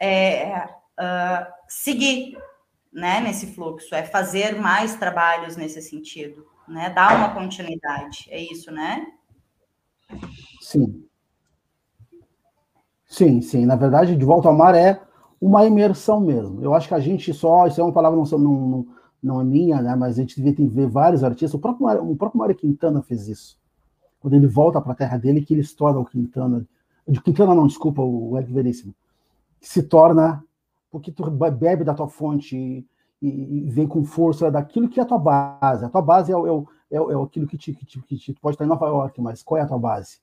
é 0.00 0.68
seguir, 1.66 2.36
né, 2.92 3.20
nesse 3.20 3.54
fluxo, 3.54 3.94
é 3.94 4.04
fazer 4.04 4.60
mais 4.60 4.96
trabalhos 4.96 5.56
nesse 5.56 5.82
sentido 5.82 6.46
né? 6.68 6.90
Dar 6.90 7.16
uma 7.16 7.34
continuidade, 7.34 8.26
é 8.30 8.40
isso, 8.40 8.70
né? 8.70 9.06
Sim. 10.60 11.04
Sim, 13.06 13.40
sim. 13.40 13.66
Na 13.66 13.76
verdade, 13.76 14.16
de 14.16 14.24
volta 14.24 14.48
ao 14.48 14.56
mar 14.56 14.74
é 14.74 15.00
uma 15.40 15.64
imersão 15.66 16.20
mesmo. 16.20 16.62
Eu 16.62 16.74
acho 16.74 16.88
que 16.88 16.94
a 16.94 17.00
gente 17.00 17.32
só, 17.32 17.66
isso 17.66 17.80
é 17.80 17.84
uma 17.84 17.92
palavra 17.92 18.18
não, 18.18 18.38
não, 18.38 18.86
não 19.22 19.40
é 19.40 19.44
minha, 19.44 19.80
né? 19.80 19.94
Mas 19.94 20.18
a 20.18 20.22
gente 20.22 20.40
devia 20.40 20.68
ver 20.68 20.88
vários 20.88 21.22
artistas. 21.22 21.54
O 21.54 21.58
próprio, 21.58 21.86
o 22.10 22.16
próprio 22.16 22.38
Mário 22.38 22.56
Quintana 22.56 23.02
fez 23.02 23.28
isso. 23.28 23.58
Quando 24.24 24.36
ele 24.36 24.46
volta 24.46 24.80
para 24.80 24.92
a 24.92 24.94
terra 24.94 25.18
dele, 25.18 25.42
que 25.42 25.52
ele 25.52 25.62
torna 25.68 26.00
o 26.00 26.04
Quintana. 26.06 26.66
De 27.06 27.20
Quintana 27.20 27.54
não, 27.54 27.66
desculpa, 27.66 28.00
o 28.00 28.38
Eric 28.38 28.50
Veríssimo. 28.54 28.94
Se 29.60 29.82
torna, 29.82 30.42
porque 30.90 31.12
tu 31.12 31.30
bebe 31.30 31.84
da 31.84 31.92
tua 31.92 32.08
fonte 32.08 32.88
e, 33.20 33.68
vem 33.68 33.86
com 33.86 34.02
força 34.02 34.50
daquilo 34.50 34.88
que 34.88 34.98
é 34.98 35.02
a 35.02 35.06
tua 35.06 35.18
base. 35.18 35.84
A 35.84 35.90
tua 35.90 36.00
base 36.00 36.32
é, 36.32 36.34
é, 36.34 36.96
é, 36.96 36.96
é 36.96 37.22
aquilo 37.22 37.46
que 37.46 37.58
te, 37.58 37.74
que, 37.74 37.84
te, 37.84 38.00
que 38.00 38.16
te, 38.16 38.32
pode 38.40 38.54
estar 38.54 38.64
em 38.64 38.68
Nova 38.68 38.86
York, 38.86 39.20
mas 39.20 39.42
qual 39.42 39.58
é 39.58 39.62
a 39.62 39.66
tua 39.66 39.78
base? 39.78 40.20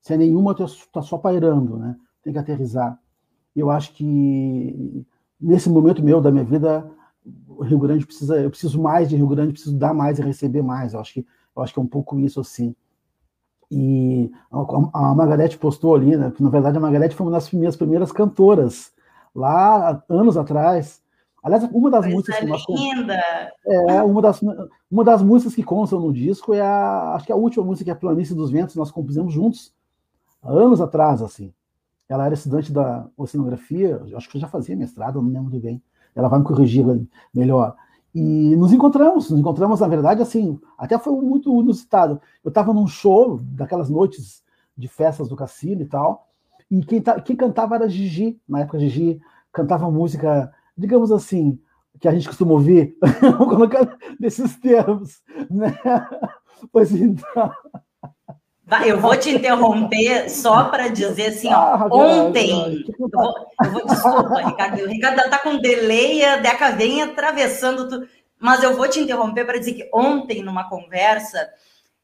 Se 0.00 0.14
é 0.14 0.16
nenhuma, 0.16 0.54
tu 0.54 0.64
está 0.64 1.02
só 1.02 1.18
pairando, 1.18 1.76
né? 1.76 1.94
Tem 2.22 2.32
que 2.32 2.38
aterrizar. 2.38 2.98
Eu 3.54 3.70
acho 3.70 3.92
que 3.92 5.06
nesse 5.38 5.68
momento 5.68 6.02
meu 6.02 6.22
da 6.22 6.30
minha 6.30 6.44
vida, 6.44 6.90
o 7.46 7.62
Rio 7.62 7.80
Grande 7.80 8.06
precisa, 8.06 8.40
eu 8.40 8.48
preciso 8.48 8.80
mais 8.80 9.10
de 9.10 9.16
Rio 9.16 9.28
Grande, 9.28 9.52
preciso 9.52 9.76
dar 9.76 9.92
mais 9.92 10.18
e 10.18 10.22
receber 10.22 10.62
mais. 10.62 10.94
Eu 10.94 11.00
acho 11.00 11.12
que, 11.12 11.26
eu 11.54 11.62
acho 11.62 11.74
que 11.74 11.78
é 11.78 11.82
um 11.82 11.86
pouco 11.86 12.18
isso 12.18 12.40
assim. 12.40 12.74
E 13.70 14.30
a, 14.52 15.10
a 15.10 15.14
Margarete 15.14 15.58
postou 15.58 15.94
ali, 15.94 16.16
né? 16.16 16.32
Que 16.34 16.42
na 16.42 16.50
verdade 16.50 16.76
a 16.76 16.80
Margarete 16.80 17.14
foi 17.14 17.26
uma 17.26 17.32
das 17.32 17.50
minhas 17.50 17.76
primeiras 17.76 18.12
cantoras 18.12 18.92
lá 19.34 20.02
anos 20.08 20.36
atrás 20.36 21.02
Aliás, 21.46 21.62
uma 21.72 21.88
das 21.88 22.00
Coisa 22.00 22.16
músicas 22.16 22.40
que 22.40 22.46
nós 22.46 22.64
linda. 22.68 23.22
É, 23.64 24.02
uma 24.02 24.20
das, 24.20 24.42
uma 24.90 25.04
das 25.04 25.22
músicas 25.22 25.54
que 25.54 25.62
constam 25.62 26.00
no 26.00 26.12
disco 26.12 26.52
é 26.52 26.60
a, 26.60 27.14
acho 27.14 27.24
que 27.24 27.30
a 27.30 27.36
última 27.36 27.64
música 27.64 27.84
que 27.84 27.90
é 27.90 27.92
a 27.92 27.96
Planície 27.96 28.34
dos 28.34 28.50
Ventos, 28.50 28.74
nós 28.74 28.90
compusemos 28.90 29.32
juntos, 29.32 29.72
anos 30.42 30.80
atrás, 30.80 31.22
assim. 31.22 31.54
Ela 32.08 32.26
era 32.26 32.34
estudante 32.34 32.72
da 32.72 33.06
oceanografia, 33.16 34.02
acho 34.16 34.28
que 34.28 34.40
já 34.40 34.48
fazia 34.48 34.74
mestrado, 34.74 35.22
não 35.22 35.28
lembro 35.28 35.50
muito 35.50 35.62
bem. 35.62 35.80
Ela 36.16 36.26
vai 36.26 36.40
me 36.40 36.44
corrigir 36.44 36.84
melhor. 37.32 37.76
E 38.18 38.56
nos 38.56 38.72
encontramos, 38.72 39.28
nos 39.28 39.38
encontramos, 39.38 39.80
na 39.80 39.88
verdade, 39.88 40.22
assim, 40.22 40.58
até 40.78 40.98
foi 40.98 41.12
muito 41.20 41.60
inusitado. 41.60 42.18
Eu 42.42 42.48
estava 42.48 42.72
num 42.72 42.86
show, 42.86 43.38
daquelas 43.42 43.90
noites 43.90 44.42
de 44.74 44.88
festas 44.88 45.28
do 45.28 45.36
cassino 45.36 45.82
e 45.82 45.86
tal, 45.86 46.26
e 46.70 46.82
quem, 46.82 47.02
tá, 47.02 47.20
quem 47.20 47.36
cantava 47.36 47.74
era 47.74 47.88
Gigi, 47.90 48.40
na 48.48 48.60
época 48.60 48.78
Gigi 48.78 49.20
cantava 49.52 49.90
música 49.90 50.50
digamos 50.76 51.12
assim, 51.12 51.58
que 52.00 52.08
a 52.08 52.12
gente 52.12 52.26
costuma 52.26 52.52
ouvir, 52.52 52.96
vou 53.38 53.48
colocar 53.48 53.98
nesses 54.20 54.56
termos, 54.58 55.22
né? 55.50 55.78
Pois 56.72 56.90
então. 56.90 57.52
Eu 58.84 59.00
vou 59.00 59.16
te 59.16 59.30
interromper 59.30 60.28
só 60.28 60.64
para 60.64 60.88
dizer 60.88 61.26
assim, 61.26 61.48
ó, 61.48 61.52
ah, 61.52 61.88
ontem. 61.90 62.84
Eu 62.98 63.08
vou, 63.08 63.34
eu 63.64 63.70
vou, 63.70 63.86
desculpa, 63.86 64.42
Ricardo. 64.42 64.82
O 64.82 64.88
Ricardo 64.88 65.20
está 65.20 65.38
com 65.38 65.58
delay, 65.58 66.24
a 66.24 66.36
Deca 66.36 66.72
vem 66.72 67.00
atravessando 67.00 67.88
tudo. 67.88 68.08
Mas 68.38 68.64
eu 68.64 68.76
vou 68.76 68.88
te 68.88 68.98
interromper 68.98 69.44
para 69.44 69.58
dizer 69.58 69.74
que 69.74 69.88
ontem, 69.94 70.42
numa 70.42 70.68
conversa, 70.68 71.48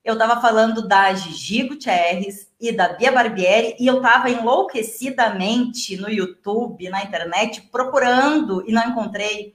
eu 0.04 0.14
estava 0.14 0.40
falando 0.40 0.86
da 0.86 1.12
Gigi 1.14 1.64
Gutierrez 1.64 2.48
e 2.60 2.70
da 2.70 2.90
Bia 2.90 3.10
Barbieri, 3.10 3.76
e 3.78 3.86
eu 3.86 3.96
estava 3.96 4.30
enlouquecidamente 4.30 5.96
no 5.96 6.08
YouTube, 6.08 6.88
na 6.88 7.02
internet, 7.02 7.62
procurando 7.72 8.64
e 8.68 8.72
não 8.72 8.88
encontrei 8.88 9.54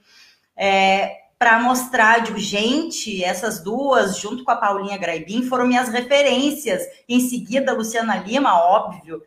é, 0.57 1.26
para 1.39 1.59
mostrar, 1.59 2.21
digo, 2.23 2.39
gente, 2.39 3.23
essas 3.23 3.61
duas, 3.61 4.17
junto 4.17 4.43
com 4.43 4.51
a 4.51 4.55
Paulinha 4.55 4.97
Graibin, 4.97 5.43
foram 5.43 5.67
minhas 5.67 5.89
referências. 5.89 6.83
Em 7.07 7.19
seguida, 7.19 7.71
a 7.71 7.75
Luciana 7.75 8.15
Lima, 8.17 8.59
óbvio, 8.59 9.21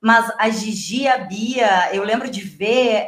mas 0.00 0.32
a 0.36 0.50
Gigi 0.50 1.02
e 1.02 1.08
a 1.08 1.18
Bia, 1.18 1.94
eu 1.94 2.02
lembro 2.02 2.28
de 2.28 2.40
ver 2.40 3.06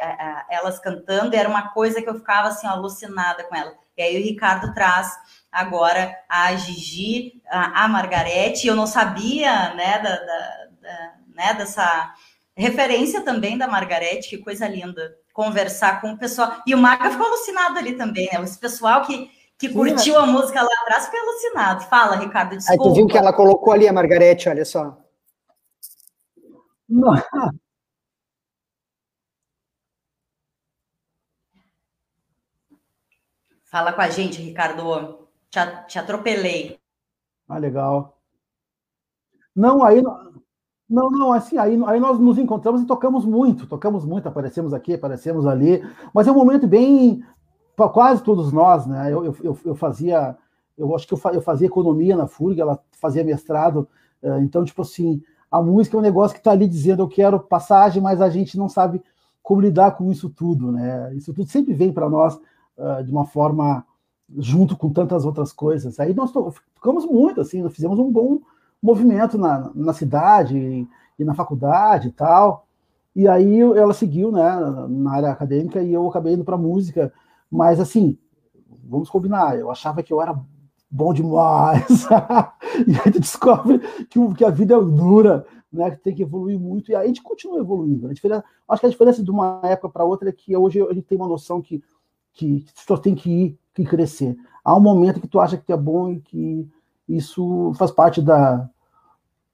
elas 0.49 0.79
cantando, 0.79 1.35
era 1.35 1.49
uma 1.49 1.67
coisa 1.69 2.01
que 2.01 2.07
eu 2.09 2.15
ficava 2.15 2.47
assim, 2.47 2.65
alucinada 2.65 3.43
com 3.43 3.53
ela. 3.53 3.73
E 3.97 4.01
aí 4.01 4.17
o 4.17 4.23
Ricardo 4.23 4.73
traz 4.73 5.11
agora 5.51 6.17
a 6.29 6.55
Gigi, 6.55 7.41
a 7.49 7.85
Margarete, 7.89 8.67
eu 8.67 8.75
não 8.75 8.87
sabia, 8.87 9.73
né, 9.73 9.99
da, 9.99 10.15
da, 10.15 10.67
da, 10.81 11.13
né, 11.35 11.53
dessa 11.55 12.13
referência 12.55 13.21
também 13.21 13.57
da 13.57 13.67
Margarete, 13.67 14.29
que 14.29 14.37
coisa 14.37 14.65
linda, 14.65 15.13
conversar 15.35 15.99
com 15.99 16.13
o 16.13 16.17
pessoal, 16.17 16.63
e 16.65 16.73
o 16.73 16.77
Maga 16.77 17.11
ficou 17.11 17.27
alucinado 17.27 17.77
ali 17.77 17.97
também, 17.97 18.29
né, 18.31 18.41
esse 18.41 18.57
pessoal 18.57 19.05
que, 19.05 19.29
que 19.59 19.67
curtiu 19.67 20.17
a 20.17 20.25
música 20.25 20.61
lá 20.61 20.69
atrás 20.83 21.09
foi 21.09 21.19
alucinado. 21.19 21.83
Fala, 21.89 22.15
Ricardo, 22.15 22.55
desculpa. 22.55 22.81
Aí 22.81 22.89
tu 22.89 22.95
viu 22.95 23.05
que 23.05 23.17
ela 23.17 23.33
colocou 23.33 23.73
ali 23.73 23.85
a 23.85 23.91
Margarete, 23.91 24.47
olha 24.47 24.63
só. 24.63 24.97
Não. 26.87 27.13
Fala 33.65 33.91
com 33.91 34.01
a 34.01 34.09
gente, 34.09 34.41
Ricardo. 34.41 35.27
Te, 35.49 35.59
te 35.89 35.99
atropelei. 35.99 36.79
Ah, 37.49 37.57
legal. 37.57 38.21
Não, 39.53 39.83
aí 39.83 40.01
não, 40.89 41.09
não, 41.09 41.33
assim, 41.33 41.57
aí, 41.57 41.81
aí 41.87 41.99
nós 41.99 42.19
nos 42.19 42.37
encontramos 42.37 42.81
e 42.81 42.85
tocamos 42.85 43.25
muito, 43.25 43.65
tocamos 43.65 44.05
muito, 44.05 44.27
aparecemos 44.27 44.73
aqui, 44.73 44.93
aparecemos 44.93 45.47
ali, 45.47 45.83
mas 46.13 46.27
é 46.27 46.31
um 46.31 46.35
momento 46.35 46.67
bem 46.67 47.23
para 47.75 47.89
quase 47.89 48.23
todos 48.23 48.51
nós, 48.51 48.85
né? 48.85 49.11
Eu, 49.11 49.25
eu, 49.25 49.57
eu 49.65 49.75
fazia, 49.75 50.37
eu 50.77 50.95
acho 50.95 51.07
que 51.07 51.13
eu, 51.13 51.19
eu 51.33 51.41
fazia 51.41 51.67
economia 51.67 52.15
na 52.15 52.27
FURG, 52.27 52.61
ela 52.61 52.79
fazia 52.91 53.23
mestrado, 53.23 53.87
eh, 54.21 54.39
então, 54.41 54.63
tipo 54.63 54.83
assim, 54.83 55.21
a 55.49 55.61
música 55.61 55.97
é 55.97 55.99
um 55.99 56.03
negócio 56.03 56.35
que 56.35 56.39
está 56.39 56.51
ali 56.51 56.67
dizendo 56.67 57.01
eu 57.01 57.07
quero 57.07 57.39
passagem, 57.39 58.01
mas 58.01 58.21
a 58.21 58.29
gente 58.29 58.57
não 58.57 58.69
sabe 58.69 59.01
como 59.41 59.61
lidar 59.61 59.91
com 59.91 60.11
isso 60.11 60.29
tudo, 60.29 60.71
né? 60.71 61.13
Isso 61.15 61.33
tudo 61.33 61.49
sempre 61.49 61.73
vem 61.73 61.91
para 61.91 62.09
nós 62.09 62.35
uh, 62.77 63.03
de 63.03 63.11
uma 63.11 63.25
forma 63.25 63.85
junto 64.37 64.75
com 64.75 64.91
tantas 64.91 65.25
outras 65.25 65.53
coisas. 65.53 65.99
Aí 65.99 66.13
nós 66.13 66.31
tocamos 66.31 67.05
muito, 67.05 67.41
assim, 67.41 67.61
nós 67.61 67.73
fizemos 67.73 67.99
um 67.99 68.11
bom 68.11 68.39
movimento 68.85 69.37
na, 69.37 69.71
na 69.73 69.93
cidade 69.93 70.57
e, 70.57 70.87
e 71.19 71.25
na 71.25 71.33
faculdade 71.33 72.09
e 72.09 72.11
tal. 72.11 72.67
E 73.15 73.27
aí 73.27 73.61
ela 73.61 73.93
seguiu, 73.93 74.31
né, 74.31 74.59
na 74.89 75.13
área 75.13 75.31
acadêmica 75.31 75.81
e 75.81 75.93
eu 75.93 76.07
acabei 76.07 76.33
indo 76.33 76.43
para 76.43 76.57
música. 76.57 77.11
Mas 77.49 77.79
assim, 77.79 78.17
vamos 78.83 79.09
combinar, 79.09 79.57
eu 79.57 79.71
achava 79.71 80.03
que 80.03 80.13
eu 80.13 80.21
era 80.21 80.37
bom 80.91 81.13
demais. 81.13 82.05
e 82.87 82.91
aí 82.93 83.11
tu 83.11 83.19
descobre 83.19 83.79
que, 84.09 84.33
que 84.35 84.45
a 84.45 84.49
vida 84.49 84.75
é 84.75 84.81
dura, 84.81 85.45
né, 85.71 85.91
que 85.91 85.97
tem 85.97 86.13
que 86.13 86.23
evoluir 86.23 86.59
muito. 86.59 86.91
E 86.91 86.95
aí 86.95 87.05
a 87.05 87.07
gente 87.07 87.23
continua 87.23 87.59
evoluindo. 87.59 88.07
A 88.07 88.13
diferença, 88.13 88.43
acho 88.67 88.79
que 88.81 88.87
a 88.87 88.89
diferença 88.89 89.23
de 89.23 89.31
uma 89.31 89.61
época 89.63 89.89
para 89.89 90.05
outra 90.05 90.29
é 90.29 90.33
que 90.33 90.55
hoje 90.55 90.81
a 90.81 90.93
gente 90.93 91.07
tem 91.07 91.17
uma 91.17 91.27
noção 91.27 91.61
que, 91.61 91.81
que 92.33 92.65
só 92.75 92.97
tem 92.97 93.15
que 93.15 93.29
ir, 93.29 93.59
que 93.73 93.83
crescer. 93.85 94.37
Há 94.63 94.75
um 94.75 94.81
momento 94.81 95.21
que 95.21 95.27
tu 95.27 95.39
acha 95.39 95.57
que 95.57 95.65
tu 95.65 95.71
é 95.73 95.77
bom 95.77 96.11
e 96.11 96.19
que 96.19 96.67
isso 97.07 97.71
faz 97.75 97.91
parte 97.91 98.21
da, 98.21 98.69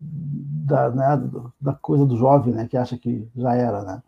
da, 0.01 0.89
né, 0.89 1.29
da 1.59 1.73
coisa 1.73 2.05
do 2.05 2.17
jovem, 2.17 2.53
né, 2.53 2.67
que 2.67 2.75
acha 2.75 2.97
que 2.97 3.27
já 3.35 3.53
era, 3.53 3.83
né. 3.83 4.03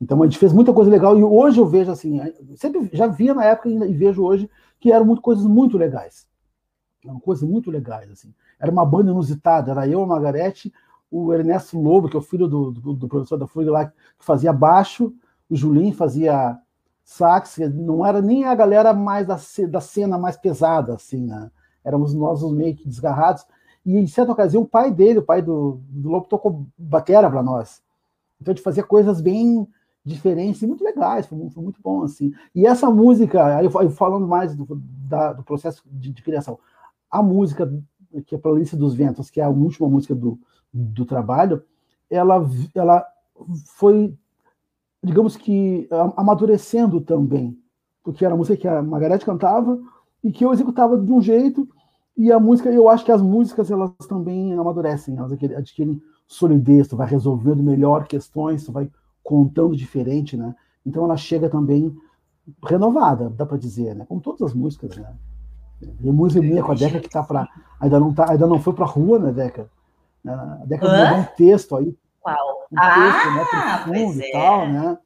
Então 0.00 0.22
a 0.22 0.26
gente 0.26 0.38
fez 0.38 0.52
muita 0.52 0.72
coisa 0.72 0.90
legal 0.90 1.18
e 1.18 1.22
hoje 1.22 1.58
eu 1.58 1.66
vejo 1.66 1.90
assim, 1.90 2.20
sempre 2.56 2.90
já 2.92 3.06
via 3.06 3.32
na 3.32 3.44
época 3.44 3.68
e 3.68 3.94
vejo 3.94 4.22
hoje 4.22 4.50
que 4.78 4.92
eram 4.92 5.06
muito 5.06 5.22
coisas 5.22 5.46
muito 5.46 5.78
legais, 5.78 6.26
eram 7.04 7.18
coisas 7.18 7.48
muito 7.48 7.70
legais 7.70 8.10
assim. 8.10 8.34
Era 8.58 8.70
uma 8.70 8.84
banda 8.84 9.10
inusitada, 9.10 9.70
era 9.70 9.88
eu, 9.88 10.02
a 10.02 10.06
Margarete, 10.06 10.72
o 11.10 11.32
Ernesto 11.32 11.80
Lobo, 11.80 12.08
que 12.08 12.16
é 12.16 12.18
o 12.18 12.22
filho 12.22 12.48
do, 12.48 12.72
do, 12.72 12.92
do 12.94 13.08
professor 13.08 13.38
da 13.38 13.46
FURG 13.46 13.70
lá, 13.70 13.86
que 13.86 13.94
fazia 14.18 14.52
baixo, 14.52 15.14
o 15.48 15.56
Julinho 15.56 15.94
fazia 15.94 16.58
sax, 17.04 17.58
não 17.72 18.04
era 18.04 18.20
nem 18.20 18.44
a 18.44 18.54
galera 18.54 18.92
mais 18.92 19.26
da, 19.26 19.38
da 19.68 19.80
cena 19.80 20.18
mais 20.18 20.36
pesada, 20.36 20.94
assim, 20.94 21.24
né? 21.24 21.50
Éramos 21.84 22.12
nós 22.12 22.42
os 22.42 22.52
meio 22.52 22.74
que 22.74 22.88
desgarrados, 22.88 23.46
e 23.86 23.96
em 23.96 24.06
certa 24.08 24.32
ocasião, 24.32 24.64
o 24.64 24.68
pai 24.68 24.90
dele, 24.90 25.20
o 25.20 25.24
pai 25.24 25.40
do, 25.40 25.80
do 25.88 26.08
Lobo, 26.10 26.26
tocou 26.26 26.66
batera 26.76 27.30
para 27.30 27.40
nós. 27.40 27.80
Então 28.40 28.50
a 28.50 28.54
gente 28.54 28.64
fazia 28.64 28.82
coisas 28.82 29.20
bem 29.20 29.64
diferentes 30.04 30.60
e 30.60 30.66
muito 30.66 30.82
legais, 30.82 31.26
foi, 31.26 31.38
foi, 31.50 31.62
muito 31.62 31.80
bom, 31.80 32.02
assim. 32.02 32.34
E 32.52 32.66
essa 32.66 32.90
música, 32.90 33.56
aí 33.56 33.68
falando 33.90 34.26
mais 34.26 34.56
do, 34.56 34.66
da, 35.08 35.32
do 35.32 35.44
processo 35.44 35.84
de, 35.86 36.12
de, 36.12 36.20
criação, 36.20 36.58
a 37.08 37.22
música, 37.22 37.72
que 38.26 38.34
é 38.34 38.38
a 38.38 38.40
Playlist 38.40 38.74
dos 38.74 38.92
Ventos, 38.92 39.30
que 39.30 39.40
é 39.40 39.44
a 39.44 39.48
última 39.48 39.88
música 39.88 40.16
do, 40.16 40.36
do 40.72 41.04
trabalho, 41.04 41.62
ela, 42.10 42.44
ela 42.74 43.06
foi, 43.76 44.12
digamos 45.02 45.36
que, 45.36 45.88
amadurecendo 46.16 47.00
também, 47.00 47.56
porque 48.02 48.24
era 48.24 48.34
a 48.34 48.36
música 48.36 48.56
que 48.56 48.66
a 48.66 48.82
Margarete 48.82 49.24
cantava 49.24 49.80
e 50.24 50.32
que 50.32 50.44
eu 50.44 50.52
executava 50.52 50.98
de 50.98 51.12
um 51.12 51.20
jeito 51.20 51.68
e 52.16 52.32
a 52.32 52.40
música, 52.40 52.70
eu 52.70 52.88
acho 52.88 53.04
que 53.04 53.12
as 53.12 53.20
músicas 53.20 53.70
elas 53.70 53.90
também 54.08 54.54
amadurecem, 54.54 55.16
elas 55.16 55.32
adquirem 55.32 56.00
solidez, 56.26 56.88
tu 56.88 56.96
vai 56.96 57.06
resolvendo 57.06 57.62
melhor 57.62 58.06
questões, 58.06 58.64
tu 58.64 58.72
vai 58.72 58.88
contando 59.22 59.76
diferente, 59.76 60.36
né? 60.36 60.54
Então 60.84 61.04
ela 61.04 61.16
chega 61.16 61.50
também 61.50 61.94
renovada, 62.64 63.28
dá 63.28 63.44
para 63.44 63.58
dizer, 63.58 63.94
né? 63.94 64.06
Como 64.08 64.20
todas 64.20 64.42
as 64.42 64.54
músicas, 64.54 64.96
né? 64.96 65.12
E 66.00 66.08
a 66.08 66.12
música 66.12 66.40
minha 66.40 66.62
com 66.62 66.72
a 66.72 66.74
Deca 66.74 67.00
que 67.00 67.08
tá 67.08 67.22
para 67.22 67.46
ainda 67.78 68.00
não 68.00 68.14
tá, 68.14 68.30
ainda 68.30 68.46
não 68.46 68.60
foi 68.60 68.72
para 68.72 68.86
rua, 68.86 69.18
né, 69.18 69.32
Deca? 69.32 69.68
A 70.26 70.64
Deca 70.64 70.88
mandou 70.88 71.18
um 71.18 71.24
texto 71.36 71.76
aí. 71.76 71.94
Qual? 72.20 72.66
Um 72.72 72.76
texto, 72.76 73.30
né, 73.30 73.44
ah, 73.52 73.86
né, 73.86 73.92
profundo 73.92 74.20
e 74.20 74.32
tal, 74.32 74.60
é. 74.62 74.72
né? 74.72 74.98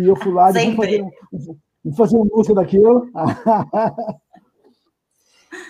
E 0.00 0.08
eu 0.08 0.16
fui 0.16 0.32
lá 0.32 0.50
e 0.50 0.76
fazer, 0.76 1.04
fazer 1.94 2.16
uma 2.16 2.24
música 2.24 2.54
daquilo. 2.54 3.06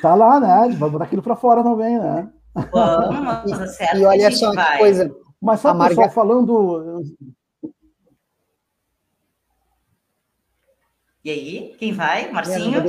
Tá 0.02 0.16
lá, 0.16 0.40
né? 0.40 0.74
Vai 0.76 0.90
botar 0.90 1.04
aquilo 1.04 1.22
para 1.22 1.36
fora 1.36 1.62
também, 1.62 1.96
né? 1.96 2.28
Vamos, 2.72 3.78
e, 3.78 3.98
e 3.98 4.04
olha 4.04 4.30
só 4.32 4.50
que 4.50 4.78
coisa. 4.78 5.14
Mas 5.40 5.60
sabe, 5.60 5.78
Marga... 5.78 5.94
pessoal, 5.94 6.10
falando. 6.10 7.02
E 11.24 11.30
aí, 11.30 11.76
quem 11.78 11.92
vai? 11.92 12.32
Marcinho? 12.32 12.82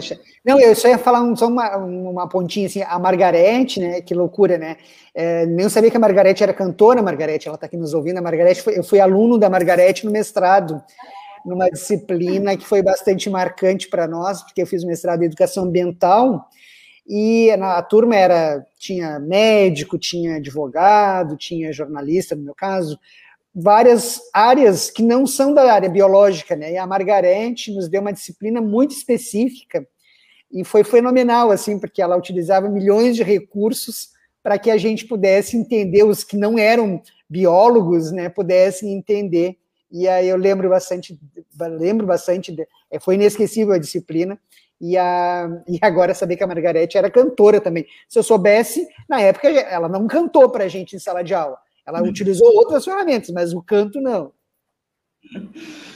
Não, 0.43 0.55
não, 0.55 0.59
eu 0.59 0.75
só 0.75 0.87
ia 0.87 0.97
falar 0.97 1.35
só 1.35 1.47
uma, 1.47 1.77
uma 1.77 2.27
pontinha 2.27 2.65
assim, 2.65 2.81
a 2.81 2.97
Margarete, 2.97 3.79
né? 3.79 4.01
Que 4.01 4.15
loucura, 4.15 4.57
né? 4.57 4.77
É, 5.13 5.45
nem 5.45 5.69
sabia 5.69 5.91
que 5.91 5.97
a 5.97 5.99
Margarete 5.99 6.41
era 6.41 6.51
cantora, 6.51 7.03
Margarete, 7.03 7.47
ela 7.47 7.55
está 7.55 7.67
aqui 7.67 7.77
nos 7.77 7.93
ouvindo. 7.93 8.17
A 8.17 8.23
Margarete, 8.23 8.63
eu 8.71 8.83
fui 8.83 8.99
aluno 8.99 9.37
da 9.37 9.51
Margarete 9.51 10.03
no 10.03 10.11
mestrado, 10.11 10.83
numa 11.45 11.69
disciplina 11.69 12.57
que 12.57 12.65
foi 12.65 12.81
bastante 12.81 13.29
marcante 13.29 13.87
para 13.87 14.07
nós, 14.07 14.41
porque 14.41 14.63
eu 14.63 14.67
fiz 14.67 14.83
mestrado 14.83 15.21
em 15.21 15.27
educação 15.27 15.65
ambiental 15.65 16.49
e 17.05 17.55
na, 17.57 17.77
a 17.77 17.81
turma 17.81 18.15
era 18.15 18.65
tinha 18.77 19.19
médico, 19.19 19.97
tinha 19.97 20.37
advogado, 20.37 21.37
tinha 21.37 21.73
jornalista, 21.73 22.35
no 22.35 22.43
meu 22.43 22.55
caso, 22.55 22.97
várias 23.53 24.19
áreas 24.33 24.89
que 24.89 25.03
não 25.03 25.27
são 25.27 25.53
da 25.53 25.71
área 25.71 25.89
biológica, 25.89 26.55
né? 26.55 26.73
E 26.73 26.77
a 26.77 26.87
Margarete 26.87 27.73
nos 27.73 27.87
deu 27.87 28.01
uma 28.01 28.13
disciplina 28.13 28.61
muito 28.61 28.91
específica 28.91 29.85
e 30.51 30.63
foi 30.63 30.83
fenomenal, 30.83 31.51
assim, 31.51 31.79
porque 31.79 32.01
ela 32.01 32.17
utilizava 32.17 32.69
milhões 32.69 33.15
de 33.15 33.23
recursos 33.23 34.09
para 34.41 34.57
que 34.59 34.69
a 34.69 34.77
gente 34.77 35.05
pudesse 35.05 35.57
entender, 35.57 36.03
os 36.03 36.23
que 36.23 36.37
não 36.37 36.59
eram 36.59 37.01
biólogos, 37.29 38.11
né, 38.11 38.29
pudessem 38.29 38.93
entender. 38.93 39.57
E 39.91 40.07
aí 40.07 40.27
eu 40.27 40.37
lembro 40.37 40.69
bastante, 40.69 41.19
lembro 41.59 42.05
bastante, 42.05 42.55
é, 42.91 42.99
foi 42.99 43.15
inesquecível 43.15 43.73
a 43.73 43.77
disciplina. 43.77 44.39
E, 44.83 44.97
a, 44.97 45.47
e 45.65 45.79
agora 45.81 46.13
saber 46.13 46.35
que 46.35 46.43
a 46.43 46.47
Margarete 46.47 46.97
era 46.97 47.09
cantora 47.09 47.61
também. 47.61 47.85
Se 48.09 48.19
eu 48.19 48.23
soubesse, 48.23 48.85
na 49.07 49.21
época 49.21 49.49
ela 49.49 49.87
não 49.87 50.05
cantou 50.07 50.49
para 50.49 50.65
a 50.65 50.67
gente 50.67 50.95
em 50.95 50.99
sala 50.99 51.23
de 51.23 51.33
aula. 51.33 51.57
Ela 51.87 52.01
hum. 52.01 52.07
utilizou 52.07 52.53
outras 52.53 52.83
ferramentas, 52.83 53.29
mas 53.29 53.53
o 53.53 53.61
canto 53.61 54.01
não. 54.01 54.33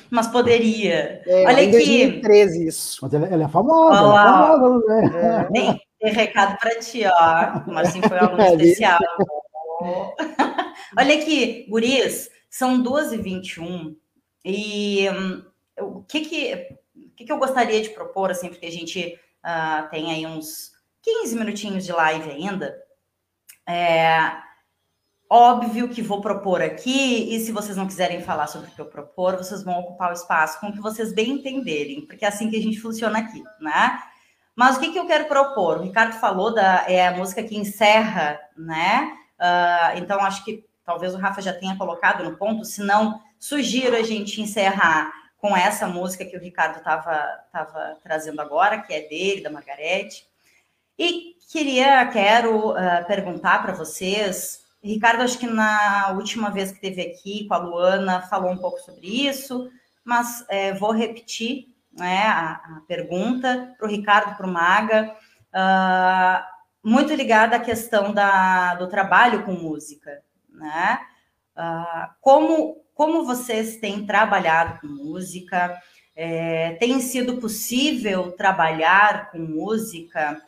Mas 0.10 0.28
poderia. 0.28 1.22
É, 1.26 1.44
Olha 1.46 1.64
aqui. 1.64 1.72
2013 1.72 2.68
isso. 2.68 3.00
Mas 3.02 3.14
ela, 3.14 3.28
ela 3.28 3.44
é 3.44 3.50
famosa. 3.50 4.02
Olá. 4.02 4.24
Ela 4.24 4.32
é 4.32 4.58
famosa 4.58 4.88
né? 4.88 5.22
é. 5.22 5.52
Tem, 5.52 5.82
tem 6.00 6.14
recado 6.14 6.58
para 6.58 6.80
ti, 6.80 7.02
ó. 7.06 7.62
Mas 7.68 7.90
assim 7.90 8.02
foi 8.02 8.18
um 8.18 8.38
especial. 8.56 9.00
Olha 10.98 11.16
aqui, 11.16 11.68
guris, 11.70 12.30
são 12.50 12.82
12h21 12.82 13.96
e 14.46 15.10
hum, 15.10 15.44
o 15.80 16.02
que 16.04 16.22
que 16.22 16.78
que, 17.18 17.26
que 17.26 17.32
eu 17.32 17.40
gostaria 17.40 17.82
de 17.82 17.90
propor, 17.90 18.30
assim, 18.30 18.48
porque 18.48 18.68
a 18.68 18.72
gente 18.72 19.20
uh, 19.44 19.90
tem 19.90 20.12
aí 20.12 20.26
uns 20.26 20.72
15 21.02 21.36
minutinhos 21.36 21.84
de 21.84 21.92
live 21.92 22.30
ainda. 22.30 22.78
É 23.68 24.38
óbvio 25.30 25.90
que 25.90 26.02
vou 26.02 26.22
propor 26.22 26.62
aqui, 26.62 27.36
e 27.36 27.40
se 27.42 27.52
vocês 27.52 27.76
não 27.76 27.88
quiserem 27.88 28.22
falar 28.22 28.48
sobre 28.48 28.70
o 28.70 28.72
que 28.72 28.80
eu 28.80 28.86
propor, 28.86 29.36
vocês 29.36 29.62
vão 29.62 29.80
ocupar 29.80 30.12
o 30.12 30.14
espaço 30.14 30.58
com 30.60 30.68
o 30.68 30.72
que 30.72 30.80
vocês 30.80 31.12
bem 31.12 31.32
entenderem, 31.32 32.06
porque 32.06 32.24
é 32.24 32.30
assim 32.30 32.50
que 32.50 32.56
a 32.56 32.62
gente 32.62 32.80
funciona 32.80 33.20
aqui, 33.20 33.44
né? 33.60 34.02
Mas 34.56 34.78
o 34.78 34.80
que, 34.80 34.92
que 34.92 34.98
eu 34.98 35.06
quero 35.06 35.26
propor? 35.26 35.80
O 35.80 35.84
Ricardo 35.84 36.14
falou 36.14 36.54
da 36.54 36.86
é 36.88 37.08
a 37.08 37.12
música 37.12 37.44
que 37.44 37.58
encerra, 37.58 38.40
né? 38.56 39.18
Uh, 39.38 39.98
então 39.98 40.20
acho 40.22 40.46
que 40.46 40.66
talvez 40.86 41.14
o 41.14 41.18
Rafa 41.18 41.42
já 41.42 41.54
tenha 41.54 41.78
colocado 41.78 42.24
no 42.24 42.38
ponto, 42.38 42.64
se 42.64 42.82
não, 42.82 43.20
sugiro 43.38 43.96
a 43.98 44.04
gente 44.04 44.42
encerrar 44.42 45.12
com 45.38 45.56
essa 45.56 45.88
música 45.88 46.26
que 46.26 46.36
o 46.36 46.40
Ricardo 46.40 46.78
estava 46.78 47.40
trazendo 48.04 48.42
agora, 48.42 48.82
que 48.82 48.94
é 48.94 49.08
dele, 49.08 49.42
da 49.42 49.50
Margarete. 49.50 50.26
E 50.98 51.36
queria, 51.52 52.06
quero 52.08 52.72
uh, 52.72 53.06
perguntar 53.08 53.62
para 53.62 53.74
vocês, 53.74 54.66
Ricardo, 54.84 55.22
acho 55.22 55.38
que 55.38 55.48
na 55.48 56.12
última 56.16 56.50
vez 56.50 56.72
que 56.72 56.78
esteve 56.78 57.02
aqui 57.02 57.48
com 57.48 57.54
a 57.54 57.58
Luana 57.58 58.22
falou 58.22 58.52
um 58.52 58.58
pouco 58.58 58.80
sobre 58.80 59.28
isso, 59.28 59.70
mas 60.04 60.46
é, 60.50 60.74
vou 60.74 60.92
repetir 60.92 61.68
né, 61.92 62.24
a, 62.24 62.52
a 62.52 62.82
pergunta 62.88 63.76
para 63.78 63.88
o 63.88 63.90
Ricardo, 63.90 64.36
para 64.36 64.48
o 64.48 64.52
Maga, 64.52 65.16
uh, 65.54 66.58
muito 66.88 67.14
ligada 67.14 67.58
à 67.58 67.60
questão 67.60 68.14
da, 68.14 68.76
do 68.76 68.88
trabalho 68.88 69.44
com 69.44 69.52
música, 69.52 70.24
né? 70.50 71.00
Uh, 71.58 72.14
como 72.22 72.86
como 72.94 73.24
vocês 73.24 73.78
têm 73.78 74.06
trabalhado 74.06 74.82
com 74.82 74.88
música? 74.88 75.80
É, 76.16 76.74
tem 76.80 77.00
sido 77.00 77.38
possível 77.38 78.32
trabalhar 78.32 79.30
com 79.30 79.38
música 79.38 80.42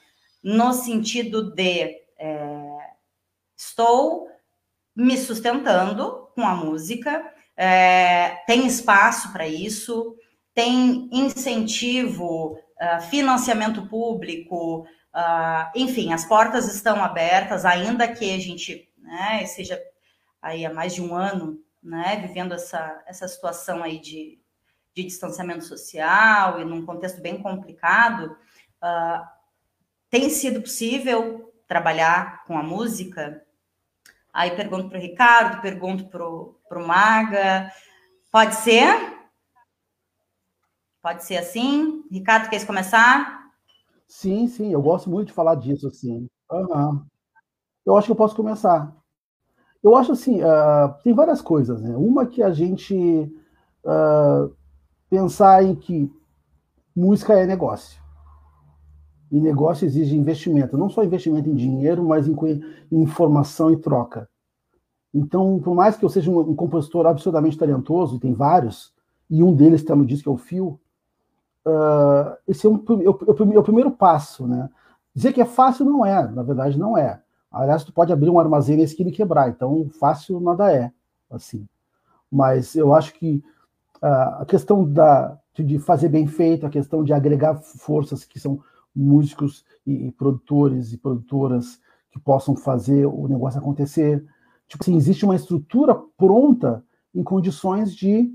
no 0.43 0.73
sentido 0.73 1.53
de 1.53 1.95
é, 2.17 2.89
estou 3.55 4.27
me 4.95 5.15
sustentando 5.15 6.27
com 6.33 6.41
a 6.41 6.55
música, 6.55 7.23
é, 7.55 8.41
tem 8.47 8.65
espaço 8.65 9.31
para 9.31 9.47
isso, 9.47 10.15
tem 10.53 11.07
incentivo, 11.11 12.53
uh, 12.53 13.01
financiamento 13.09 13.85
público, 13.87 14.81
uh, 15.13 15.71
enfim, 15.75 16.11
as 16.11 16.25
portas 16.25 16.73
estão 16.73 17.01
abertas, 17.03 17.63
ainda 17.63 18.07
que 18.07 18.33
a 18.33 18.39
gente 18.39 18.89
né, 18.97 19.45
seja 19.45 19.79
aí 20.41 20.65
há 20.65 20.73
mais 20.73 20.93
de 20.95 21.01
um 21.01 21.15
ano 21.15 21.61
né, 21.81 22.17
vivendo 22.17 22.53
essa, 22.53 23.01
essa 23.05 23.27
situação 23.27 23.81
aí 23.81 23.99
de, 23.99 24.39
de 24.93 25.03
distanciamento 25.03 25.63
social 25.63 26.59
e 26.59 26.65
num 26.65 26.85
contexto 26.85 27.21
bem 27.21 27.41
complicado, 27.41 28.35
uh, 28.83 29.25
tem 30.09 30.29
sido 30.29 30.61
possível 30.61 31.53
trabalhar 31.67 32.43
com 32.45 32.57
a 32.57 32.63
música? 32.63 33.45
Aí 34.33 34.51
pergunto 34.55 34.89
para 34.89 34.97
o 34.97 35.01
Ricardo, 35.01 35.61
pergunto 35.61 36.05
para 36.07 36.79
o 36.79 36.87
Maga. 36.87 37.71
Pode 38.31 38.55
ser? 38.55 39.19
Pode 41.01 41.23
ser 41.23 41.37
assim? 41.37 42.03
Ricardo, 42.11 42.49
quer 42.49 42.65
começar? 42.65 43.39
Sim, 44.07 44.47
sim, 44.47 44.73
eu 44.73 44.81
gosto 44.81 45.09
muito 45.09 45.27
de 45.27 45.33
falar 45.33 45.55
disso, 45.55 45.87
assim. 45.87 46.27
Uhum. 46.51 47.05
Eu 47.85 47.95
acho 47.95 48.07
que 48.07 48.11
eu 48.11 48.15
posso 48.15 48.35
começar. 48.35 48.93
Eu 49.83 49.95
acho 49.95 50.11
assim, 50.11 50.41
uh, 50.41 50.93
tem 51.03 51.13
várias 51.13 51.41
coisas, 51.41 51.81
né? 51.81 51.95
Uma 51.95 52.25
que 52.25 52.43
a 52.43 52.51
gente 52.51 52.95
uh, 53.85 54.53
pensar 55.09 55.63
em 55.63 55.75
que 55.75 56.11
música 56.95 57.33
é 57.33 57.45
negócio. 57.45 58.01
E 59.31 59.39
negócio 59.39 59.85
exige 59.85 60.17
investimento, 60.17 60.77
não 60.77 60.89
só 60.89 61.03
investimento 61.03 61.49
em 61.49 61.55
dinheiro, 61.55 62.03
mas 62.03 62.27
em, 62.27 62.35
em 62.91 63.01
informação 63.01 63.71
e 63.71 63.77
troca. 63.77 64.27
Então, 65.13 65.59
por 65.59 65.73
mais 65.75 65.95
que 65.95 66.03
eu 66.03 66.09
seja 66.09 66.29
um, 66.29 66.39
um 66.39 66.55
compositor 66.55 67.05
absurdamente 67.05 67.57
talentoso, 67.57 68.15
e 68.15 68.19
tem 68.19 68.33
vários, 68.33 68.93
e 69.29 69.43
um 69.43 69.55
deles 69.55 69.81
está 69.81 69.95
no 69.95 70.05
disco, 70.05 70.23
que 70.23 70.29
é 70.29 70.31
o 70.31 70.37
Fio, 70.37 70.79
uh, 71.65 72.35
esse 72.47 72.65
é, 72.65 72.69
um, 72.69 72.75
é, 72.75 73.09
o, 73.09 73.55
é 73.55 73.59
o 73.59 73.63
primeiro 73.63 73.91
passo, 73.91 74.47
né? 74.47 74.69
Dizer 75.13 75.33
que 75.33 75.41
é 75.41 75.45
fácil 75.45 75.85
não 75.85 76.05
é, 76.05 76.27
na 76.29 76.43
verdade 76.43 76.77
não 76.77 76.97
é. 76.97 77.21
Aliás, 77.51 77.83
tu 77.83 77.91
pode 77.91 78.13
abrir 78.13 78.29
um 78.29 78.39
armazém 78.39 78.77
nesse 78.77 78.95
que 78.95 79.01
ele 79.01 79.11
quebrar, 79.11 79.49
então 79.49 79.89
fácil 79.99 80.39
nada 80.39 80.71
é, 80.71 80.91
assim. 81.29 81.67
Mas 82.31 82.75
eu 82.75 82.93
acho 82.93 83.13
que 83.13 83.43
uh, 84.03 84.41
a 84.41 84.45
questão 84.45 84.87
da, 84.87 85.37
de 85.55 85.79
fazer 85.79 86.09
bem 86.09 86.27
feito, 86.27 86.65
a 86.65 86.69
questão 86.69 87.03
de 87.03 87.11
agregar 87.11 87.55
forças 87.55 88.23
que 88.23 88.39
são 88.39 88.61
músicos 88.95 89.65
e, 89.85 90.07
e 90.07 90.11
produtores 90.11 90.93
e 90.93 90.97
produtoras 90.97 91.79
que 92.11 92.19
possam 92.19 92.55
fazer 92.55 93.05
o 93.05 93.27
negócio 93.27 93.59
acontecer. 93.59 94.23
Tipo 94.67 94.83
assim, 94.83 94.95
existe 94.95 95.25
uma 95.25 95.35
estrutura 95.35 95.95
pronta 96.17 96.83
em 97.13 97.23
condições 97.23 97.95
de, 97.95 98.31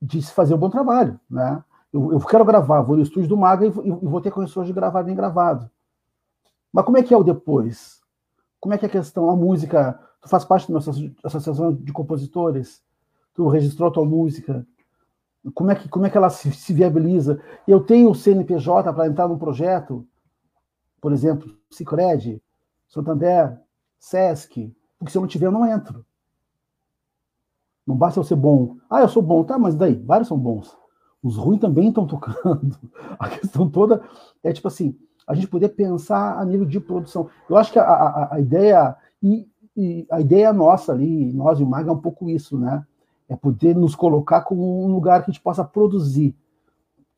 de 0.00 0.22
se 0.22 0.32
fazer 0.32 0.54
um 0.54 0.58
bom 0.58 0.70
trabalho, 0.70 1.20
né? 1.28 1.62
Eu, 1.92 2.12
eu 2.12 2.20
quero 2.20 2.44
gravar, 2.44 2.82
vou 2.82 2.96
no 2.96 3.02
estúdio 3.02 3.28
do 3.28 3.36
Maga 3.36 3.66
e, 3.66 3.68
e 3.68 3.72
vou 3.72 4.20
ter 4.20 4.30
condições 4.30 4.66
de 4.66 4.72
gravar 4.72 5.02
bem 5.02 5.14
gravado. 5.14 5.70
Mas 6.72 6.84
como 6.84 6.98
é 6.98 7.02
que 7.02 7.14
é 7.14 7.16
o 7.16 7.24
depois? 7.24 7.97
Como 8.60 8.74
é 8.74 8.78
que 8.78 8.84
é 8.84 8.88
a 8.88 8.92
questão, 8.92 9.30
a 9.30 9.36
música, 9.36 9.98
tu 10.20 10.28
faz 10.28 10.44
parte 10.44 10.70
da 10.72 10.78
associação 11.24 11.72
de 11.74 11.92
compositores, 11.92 12.82
tu 13.34 13.48
registrou 13.48 13.90
tua 13.90 14.04
música, 14.04 14.66
como 15.54 15.70
é 15.70 15.74
que, 15.74 15.88
como 15.88 16.06
é 16.06 16.10
que 16.10 16.16
ela 16.16 16.30
se, 16.30 16.50
se 16.52 16.72
viabiliza? 16.72 17.40
Eu 17.66 17.80
tenho 17.80 18.10
o 18.10 18.14
CNPJ 18.14 18.92
para 18.92 19.06
entrar 19.06 19.28
num 19.28 19.38
projeto, 19.38 20.06
por 21.00 21.12
exemplo, 21.12 21.56
Cicred, 21.70 22.42
Santander, 22.88 23.60
Sesc, 23.98 24.74
porque 24.98 25.12
se 25.12 25.18
eu 25.18 25.22
não 25.22 25.28
tiver, 25.28 25.46
eu 25.46 25.52
não 25.52 25.66
entro. 25.66 26.04
Não 27.86 27.96
basta 27.96 28.18
eu 28.18 28.24
ser 28.24 28.36
bom. 28.36 28.76
Ah, 28.90 29.00
eu 29.00 29.08
sou 29.08 29.22
bom, 29.22 29.44
tá, 29.44 29.58
mas 29.58 29.74
daí? 29.74 29.94
Vários 29.94 30.28
são 30.28 30.38
bons. 30.38 30.76
Os 31.22 31.36
ruins 31.36 31.60
também 31.60 31.88
estão 31.88 32.06
tocando. 32.06 32.76
A 33.18 33.28
questão 33.28 33.70
toda 33.70 34.02
é 34.42 34.52
tipo 34.52 34.68
assim, 34.68 34.98
a 35.28 35.34
gente 35.34 35.46
poder 35.46 35.68
pensar 35.68 36.40
a 36.40 36.44
nível 36.44 36.64
de 36.64 36.80
produção. 36.80 37.28
Eu 37.48 37.58
acho 37.58 37.70
que 37.70 37.78
a, 37.78 37.84
a, 37.84 38.34
a 38.36 38.40
ideia 38.40 38.96
e, 39.22 39.46
e, 39.76 40.06
a 40.10 40.20
ideia 40.22 40.52
nossa 40.54 40.92
ali, 40.92 41.32
nós 41.34 41.60
e 41.60 41.62
o 41.62 41.66
Mag, 41.66 41.86
é 41.86 41.92
um 41.92 42.00
pouco 42.00 42.30
isso, 42.30 42.58
né? 42.58 42.84
É 43.28 43.36
poder 43.36 43.76
nos 43.76 43.94
colocar 43.94 44.40
como 44.40 44.82
um 44.82 44.90
lugar 44.90 45.22
que 45.22 45.30
a 45.30 45.32
gente 45.32 45.42
possa 45.42 45.62
produzir, 45.62 46.34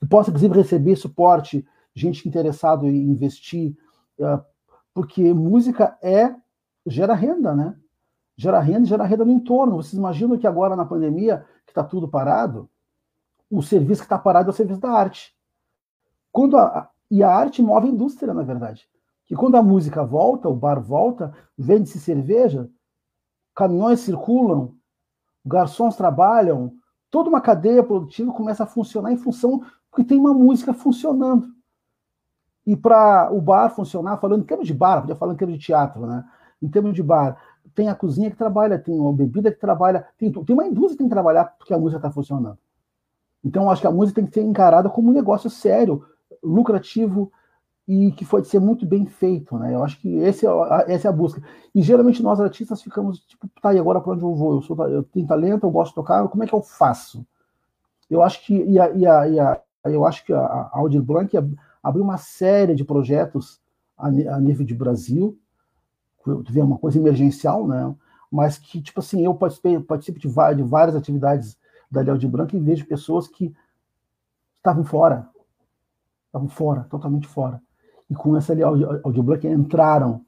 que 0.00 0.06
possa, 0.06 0.30
inclusive, 0.30 0.56
receber 0.56 0.96
suporte, 0.96 1.64
gente 1.94 2.28
interessada 2.28 2.84
em 2.84 3.10
investir, 3.10 3.76
uh, 4.18 4.42
porque 4.92 5.32
música 5.32 5.96
é 6.02 6.34
gera 6.84 7.14
renda, 7.14 7.54
né? 7.54 7.76
Gera 8.36 8.58
renda, 8.58 8.86
gera 8.86 9.04
renda 9.04 9.24
no 9.24 9.32
entorno. 9.32 9.76
Vocês 9.76 9.94
imaginam 9.94 10.36
que 10.36 10.48
agora 10.48 10.74
na 10.74 10.84
pandemia, 10.84 11.44
que 11.64 11.70
está 11.70 11.84
tudo 11.84 12.08
parado, 12.08 12.68
o 13.48 13.62
serviço 13.62 14.00
que 14.00 14.06
está 14.06 14.18
parado 14.18 14.50
é 14.50 14.52
o 14.52 14.56
serviço 14.56 14.80
da 14.80 14.90
arte. 14.90 15.32
Quando 16.32 16.56
a, 16.56 16.89
e 17.10 17.22
a 17.22 17.30
arte 17.30 17.62
move 17.62 17.88
a 17.88 17.90
indústria, 17.90 18.32
na 18.32 18.42
verdade. 18.42 18.88
Que 19.26 19.34
quando 19.34 19.56
a 19.56 19.62
música 19.62 20.04
volta, 20.04 20.48
o 20.48 20.54
bar 20.54 20.80
volta, 20.80 21.32
vende-se 21.56 21.98
cerveja, 21.98 22.68
caminhões 23.54 24.00
circulam, 24.00 24.74
garçons 25.44 25.96
trabalham, 25.96 26.72
toda 27.10 27.28
uma 27.28 27.40
cadeia 27.40 27.82
produtiva 27.82 28.32
começa 28.32 28.64
a 28.64 28.66
funcionar 28.66 29.12
em 29.12 29.16
função 29.16 29.62
porque 29.90 30.04
tem 30.04 30.18
uma 30.18 30.32
música 30.32 30.72
funcionando. 30.72 31.48
E 32.66 32.76
para 32.76 33.32
o 33.32 33.40
bar 33.40 33.70
funcionar, 33.70 34.18
falando 34.18 34.42
em 34.42 34.46
termos 34.46 34.66
de 34.66 34.74
bar, 34.74 35.00
podia 35.00 35.16
falar 35.16 35.32
em 35.32 35.36
termos 35.36 35.58
de 35.58 35.64
teatro, 35.64 36.06
né? 36.06 36.24
Em 36.62 36.68
termos 36.68 36.94
de 36.94 37.02
bar, 37.02 37.36
tem 37.74 37.88
a 37.88 37.94
cozinha 37.94 38.30
que 38.30 38.36
trabalha, 38.36 38.78
tem 38.78 38.94
a 39.08 39.12
bebida 39.12 39.50
que 39.50 39.58
trabalha, 39.58 40.06
tem, 40.18 40.30
tem 40.30 40.54
uma 40.54 40.66
indústria 40.66 40.92
que 40.92 40.98
tem 40.98 41.08
que 41.08 41.14
trabalhar 41.14 41.44
porque 41.58 41.74
a 41.74 41.78
música 41.78 41.98
está 41.98 42.10
funcionando. 42.10 42.58
Então, 43.44 43.70
acho 43.70 43.80
que 43.80 43.86
a 43.86 43.90
música 43.90 44.20
tem 44.20 44.28
que 44.28 44.34
ser 44.34 44.42
encarada 44.42 44.88
como 44.90 45.10
um 45.10 45.14
negócio 45.14 45.48
sério, 45.48 46.04
lucrativo 46.42 47.32
e 47.86 48.12
que 48.12 48.24
pode 48.24 48.46
ser 48.46 48.60
muito 48.60 48.86
bem 48.86 49.04
feito, 49.06 49.58
né? 49.58 49.74
Eu 49.74 49.82
acho 49.82 49.98
que 50.00 50.14
esse 50.18 50.46
é, 50.46 50.50
essa 50.86 51.08
é 51.08 51.10
a 51.10 51.12
busca. 51.12 51.42
E 51.74 51.82
geralmente 51.82 52.22
nós 52.22 52.40
artistas 52.40 52.80
ficamos 52.80 53.18
tipo, 53.20 53.48
tá, 53.60 53.74
e 53.74 53.78
agora 53.78 54.00
para 54.00 54.12
onde 54.12 54.22
eu 54.22 54.34
vou? 54.34 54.54
Eu, 54.54 54.62
sou, 54.62 54.88
eu 54.88 55.02
tenho 55.02 55.26
talento, 55.26 55.64
eu 55.64 55.70
gosto 55.70 55.90
de 55.90 55.96
tocar, 55.96 56.28
como 56.28 56.44
é 56.44 56.46
que 56.46 56.54
eu 56.54 56.62
faço? 56.62 57.26
Eu 58.08 58.22
acho 58.22 58.44
que 58.44 58.54
e 58.54 58.78
a, 58.78 58.90
e 58.90 59.06
a, 59.06 59.28
e 59.28 59.40
a 59.40 59.60
eu 59.86 60.04
acho 60.04 60.24
que 60.24 60.32
a, 60.32 60.70
Aldir 60.72 61.02
Blanc 61.02 61.36
abriu 61.82 62.04
uma 62.04 62.16
série 62.18 62.74
de 62.74 62.84
projetos 62.84 63.60
a, 63.98 64.06
a 64.06 64.40
nível 64.40 64.64
de 64.64 64.74
Brasil, 64.74 65.36
teve 66.46 66.60
uma 66.60 66.78
coisa 66.78 66.98
emergencial, 66.98 67.66
né? 67.66 67.94
Mas 68.30 68.56
que 68.56 68.80
tipo 68.80 69.00
assim 69.00 69.24
eu 69.24 69.34
participei, 69.34 69.80
participo 69.80 70.20
de, 70.20 70.28
de 70.28 70.62
várias 70.62 70.94
atividades 70.94 71.58
da 71.90 72.08
Aldir 72.08 72.30
Blanc 72.30 72.56
e 72.56 72.60
vejo 72.60 72.86
pessoas 72.86 73.26
que 73.26 73.52
estavam 74.58 74.84
fora, 74.84 75.28
estavam 76.30 76.48
fora, 76.48 76.86
totalmente 76.88 77.26
fora. 77.26 77.60
E 78.08 78.14
com 78.14 78.36
essa 78.36 78.54
audiobook 79.04 79.46
entraram 79.46 80.24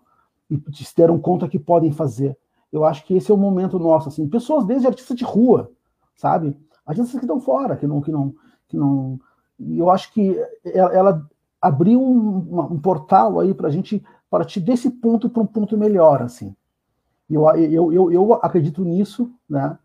e 0.50 0.60
se 0.84 0.94
deram 0.94 1.18
conta 1.18 1.48
que 1.48 1.58
podem 1.58 1.92
fazer. 1.92 2.36
Eu 2.72 2.84
acho 2.84 3.04
que 3.04 3.14
esse 3.14 3.30
é 3.30 3.34
o 3.34 3.38
momento 3.38 3.78
nosso, 3.78 4.08
assim, 4.08 4.28
pessoas 4.28 4.64
desde 4.64 4.86
artistas 4.86 5.16
de 5.16 5.24
rua, 5.24 5.70
sabe? 6.14 6.56
Artistas 6.84 7.18
que 7.18 7.24
estão 7.24 7.40
fora, 7.40 7.76
que 7.76 7.86
não, 7.86 8.00
que 8.00 8.10
não, 8.10 8.34
que 8.68 8.76
não. 8.76 9.20
Eu 9.58 9.90
acho 9.90 10.12
que 10.12 10.36
ela, 10.64 10.92
ela 10.92 11.30
abriu 11.60 12.02
um, 12.02 12.72
um, 12.72 12.80
portal 12.80 13.38
aí 13.38 13.54
para 13.54 13.68
a 13.68 13.70
gente 13.70 14.02
partir 14.28 14.60
desse 14.60 14.90
ponto 14.90 15.28
para 15.28 15.42
um 15.42 15.46
ponto 15.46 15.76
melhor, 15.76 16.22
assim. 16.22 16.54
Eu, 17.30 17.48
eu, 17.56 17.92
eu, 17.92 18.12
eu 18.12 18.32
acredito 18.34 18.84
nisso, 18.84 19.30
né? 19.48 19.78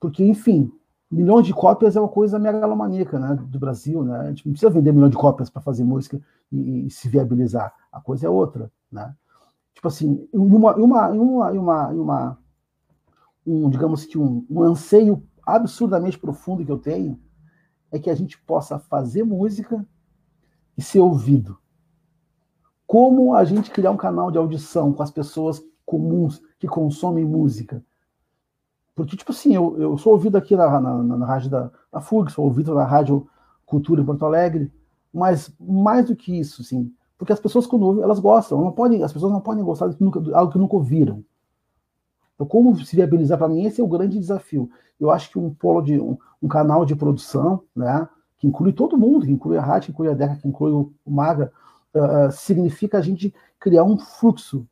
Porque, 0.00 0.24
enfim, 0.24 0.72
milhões 1.10 1.46
de 1.46 1.52
cópias 1.52 1.96
é 1.96 2.00
uma 2.00 2.08
coisa 2.08 2.38
megalomaníaca, 2.38 3.18
né, 3.18 3.34
do 3.34 3.58
Brasil, 3.58 4.04
né? 4.04 4.20
A 4.20 4.28
gente 4.28 4.46
não 4.46 4.52
precisa 4.52 4.70
vender 4.70 4.92
milhões 4.92 5.10
de 5.10 5.16
cópias 5.16 5.50
para 5.50 5.60
fazer 5.60 5.82
música 5.82 6.20
e, 6.52 6.86
e, 6.86 6.90
se 6.90 7.08
viabilizar. 7.08 7.74
A 7.90 8.00
coisa 8.00 8.26
é 8.26 8.30
outra, 8.30 8.70
né? 8.90 9.14
Tipo 9.74 9.88
assim, 9.88 10.28
uma, 10.32 10.76
uma, 10.76 11.08
uma, 11.08 11.50
uma, 11.50 11.88
uma 11.88 12.38
um, 13.46 13.68
digamos 13.68 14.04
que 14.04 14.18
um, 14.18 14.46
um 14.48 14.62
anseio 14.62 15.26
absurdamente 15.44 16.18
profundo 16.18 16.64
que 16.64 16.70
eu 16.70 16.78
tenho 16.78 17.20
é 17.90 17.98
que 17.98 18.10
a 18.10 18.14
gente 18.14 18.38
possa 18.42 18.78
fazer 18.78 19.24
música 19.24 19.84
e 20.76 20.82
ser 20.82 21.00
ouvido. 21.00 21.58
Como 22.86 23.34
a 23.34 23.44
gente 23.44 23.70
criar 23.70 23.90
um 23.90 23.96
canal 23.96 24.30
de 24.30 24.38
audição 24.38 24.92
com 24.92 25.02
as 25.02 25.10
pessoas 25.10 25.62
comuns 25.84 26.40
que 26.58 26.68
consomem 26.68 27.24
música, 27.24 27.84
porque, 29.04 29.16
tipo 29.16 29.32
assim, 29.32 29.54
eu, 29.54 29.80
eu 29.80 29.96
sou 29.96 30.12
ouvido 30.12 30.36
aqui 30.36 30.54
na, 30.54 30.78
na, 30.78 31.02
na, 31.02 31.16
na 31.16 31.26
rádio 31.26 31.48
da, 31.48 31.70
da 31.90 32.00
FUG, 32.00 32.30
sou 32.30 32.44
ouvido 32.44 32.74
na 32.74 32.84
rádio 32.84 33.26
Cultura 33.64 34.02
em 34.02 34.04
Porto 34.04 34.26
Alegre, 34.26 34.70
mas 35.12 35.50
mais 35.58 36.06
do 36.06 36.14
que 36.14 36.38
isso, 36.38 36.60
assim, 36.60 36.92
porque 37.16 37.32
as 37.32 37.40
pessoas 37.40 37.66
quando 37.66 37.84
ouvem, 37.86 38.02
elas 38.02 38.18
gostam, 38.18 38.60
não 38.60 38.72
podem, 38.72 39.02
as 39.02 39.12
pessoas 39.12 39.32
não 39.32 39.40
podem 39.40 39.64
gostar 39.64 39.88
de 39.88 39.96
algo 40.34 40.52
que 40.52 40.58
nunca 40.58 40.76
ouviram. 40.76 41.24
Então, 42.34 42.46
como 42.46 42.76
se 42.84 42.94
viabilizar 42.94 43.38
para 43.38 43.48
mim, 43.48 43.64
esse 43.64 43.80
é 43.80 43.84
o 43.84 43.88
grande 43.88 44.18
desafio. 44.18 44.70
Eu 44.98 45.10
acho 45.10 45.30
que 45.30 45.38
um 45.38 45.52
polo 45.52 45.80
de 45.82 45.98
um, 45.98 46.18
um 46.42 46.48
canal 46.48 46.84
de 46.84 46.94
produção, 46.94 47.62
né, 47.74 48.08
que 48.36 48.46
inclui 48.46 48.72
todo 48.72 48.98
mundo, 48.98 49.24
que 49.24 49.32
inclui 49.32 49.56
a 49.56 49.62
Rádio, 49.62 49.86
que 49.86 49.92
inclui 49.92 50.08
a 50.08 50.14
Deca, 50.14 50.36
que 50.36 50.48
inclui 50.48 50.72
o 50.72 50.92
Maga, 51.06 51.52
uh, 51.94 52.30
significa 52.32 52.98
a 52.98 53.02
gente 53.02 53.34
criar 53.58 53.84
um 53.84 53.98
fluxo, 53.98 54.66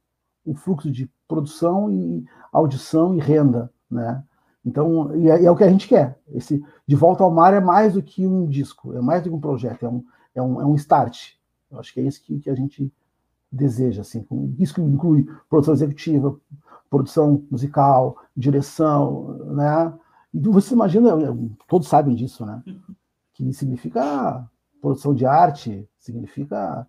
um 0.47 0.55
fluxo 0.55 0.91
de 0.91 1.11
produção 1.27 1.91
e 1.91 2.25
audição 2.53 3.15
e 3.15 3.21
renda, 3.21 3.71
né? 3.91 4.23
Então, 4.65 5.17
e 5.17 5.31
é, 5.31 5.45
é, 5.45 5.51
o 5.51 5.57
que 5.57 5.65
a 5.65 5.71
gente 5.71 5.89
quer. 5.89 6.19
Esse 6.33 6.63
De 6.87 6.97
Volta 6.97 7.25
ao 7.25 7.31
Mar 7.31 7.55
é 7.55 7.61
mais 7.61 7.95
do 7.95 8.03
que 8.03 8.27
um 8.27 8.47
disco, 8.47 8.93
é 8.95 9.01
mais 9.01 9.23
do 9.23 9.31
que 9.31 9.37
um 9.37 9.41
projeto, 9.41 9.87
é 9.87 9.89
um, 9.89 10.05
é 10.35 10.43
um, 10.43 10.61
é 10.61 10.67
um 10.67 10.75
start. 10.75 11.35
Eu 11.71 11.79
acho 11.79 11.93
que 11.93 12.01
é 12.01 12.03
isso 12.05 12.23
que, 12.23 12.39
que 12.39 12.51
a 12.51 12.55
gente 12.55 12.93
deseja, 13.51 14.03
assim. 14.03 14.27
Isso 14.59 14.81
inclui 14.81 15.27
produção 15.49 15.75
executiva, 15.75 16.39
produção 16.91 17.45
musical, 17.51 18.17
direção, 18.37 19.39
né? 19.55 19.93
E 20.33 20.39
você 20.41 20.75
imagina, 20.75 21.11
todos 21.67 21.89
sabem 21.89 22.15
disso, 22.15 22.45
né? 22.45 22.63
Que 23.33 23.53
significa 23.53 24.47
produção 24.81 25.15
de 25.15 25.27
arte, 25.27 25.89
significa 25.99 26.87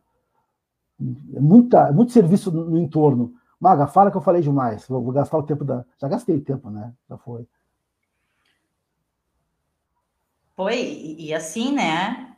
muita, 0.99 1.91
muito 1.91 2.11
serviço 2.11 2.51
no 2.51 2.77
entorno. 2.77 3.33
Maga, 3.59 3.87
fala 3.87 4.09
que 4.09 4.17
eu 4.17 4.21
falei 4.21 4.41
demais. 4.41 4.87
Vou, 4.87 5.03
vou 5.03 5.13
gastar 5.13 5.37
o 5.37 5.43
tempo 5.43 5.65
da. 5.65 5.85
Já 5.99 6.07
gastei 6.07 6.39
tempo, 6.39 6.69
né? 6.69 6.93
Já 7.09 7.17
foi. 7.17 7.45
Foi, 10.55 10.75
e 11.17 11.33
assim, 11.33 11.73
né? 11.73 12.35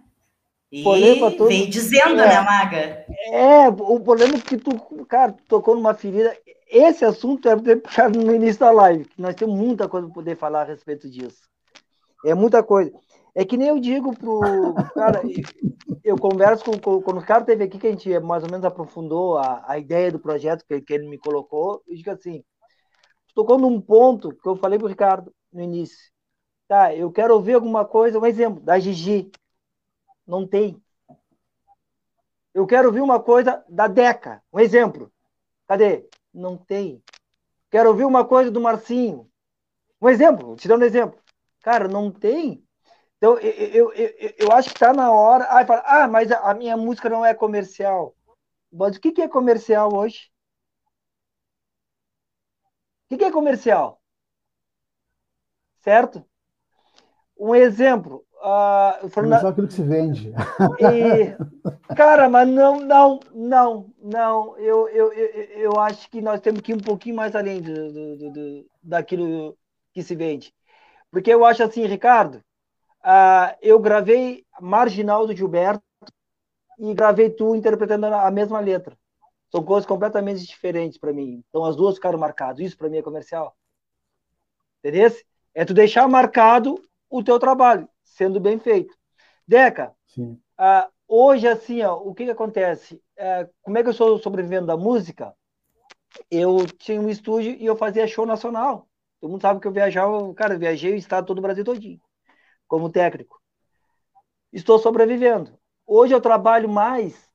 E 0.72 0.84
vem 1.48 1.70
dizendo, 1.70 2.16
né, 2.16 2.24
é, 2.24 2.28
né, 2.28 2.42
Maga? 2.42 3.06
É, 3.28 3.68
o 3.68 4.00
problema 4.00 4.36
é 4.36 4.40
que 4.40 4.58
tu, 4.58 5.06
cara, 5.06 5.34
tu 5.34 5.44
tocou 5.44 5.76
numa 5.76 5.94
ferida. 5.94 6.36
Esse 6.70 7.04
assunto 7.04 7.50
era 7.50 7.62
ter 7.62 7.82
puxado 7.82 8.18
no 8.18 8.34
início 8.34 8.62
da 8.62 8.72
live, 8.72 9.04
que 9.04 9.22
nós 9.22 9.36
temos 9.36 9.60
muita 9.60 9.90
coisa 9.90 10.08
para 10.08 10.14
poder 10.14 10.38
falar 10.38 10.62
a 10.62 10.66
respeito 10.66 11.10
disso. 11.10 11.42
É 12.26 12.34
muita 12.34 12.64
coisa. 12.64 12.94
É 13.34 13.46
que 13.46 13.56
nem 13.58 13.70
eu 13.70 13.80
digo 13.80 14.14
pro 14.18 14.74
cara, 14.94 15.22
eu 16.04 16.18
converso 16.18 16.66
com, 16.66 16.78
com 16.78 17.02
quando 17.02 17.20
o 17.20 17.26
cara 17.26 17.46
teve 17.46 17.64
aqui 17.64 17.80
que 17.80 17.88
a 17.88 17.92
gente 17.92 18.20
mais 18.20 18.44
ou 18.44 18.52
menos 18.52 18.66
aprofundou 18.66 19.38
a, 19.38 19.64
a 19.68 19.78
ideia 19.78 20.12
do 20.12 20.20
projeto 20.20 20.66
que, 20.66 20.82
que 20.82 20.94
ele 20.94 21.08
me 21.08 21.18
colocou, 21.18 21.82
eu 21.88 21.96
digo 21.96 22.12
assim, 22.12 22.44
tocou 23.34 23.58
num 23.58 23.80
ponto 23.80 24.36
que 24.36 24.48
eu 24.48 24.56
falei 24.56 24.78
pro 24.78 24.88
Ricardo 24.88 25.34
no 25.52 25.62
início. 25.62 26.12
Tá, 26.68 26.96
eu 26.96 27.12
quero 27.12 27.34
ouvir 27.34 27.54
alguma 27.54 27.86
coisa, 27.86 28.20
um 28.20 28.26
exemplo, 28.26 28.62
da 28.62 28.80
Gigi. 28.80 29.32
Não 30.26 30.48
tem. 30.48 30.82
Eu 32.54 32.66
quero 32.66 32.88
ouvir 32.88 33.02
uma 33.02 33.20
coisa 33.20 33.64
da 33.70 33.88
Deca, 33.88 34.44
um 34.52 34.60
exemplo. 34.60 35.12
Cadê? 35.68 36.08
Não 36.34 36.58
tem. 36.58 37.02
Quero 37.70 37.90
ouvir 37.90 38.06
uma 38.06 38.26
coisa 38.26 38.52
do 38.52 38.60
Marcinho. 38.60 39.30
Um 40.02 40.10
exemplo, 40.10 40.56
te 40.56 40.68
dando 40.68 40.82
um 40.82 40.86
exemplo. 40.86 41.20
Cara, 41.62 41.88
não 41.88 42.12
tem. 42.12 42.66
Então, 43.22 43.38
eu, 43.38 43.52
eu, 43.52 43.94
eu, 43.94 44.34
eu 44.36 44.52
acho 44.52 44.70
que 44.70 44.78
está 44.78 44.92
na 44.92 45.12
hora. 45.12 45.46
Ah, 45.48 45.64
fala, 45.64 45.84
ah, 45.86 46.08
mas 46.08 46.32
a, 46.32 46.56
minha 46.56 46.76
música 46.76 47.08
não 47.08 47.24
é 47.24 47.36
comercial. 47.36 48.16
Mas 48.74 48.96
o 48.96 49.00
que, 49.00 49.12
que 49.12 49.22
é 49.22 49.28
comercial 49.28 49.96
hoje? 49.96 50.32
O 53.06 53.10
que, 53.10 53.18
que 53.20 53.26
é 53.26 53.32
comercial? 53.32 54.02
Certo? 55.82 56.26
Um 57.38 57.54
exemplo. 57.54 58.26
Uh, 58.38 59.08
falando, 59.10 59.42
só 59.42 59.50
aquilo 59.50 59.68
que 59.68 59.74
se 59.76 59.84
vende. 59.84 60.34
E, 60.80 61.96
cara, 61.96 62.28
mas 62.28 62.50
não, 62.50 62.80
não, 62.80 63.20
não, 63.32 63.94
não. 64.02 64.58
Eu, 64.58 64.90
eu, 64.90 65.14
eu, 65.14 65.44
eu 65.60 65.80
acho 65.80 66.10
que 66.10 66.24
nós 66.24 66.42
temos 66.42 66.62
que 66.62 66.72
ir 66.72 66.76
um 66.76 66.80
pouquinho 66.80 67.18
mais 67.18 67.36
além 67.36 67.62
do, 67.62 67.94
do, 68.18 68.32
do, 68.32 68.66
daquilo 68.82 69.56
que 69.94 70.02
se 70.02 70.16
vende. 70.16 70.52
Porque 71.12 71.32
eu 71.32 71.46
acho 71.46 71.62
assim, 71.62 71.86
Ricardo, 71.86 72.44
uh, 73.04 73.58
eu 73.62 73.80
gravei 73.80 74.46
Marginal 74.60 75.26
do 75.28 75.36
Gilberto 75.36 75.84
e 76.78 76.94
gravei 76.94 77.30
tu 77.30 77.56
interpretando 77.56 78.06
a 78.06 78.32
mesma 78.32 78.60
letra. 78.60 78.98
São 79.52 79.64
coisas 79.64 79.86
completamente 79.86 80.46
diferentes 80.46 80.98
para 80.98 81.14
mim. 81.14 81.44
Então 81.50 81.66
as 81.66 81.76
duas 81.76 81.96
ficaram 81.96 82.18
marcadas. 82.18 82.60
Isso 82.60 82.78
para 82.78 82.90
mim 82.90 82.98
é 82.98 83.04
comercial. 83.04 83.56
Entendeu? 84.80 85.12
É 85.54 85.66
tu 85.66 85.74
deixar 85.74 86.08
marcado 86.08 86.82
o 87.10 87.24
teu 87.24 87.38
trabalho, 87.38 87.88
sendo 88.04 88.40
bem 88.40 88.58
feito. 88.58 88.96
Deca, 89.46 89.94
uh, 90.18 90.90
hoje 91.08 91.48
assim, 91.48 91.82
ó, 91.84 91.98
o 91.98 92.16
que, 92.16 92.26
que 92.26 92.32
acontece? 92.32 92.96
Uh, 93.18 93.52
como 93.62 93.78
é 93.78 93.84
que 93.84 93.90
eu 93.90 93.92
estou 93.92 94.18
sobrevivendo 94.18 94.68
da 94.68 94.78
música? 94.78 95.36
Eu 96.30 96.66
tinha 96.66 97.00
um 97.00 97.10
estúdio 97.10 97.54
e 97.54 97.66
eu 97.66 97.76
fazia 97.76 98.08
show 98.08 98.26
nacional. 98.26 98.88
Todo 99.20 99.30
mundo 99.30 99.42
sabe 99.42 99.60
que 99.60 99.68
eu 99.68 99.72
viajava, 99.72 100.34
cara, 100.34 100.54
eu 100.56 100.60
viajei 100.60 100.94
o 100.94 100.98
estado 100.98 101.28
todo 101.28 101.40
o 101.40 101.42
Brasil 101.42 101.66
todinho 101.66 102.00
como 102.72 102.90
técnico. 102.90 103.42
Estou 104.54 104.80
sobrevivendo. 104.80 105.60
Hoje 105.86 106.14
eu 106.14 106.22
trabalho 106.22 106.70
mais 106.70 107.30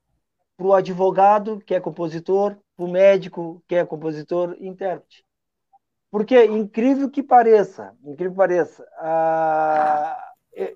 para 0.57 0.67
o 0.67 0.73
advogado, 0.73 1.61
que 1.61 1.75
é 1.75 1.81
compositor, 1.81 2.57
para 2.75 2.87
o 2.87 2.91
médico, 2.91 3.63
que 3.69 3.75
é 3.75 3.85
compositor 3.85 4.57
e 4.59 4.67
intérprete. 4.67 5.27
Porque, 6.11 6.43
incrível 6.47 7.11
que 7.11 7.23
pareça, 7.23 7.95
incrível 8.03 8.31
que 8.31 8.39
pareça, 8.39 8.89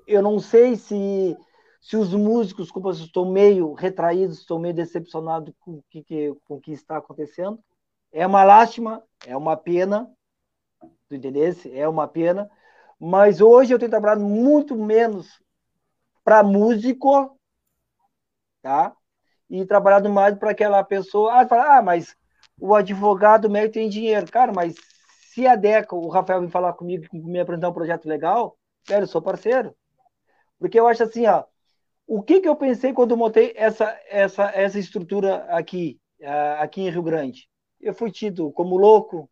eu 0.07 0.21
não 0.21 0.39
sei 0.39 0.77
se, 0.77 1.35
se 1.81 1.97
os 1.97 2.13
músicos 2.13 2.71
compositores 2.71 3.09
estão 3.09 3.33
meio 3.33 3.73
retraídos, 3.73 4.41
estão 4.41 4.59
meio 4.59 4.75
decepcionados 4.75 5.55
com 5.59 5.77
o 5.77 5.85
que, 5.89 6.03
que, 6.03 6.35
com 6.45 6.57
o 6.57 6.61
que 6.61 6.73
está 6.73 6.99
acontecendo. 6.99 7.59
É 8.13 8.27
uma 8.27 8.45
lástima, 8.45 9.03
é 9.27 9.35
uma 9.35 9.57
pena, 9.57 10.07
tu 11.09 11.15
entendesse? 11.15 11.75
É 11.75 11.89
uma 11.89 12.07
pena, 12.07 12.51
mas 13.01 13.41
hoje 13.41 13.73
eu 13.73 13.79
tenho 13.79 13.91
trabalhado 13.91 14.21
muito 14.21 14.77
menos 14.77 15.41
para 16.23 16.43
músico, 16.43 17.35
tá? 18.61 18.95
E 19.49 19.65
trabalhado 19.65 20.11
mais 20.11 20.37
para 20.37 20.51
aquela 20.51 20.85
pessoa. 20.85 21.41
Ah, 21.41 21.49
fala, 21.49 21.79
ah, 21.79 21.83
mas 21.83 22.15
o 22.61 22.75
advogado 22.75 23.49
médico 23.49 23.75
tem 23.75 23.89
dinheiro. 23.89 24.31
Cara, 24.31 24.53
mas 24.53 24.75
se 25.33 25.47
a 25.47 25.57
Deca, 25.57 25.97
o 25.97 26.09
Rafael 26.09 26.43
me 26.43 26.51
falar 26.51 26.75
comigo, 26.75 27.07
me 27.13 27.41
apresentar 27.41 27.71
um 27.71 27.73
projeto 27.73 28.07
legal, 28.07 28.57
velho, 28.87 29.05
eu 29.05 29.09
sou 29.09 29.23
parceiro. 29.23 29.75
Porque 30.59 30.79
eu 30.79 30.87
acho 30.87 31.03
assim, 31.03 31.27
ó, 31.27 31.45
o 32.07 32.23
que, 32.23 32.41
que 32.41 32.49
eu 32.49 32.57
pensei 32.57 32.93
quando 32.93 33.17
montei 33.17 33.55
essa, 33.57 33.99
essa, 34.09 34.51
essa 34.55 34.79
estrutura 34.79 35.45
aqui, 35.49 35.99
aqui 36.59 36.83
em 36.83 36.91
Rio 36.91 37.03
Grande? 37.03 37.49
Eu 37.81 37.95
fui 37.95 38.11
tido 38.11 38.53
como 38.53 38.77
louco, 38.77 39.31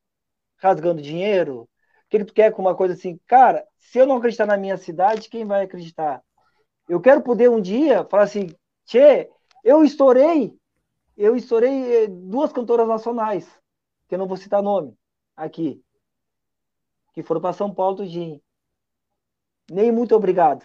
rasgando 0.57 1.03
dinheiro, 1.03 1.69
que, 2.09 2.19
que 2.19 2.25
tu 2.25 2.35
quer 2.35 2.53
com 2.53 2.63
uma 2.63 2.75
coisa 2.75 2.95
assim? 2.95 3.19
Cara, 3.27 3.67
se 3.79 3.99
eu 3.99 4.07
não 4.07 4.17
acreditar 4.17 4.47
na 4.47 4.57
minha 4.57 4.77
cidade, 4.77 5.29
quem 5.29 5.45
vai 5.45 5.65
acreditar? 5.65 6.23
Eu 6.89 7.01
quero 7.01 7.23
poder 7.23 7.51
um 7.51 7.61
dia 7.61 8.05
falar 8.11 8.25
assim, 8.25 8.49
Tchê, 8.87 9.31
eu 9.65 9.85
estourei, 9.85 10.57
eu 11.17 11.37
estourei 11.37 12.05
eh, 12.05 12.07
duas 12.09 12.53
cantoras 12.53 12.89
nacionais, 12.89 13.47
que 14.09 14.15
eu 14.15 14.19
não 14.19 14.27
vou 14.27 14.37
citar 14.37 14.63
nome 14.63 14.97
aqui, 15.37 15.83
que 17.13 17.23
foram 17.23 17.41
para 17.41 17.53
São 17.53 17.73
Paulo 17.75 17.97
tudinho. 17.97 18.41
Nem 19.71 19.93
muito 19.93 20.15
obrigado. 20.15 20.65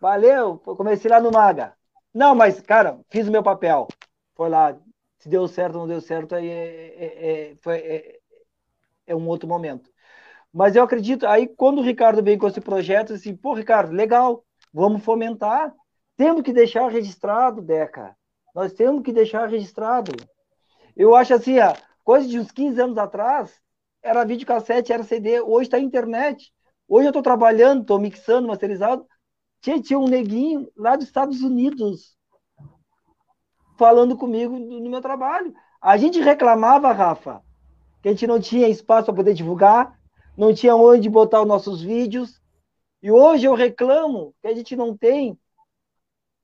Valeu, 0.00 0.58
comecei 0.58 1.10
lá 1.10 1.20
no 1.20 1.30
Maga. 1.30 1.76
Não, 2.14 2.34
mas, 2.34 2.60
cara, 2.60 3.00
fiz 3.10 3.26
o 3.26 3.30
meu 3.32 3.42
papel. 3.42 3.88
Foi 4.34 4.48
lá. 4.48 4.78
Se 5.18 5.28
deu 5.28 5.46
certo 5.48 5.74
ou 5.76 5.80
não 5.82 5.88
deu 5.88 6.00
certo, 6.00 6.34
aí 6.34 6.48
é, 6.48 7.04
é, 7.04 7.50
é, 7.52 7.56
foi, 7.56 8.20
é, 9.12 9.16
um 9.16 9.28
outro 9.28 9.48
momento. 9.48 9.90
Mas 10.52 10.76
eu 10.76 10.82
acredito, 10.82 11.26
aí 11.26 11.46
quando 11.46 11.78
o 11.78 11.82
Ricardo 11.82 12.22
vem 12.22 12.38
com 12.38 12.46
esse 12.46 12.60
projeto, 12.60 13.14
assim, 13.14 13.34
pô, 13.34 13.54
Ricardo, 13.54 13.92
legal, 13.92 14.44
vamos 14.72 15.02
fomentar. 15.02 15.72
Temos 16.16 16.42
que 16.42 16.52
deixar 16.52 16.88
registrado, 16.90 17.62
Deca. 17.62 18.16
Nós 18.54 18.72
temos 18.72 19.02
que 19.02 19.12
deixar 19.12 19.48
registrado. 19.48 20.12
Eu 20.94 21.14
acho 21.16 21.32
assim, 21.34 21.58
ó, 21.58 21.74
coisa 22.04 22.28
de 22.28 22.38
uns 22.38 22.50
15 22.50 22.80
anos 22.80 22.98
atrás, 22.98 23.58
era 24.02 24.24
videocassete, 24.24 24.92
era 24.92 25.04
CD, 25.04 25.40
hoje 25.40 25.68
está 25.68 25.78
internet. 25.78 26.52
Hoje 26.86 27.06
eu 27.06 27.10
estou 27.10 27.22
trabalhando, 27.22 27.82
estou 27.82 27.98
mixando, 27.98 28.48
masterizado. 28.48 29.06
Tinha, 29.62 29.80
tinha 29.80 29.98
um 29.98 30.08
neguinho 30.08 30.70
lá 30.76 30.96
dos 30.96 31.06
Estados 31.06 31.40
Unidos 31.40 32.16
falando 33.78 34.16
comigo 34.16 34.58
no 34.58 34.90
meu 34.90 35.00
trabalho. 35.00 35.54
A 35.80 35.96
gente 35.96 36.20
reclamava, 36.20 36.92
Rafa, 36.92 37.42
que 38.02 38.08
a 38.08 38.10
gente 38.10 38.26
não 38.26 38.40
tinha 38.40 38.68
espaço 38.68 39.06
para 39.06 39.14
poder 39.14 39.34
divulgar, 39.34 39.98
não 40.36 40.52
tinha 40.52 40.74
onde 40.74 41.08
botar 41.08 41.40
os 41.40 41.46
nossos 41.46 41.80
vídeos. 41.80 42.40
E 43.02 43.10
hoje 43.10 43.46
eu 43.46 43.54
reclamo 43.54 44.34
que 44.42 44.48
a 44.48 44.54
gente 44.54 44.74
não 44.74 44.96
tem, 44.96 45.38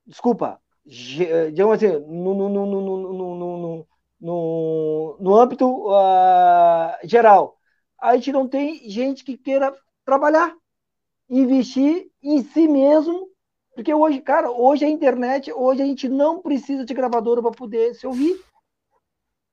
desculpa, 0.06 0.60
digamos 0.84 1.76
assim, 1.76 1.98
no, 2.06 2.34
no, 2.34 2.48
no, 2.48 2.66
no, 2.66 3.86
no, 4.20 5.16
no 5.20 5.36
âmbito 5.36 5.66
uh, 5.66 6.92
geral, 7.04 7.56
a 8.00 8.14
gente 8.16 8.32
não 8.32 8.48
tem 8.48 8.88
gente 8.88 9.24
que 9.24 9.36
queira 9.36 9.74
trabalhar, 10.04 10.54
investir 11.28 12.08
em 12.22 12.42
si 12.42 12.66
mesmo, 12.66 13.28
porque 13.74 13.92
hoje, 13.92 14.20
cara, 14.20 14.50
hoje 14.50 14.84
a 14.84 14.88
internet, 14.88 15.52
hoje 15.52 15.82
a 15.82 15.86
gente 15.86 16.08
não 16.08 16.40
precisa 16.40 16.84
de 16.84 16.94
gravadora 16.94 17.42
para 17.42 17.50
poder 17.52 17.94
se 17.94 18.06
ouvir. 18.06 18.40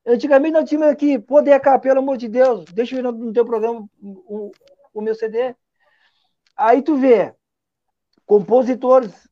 Antigamente 0.06 0.54
nós 0.54 0.70
tínhamos 0.70 0.90
aqui, 0.90 1.18
pô, 1.18 1.42
DK, 1.42 1.80
pelo 1.82 2.00
amor 2.00 2.18
de 2.18 2.28
Deus, 2.28 2.66
deixa 2.66 2.96
eu 2.96 3.00
ir 3.00 3.02
no, 3.02 3.34
teu 3.34 3.44
programa 3.44 3.90
o, 4.02 4.52
o 4.94 5.02
meu 5.02 5.16
CD. 5.16 5.56
Aí 6.56 6.82
tu 6.84 6.96
vê, 6.96 7.34
compositores, 8.26 9.28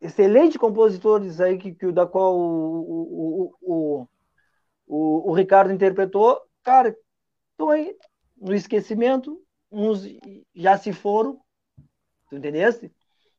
excelentes 0.00 0.56
compositores 0.56 1.40
aí, 1.40 1.58
que, 1.58 1.74
que, 1.74 1.90
da 1.90 2.06
qual 2.06 2.38
o, 2.38 3.52
o, 3.60 4.06
o, 4.86 5.30
o, 5.30 5.32
Ricardo 5.34 5.72
interpretou, 5.72 6.40
cara, 6.62 6.96
estão 7.50 7.70
aí 7.70 7.96
no 8.36 8.54
esquecimento, 8.54 9.42
uns 9.72 10.02
já 10.54 10.78
se 10.78 10.92
foram, 10.92 11.40
tu 12.30 12.36
entendesse? 12.36 12.92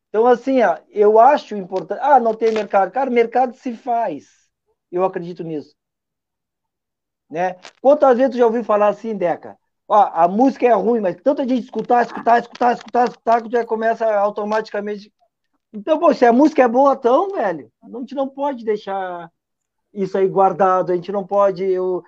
Então, 0.09 0.25
assim, 0.27 0.61
ó, 0.61 0.77
eu 0.89 1.19
acho 1.19 1.55
importante. 1.55 1.99
Ah, 2.01 2.19
não 2.19 2.33
tem 2.33 2.51
mercado. 2.51 2.91
Cara, 2.91 3.09
mercado 3.09 3.55
se 3.55 3.73
faz. 3.75 4.25
Eu 4.91 5.03
acredito 5.03 5.43
nisso. 5.43 5.75
Né? 7.29 7.57
Quantas 7.81 8.17
vezes 8.17 8.31
tu 8.31 8.37
já 8.37 8.45
ouviu 8.45 8.63
falar 8.63 8.87
assim, 8.87 9.15
Deca? 9.15 9.57
Ó, 9.87 10.09
a 10.13 10.27
música 10.27 10.65
é 10.65 10.73
ruim, 10.73 10.99
mas 10.99 11.15
tanta 11.21 11.47
gente 11.47 11.63
escutar, 11.63 12.05
escutar, 12.05 12.39
escutar, 12.39 12.73
escutar, 12.73 13.07
escutar, 13.07 13.41
que 13.41 13.49
já 13.49 13.65
começa 13.65 14.05
automaticamente. 14.13 15.11
Então, 15.71 15.97
pô, 15.97 16.13
se 16.13 16.25
a 16.25 16.33
música 16.33 16.63
é 16.63 16.67
boa, 16.67 16.95
tão, 16.95 17.31
velho, 17.31 17.71
a 17.81 17.99
gente 17.99 18.15
não 18.15 18.27
pode 18.27 18.65
deixar 18.65 19.29
isso 19.93 20.17
aí 20.17 20.27
guardado, 20.27 20.91
a 20.91 20.95
gente 20.95 21.11
não 21.11 21.25
pode. 21.25 21.63
Eu... 21.63 22.03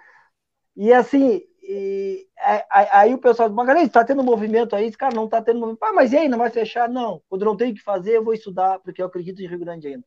E 0.75 0.91
assim, 0.93 1.41
e, 1.61 2.27
aí 2.69 3.13
o 3.13 3.17
pessoal 3.17 3.49
diz, 3.49 3.57
galera, 3.57 3.81
está 3.81 4.03
tendo 4.03 4.23
movimento 4.23 4.75
aí, 4.75 4.91
cara, 4.91 5.15
não 5.15 5.25
está 5.25 5.41
tendo 5.41 5.59
movimento. 5.59 5.83
Ah, 5.83 5.93
mas 5.93 6.11
e 6.11 6.17
aí, 6.17 6.27
não 6.27 6.37
vai 6.37 6.49
fechar? 6.49 6.89
Não, 6.89 7.21
quando 7.29 7.45
não 7.45 7.55
tenho 7.55 7.71
o 7.71 7.75
que 7.75 7.81
fazer, 7.81 8.17
eu 8.17 8.23
vou 8.23 8.33
estudar, 8.33 8.79
porque 8.79 9.01
eu 9.01 9.05
acredito 9.05 9.41
em 9.41 9.47
Rio 9.47 9.59
Grande 9.59 9.87
ainda. 9.87 10.05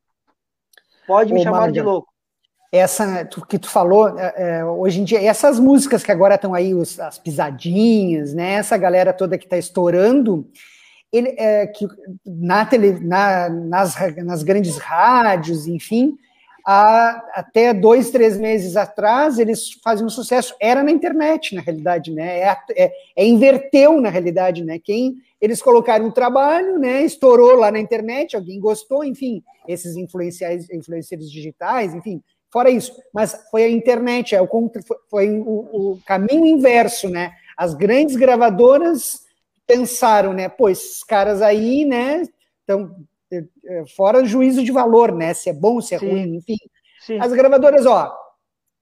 Pode 1.07 1.33
me 1.33 1.41
Ô, 1.41 1.43
chamar 1.43 1.61
Marga, 1.61 1.73
de 1.73 1.83
louco 1.83 2.12
essa 2.73 3.29
que 3.47 3.59
tu 3.59 3.69
falou 3.69 4.19
é, 4.19 4.35
é, 4.37 4.65
hoje 4.65 5.03
em 5.03 5.05
dia, 5.05 5.23
essas 5.23 5.61
músicas 5.61 6.03
que 6.03 6.11
agora 6.11 6.37
estão 6.37 6.55
aí, 6.55 6.75
os, 6.75 6.99
as 6.99 7.19
pisadinhas, 7.19 8.33
né? 8.33 8.55
Essa 8.55 8.79
galera 8.79 9.13
toda 9.13 9.37
que 9.37 9.45
está 9.45 9.59
estourando, 9.59 10.49
ele, 11.13 11.35
é, 11.37 11.67
que 11.67 11.87
na, 12.25 12.65
tele, 12.65 12.99
na 12.99 13.51
nas, 13.51 13.95
nas 14.25 14.43
grandes 14.43 14.79
rádios, 14.79 15.67
enfim, 15.67 16.17
até 16.65 17.75
dois, 17.75 18.11
três 18.11 18.39
meses 18.39 18.75
atrás, 18.75 19.39
eles 19.39 19.73
faziam 19.85 20.09
sucesso. 20.09 20.55
Era 20.59 20.83
na 20.83 20.91
internet, 20.91 21.55
na 21.55 21.61
realidade, 21.61 22.11
né? 22.11 22.39
É, 22.39 22.57
é, 22.75 22.93
é 23.17 23.27
inverteu, 23.27 24.01
na 24.01 24.09
realidade, 24.09 24.65
né? 24.65 24.79
Quem 24.79 25.17
eles 25.41 25.61
colocaram 25.61 26.07
um 26.07 26.11
trabalho, 26.11 26.79
né? 26.79 27.03
Estourou 27.03 27.57
lá 27.57 27.71
na 27.71 27.81
internet, 27.81 28.35
alguém 28.35 28.59
gostou, 28.59 29.05
enfim, 29.05 29.43
esses 29.69 29.97
influenciais, 29.97 30.71
influenciadores 30.71 31.31
digitais, 31.31 31.95
enfim, 31.95 32.23
Fora 32.53 32.71
isso, 32.71 32.93
mas 33.15 33.47
foi 33.51 33.65
a 33.65 33.71
internet, 33.71 34.35
é 34.35 34.43
o, 34.43 34.49
foi 35.09 35.31
o, 35.31 35.93
o 35.93 36.01
caminho 36.05 36.45
inverso, 36.45 37.09
né? 37.09 37.33
As 37.57 37.73
grandes 37.73 38.15
gravadoras 38.15 39.23
pensaram, 39.67 40.35
né? 40.35 40.49
Pô, 40.49 40.69
esses 40.69 41.03
caras 41.03 41.41
aí, 41.41 41.85
né? 41.87 42.23
Estão 42.61 42.95
é, 43.33 43.85
fora 43.97 44.25
juízo 44.25 44.63
de 44.63 44.71
valor, 44.71 45.13
né? 45.13 45.33
Se 45.33 45.49
é 45.49 45.53
bom, 45.55 45.81
se 45.81 45.95
é 45.95 45.99
Sim. 45.99 46.11
ruim, 46.11 46.37
enfim. 46.37 46.57
Sim. 47.01 47.19
As 47.21 47.33
gravadoras, 47.33 47.87
ó, 47.87 48.15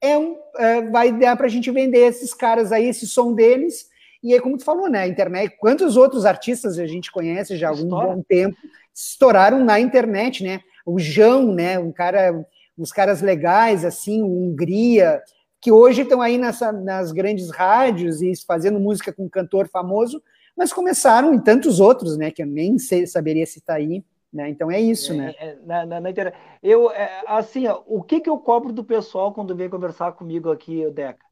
é 0.01 0.17
um, 0.17 0.37
é, 0.57 0.81
vai 0.89 1.17
dar 1.17 1.37
para 1.37 1.45
a 1.45 1.49
gente 1.49 1.71
vender 1.71 1.99
esses 1.99 2.33
caras 2.33 2.73
aí, 2.73 2.87
esse 2.87 3.07
som 3.07 3.33
deles. 3.33 3.89
E 4.21 4.33
aí, 4.33 4.39
como 4.41 4.57
tu 4.57 4.65
falou, 4.65 4.89
né? 4.89 5.03
A 5.03 5.07
internet, 5.07 5.55
quantos 5.57 5.95
outros 5.95 6.25
artistas 6.25 6.77
a 6.77 6.85
gente 6.85 7.09
conhece 7.09 7.55
já 7.55 7.67
há 7.67 7.71
algum 7.71 7.87
bom 7.87 8.21
tempo 8.27 8.57
estouraram 8.93 9.63
na 9.63 9.79
internet, 9.79 10.43
né? 10.43 10.59
O 10.85 10.99
João, 10.99 11.53
né? 11.53 11.79
Um 11.79 11.91
cara 11.91 12.45
uns 12.77 12.91
caras 12.91 13.21
legais, 13.21 13.85
assim, 13.85 14.21
Hungria, 14.21 15.21
que 15.61 15.71
hoje 15.71 16.01
estão 16.01 16.21
aí 16.21 16.37
nessa, 16.37 16.71
nas 16.71 17.11
grandes 17.11 17.51
rádios 17.51 18.21
e 18.21 18.33
fazendo 18.45 18.79
música 18.79 19.13
com 19.13 19.25
um 19.25 19.29
cantor 19.29 19.67
famoso, 19.67 20.21
mas 20.57 20.73
começaram 20.73 21.33
em 21.33 21.39
tantos 21.39 21.79
outros, 21.79 22.17
né, 22.17 22.31
que 22.31 22.41
eu 22.41 22.47
nem 22.47 22.77
sei, 22.79 23.05
saberia 23.05 23.45
citar 23.45 23.77
aí, 23.77 24.03
né, 24.33 24.49
então 24.49 24.71
é 24.71 24.79
isso, 24.79 25.13
né. 25.13 25.35
É, 25.37 25.49
é, 25.49 25.57
na, 25.63 25.85
na, 25.85 26.01
na 26.01 26.09
internet. 26.09 26.35
Eu, 26.63 26.91
é, 26.91 27.23
assim, 27.27 27.67
ó, 27.67 27.81
o 27.85 28.01
que 28.01 28.19
que 28.19 28.29
eu 28.29 28.37
cobro 28.39 28.73
do 28.73 28.83
pessoal 28.83 29.33
quando 29.33 29.55
vem 29.55 29.69
conversar 29.69 30.13
comigo 30.13 30.51
aqui, 30.51 30.89
Deca? 30.89 31.25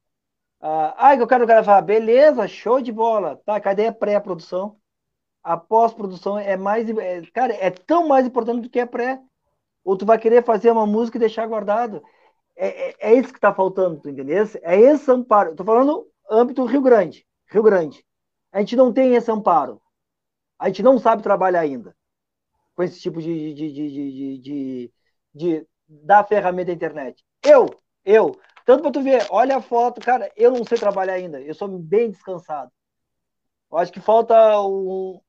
Ah, 0.62 1.16
eu 1.18 1.26
quero 1.26 1.48
gravar, 1.48 1.80
beleza, 1.82 2.46
show 2.46 2.82
de 2.82 2.92
bola, 2.92 3.40
tá, 3.46 3.60
cadê 3.62 3.88
a 3.88 3.94
pré-produção? 3.94 4.76
A 5.42 5.56
pós-produção 5.56 6.38
é 6.38 6.58
mais, 6.58 6.88
é, 6.90 7.22
cara, 7.34 7.54
é 7.54 7.72
tão 7.72 8.08
mais 8.08 8.28
importante 8.28 8.62
do 8.62 8.70
que 8.70 8.80
a 8.80 8.86
pré. 8.86 9.22
Ou 9.90 9.98
tu 9.98 10.06
vai 10.06 10.20
querer 10.20 10.44
fazer 10.44 10.70
uma 10.70 10.86
música 10.86 11.18
e 11.18 11.20
deixar 11.20 11.48
guardado. 11.48 12.04
É, 12.56 12.90
é, 12.90 12.96
é 13.00 13.14
isso 13.16 13.30
que 13.30 13.40
está 13.40 13.52
faltando, 13.52 14.00
tu 14.00 14.08
entendeu? 14.08 14.48
É 14.62 14.80
esse 14.80 15.10
amparo. 15.10 15.50
Estou 15.50 15.66
falando 15.66 16.08
âmbito 16.30 16.64
Rio 16.64 16.84
Grande. 16.84 17.26
Rio 17.48 17.64
Grande. 17.64 18.06
A 18.52 18.60
gente 18.60 18.76
não 18.76 18.94
tem 18.94 19.16
esse 19.16 19.32
amparo. 19.32 19.82
A 20.60 20.68
gente 20.68 20.84
não 20.84 21.00
sabe 21.00 21.24
trabalhar 21.24 21.62
ainda 21.62 21.96
com 22.76 22.84
esse 22.84 23.00
tipo 23.00 23.20
de, 23.20 23.52
de, 23.56 23.74
de, 23.74 24.38
de, 24.38 24.94
de 25.34 25.68
da 25.88 26.24
ferramenta 26.24 26.72
internet. 26.72 27.26
Eu, 27.44 27.66
eu, 28.06 28.40
tanto 28.68 28.84
para 28.84 28.92
tu 28.92 29.02
ver, 29.02 29.26
olha 29.32 29.58
a 29.58 29.62
foto, 29.62 30.00
cara, 30.02 30.32
eu 30.38 30.52
não 30.52 30.64
sei 30.66 30.78
trabalhar 30.78 31.14
ainda, 31.14 31.42
eu 31.42 31.56
sou 31.56 31.68
bem 31.68 32.12
descansado. 32.12 32.72
Eu 33.72 33.80
acho 33.80 33.92
que 33.92 34.00
falta 34.00 34.62
um, 34.62 35.20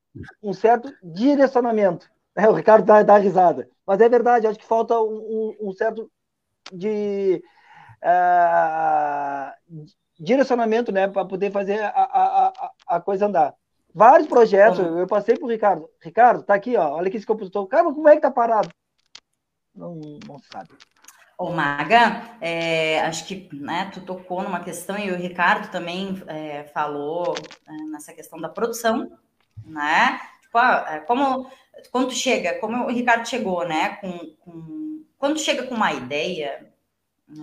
um 0.42 0.52
certo 0.52 0.92
direcionamento. 1.02 2.10
É, 2.36 2.46
o 2.46 2.52
Ricardo 2.52 2.84
dá, 2.84 3.02
dá 3.02 3.16
risada. 3.16 3.66
Mas 3.90 4.00
é 4.00 4.08
verdade, 4.08 4.46
acho 4.46 4.56
que 4.56 4.64
falta 4.64 5.00
um, 5.00 5.56
um 5.60 5.72
certo 5.72 6.08
de 6.72 7.42
uh, 8.04 9.52
direcionamento, 10.16 10.92
né, 10.92 11.08
para 11.08 11.24
poder 11.24 11.50
fazer 11.50 11.82
a, 11.82 11.88
a, 11.88 12.70
a, 12.86 13.00
coisa 13.00 13.26
andar. 13.26 13.52
Vários 13.92 14.28
projetos, 14.28 14.78
uhum. 14.78 15.00
eu 15.00 15.08
passei 15.08 15.34
para 15.34 15.44
o 15.44 15.50
Ricardo. 15.50 15.90
Ricardo, 16.00 16.44
tá 16.44 16.54
aqui, 16.54 16.76
ó, 16.76 16.92
olha 16.92 17.08
aqui 17.08 17.16
esse 17.16 17.26
compositor. 17.26 17.66
Cara, 17.66 17.82
como 17.82 18.08
é 18.08 18.14
que 18.14 18.22
tá 18.22 18.30
parado? 18.30 18.68
Não, 19.74 19.98
não 20.24 20.38
sabe. 20.38 20.70
Ô, 21.36 21.50
Maga, 21.50 22.36
é, 22.40 23.00
acho 23.00 23.26
que 23.26 23.48
né, 23.52 23.90
tu 23.92 24.02
tocou 24.02 24.44
numa 24.44 24.60
questão 24.60 24.96
e 24.96 25.10
o 25.10 25.16
Ricardo 25.16 25.68
também 25.68 26.22
é, 26.28 26.62
falou 26.72 27.34
é, 27.66 27.72
nessa 27.90 28.12
questão 28.12 28.40
da 28.40 28.48
produção, 28.48 29.18
né? 29.64 30.20
Tipo, 30.42 30.58
ah, 30.58 30.86
é, 30.90 30.98
como 31.00 31.50
quando 31.90 32.12
chega, 32.12 32.58
como 32.58 32.84
o 32.84 32.90
Ricardo 32.90 33.28
chegou, 33.28 33.66
né? 33.66 33.96
Com, 34.00 34.18
com 34.40 35.04
quando 35.18 35.38
chega 35.38 35.64
com 35.64 35.74
uma 35.74 35.92
ideia, 35.92 36.72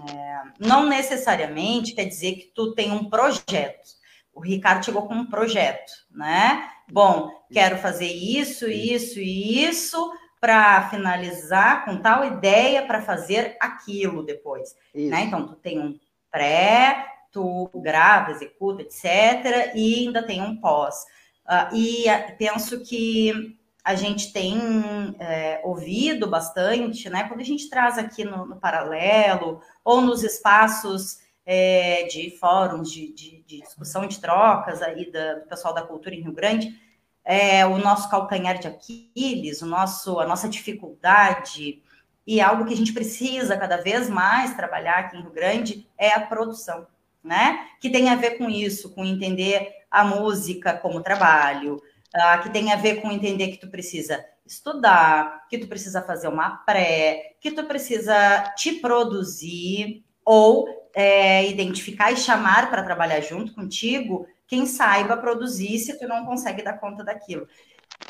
é, 0.10 0.42
não 0.60 0.88
necessariamente 0.88 1.94
quer 1.94 2.06
dizer 2.06 2.34
que 2.34 2.52
tu 2.54 2.74
tem 2.74 2.92
um 2.92 3.10
projeto. 3.10 3.98
O 4.34 4.40
Ricardo 4.40 4.84
chegou 4.84 5.08
com 5.08 5.14
um 5.14 5.30
projeto, 5.30 5.92
né? 6.12 6.70
Bom, 6.92 7.30
quero 7.52 7.78
fazer 7.78 8.12
isso, 8.12 8.68
isso 8.68 9.20
e 9.20 9.64
isso 9.64 10.12
para 10.40 10.90
finalizar 10.90 11.86
com 11.86 11.98
tal 11.98 12.24
ideia 12.24 12.86
para 12.86 13.02
fazer 13.02 13.58
aquilo 13.60 14.24
depois, 14.24 14.76
né? 14.94 15.22
Então 15.22 15.48
tu 15.48 15.56
tem 15.56 15.80
um 15.80 16.00
pré, 16.32 17.06
tu 17.32 17.70
grava, 17.76 18.32
executa, 18.32 18.82
etc. 18.82 19.74
E 19.76 20.06
ainda 20.06 20.24
tem 20.24 20.42
um 20.42 20.58
pós. 20.58 21.06
Uh, 21.46 21.76
e 21.76 22.06
penso 22.38 22.84
que 22.84 23.57
a 23.88 23.96
gente 23.96 24.34
tem 24.34 24.60
é, 25.18 25.62
ouvido 25.64 26.28
bastante, 26.28 27.10
né? 27.10 27.24
Quando 27.24 27.40
a 27.40 27.46
gente 27.46 27.70
traz 27.70 27.98
aqui 27.98 28.26
no, 28.26 28.46
no 28.46 28.58
paralelo 28.58 29.62
ou 29.82 30.02
nos 30.02 30.24
espaços 30.24 31.20
é, 31.46 32.04
de 32.04 32.38
fóruns 32.38 32.92
de, 32.92 33.14
de, 33.14 33.42
de, 33.48 33.62
discussão 33.62 34.06
de 34.06 34.20
trocas 34.20 34.82
aí 34.82 35.10
da, 35.10 35.36
do 35.36 35.48
pessoal 35.48 35.74
da 35.74 35.84
cultura 35.84 36.14
em 36.14 36.22
Rio 36.22 36.34
Grande, 36.34 36.78
é, 37.24 37.66
o 37.66 37.78
nosso 37.78 38.10
calcanhar 38.10 38.60
de 38.60 38.68
Aquiles, 38.68 39.62
o 39.62 39.66
nosso, 39.66 40.20
a 40.20 40.28
nossa 40.28 40.50
dificuldade 40.50 41.82
e 42.26 42.42
algo 42.42 42.66
que 42.66 42.74
a 42.74 42.78
gente 42.78 42.92
precisa 42.92 43.56
cada 43.56 43.78
vez 43.78 44.10
mais 44.10 44.54
trabalhar 44.54 44.98
aqui 44.98 45.16
em 45.16 45.22
Rio 45.22 45.32
Grande 45.32 45.88
é 45.98 46.12
a 46.12 46.20
produção, 46.20 46.88
né? 47.24 47.70
Que 47.80 47.90
tem 47.90 48.10
a 48.10 48.16
ver 48.18 48.32
com 48.32 48.50
isso, 48.50 48.94
com 48.94 49.06
entender 49.06 49.72
a 49.90 50.04
música 50.04 50.74
como 50.74 51.02
trabalho, 51.02 51.82
uh, 52.16 52.44
que 52.44 52.50
tem 52.50 52.72
a 52.72 52.76
ver 52.76 53.02
com 53.02 53.12
entender 53.12 53.50
que 53.50 53.58
tu 53.58 53.70
precisa 53.70 54.24
estudar, 54.46 55.46
que 55.50 55.58
tu 55.58 55.68
precisa 55.68 56.02
fazer 56.02 56.28
uma 56.28 56.58
pré, 56.58 57.36
que 57.42 57.52
tu 57.52 57.66
precisa 57.66 58.54
te 58.56 58.74
produzir 58.74 60.04
ou 60.26 60.68
é, 60.96 61.48
identificar 61.48 62.12
e 62.12 62.18
chamar 62.18 62.70
para 62.70 62.84
trabalhar 62.84 63.22
junto 63.22 63.54
contigo 63.54 64.28
quem 64.48 64.66
saiba 64.66 65.18
produzir 65.18 65.78
se 65.78 65.98
tu 66.00 66.08
não 66.08 66.26
consegue 66.26 66.64
dar 66.64 66.80
conta 66.80 67.04
daquilo. 67.04 67.48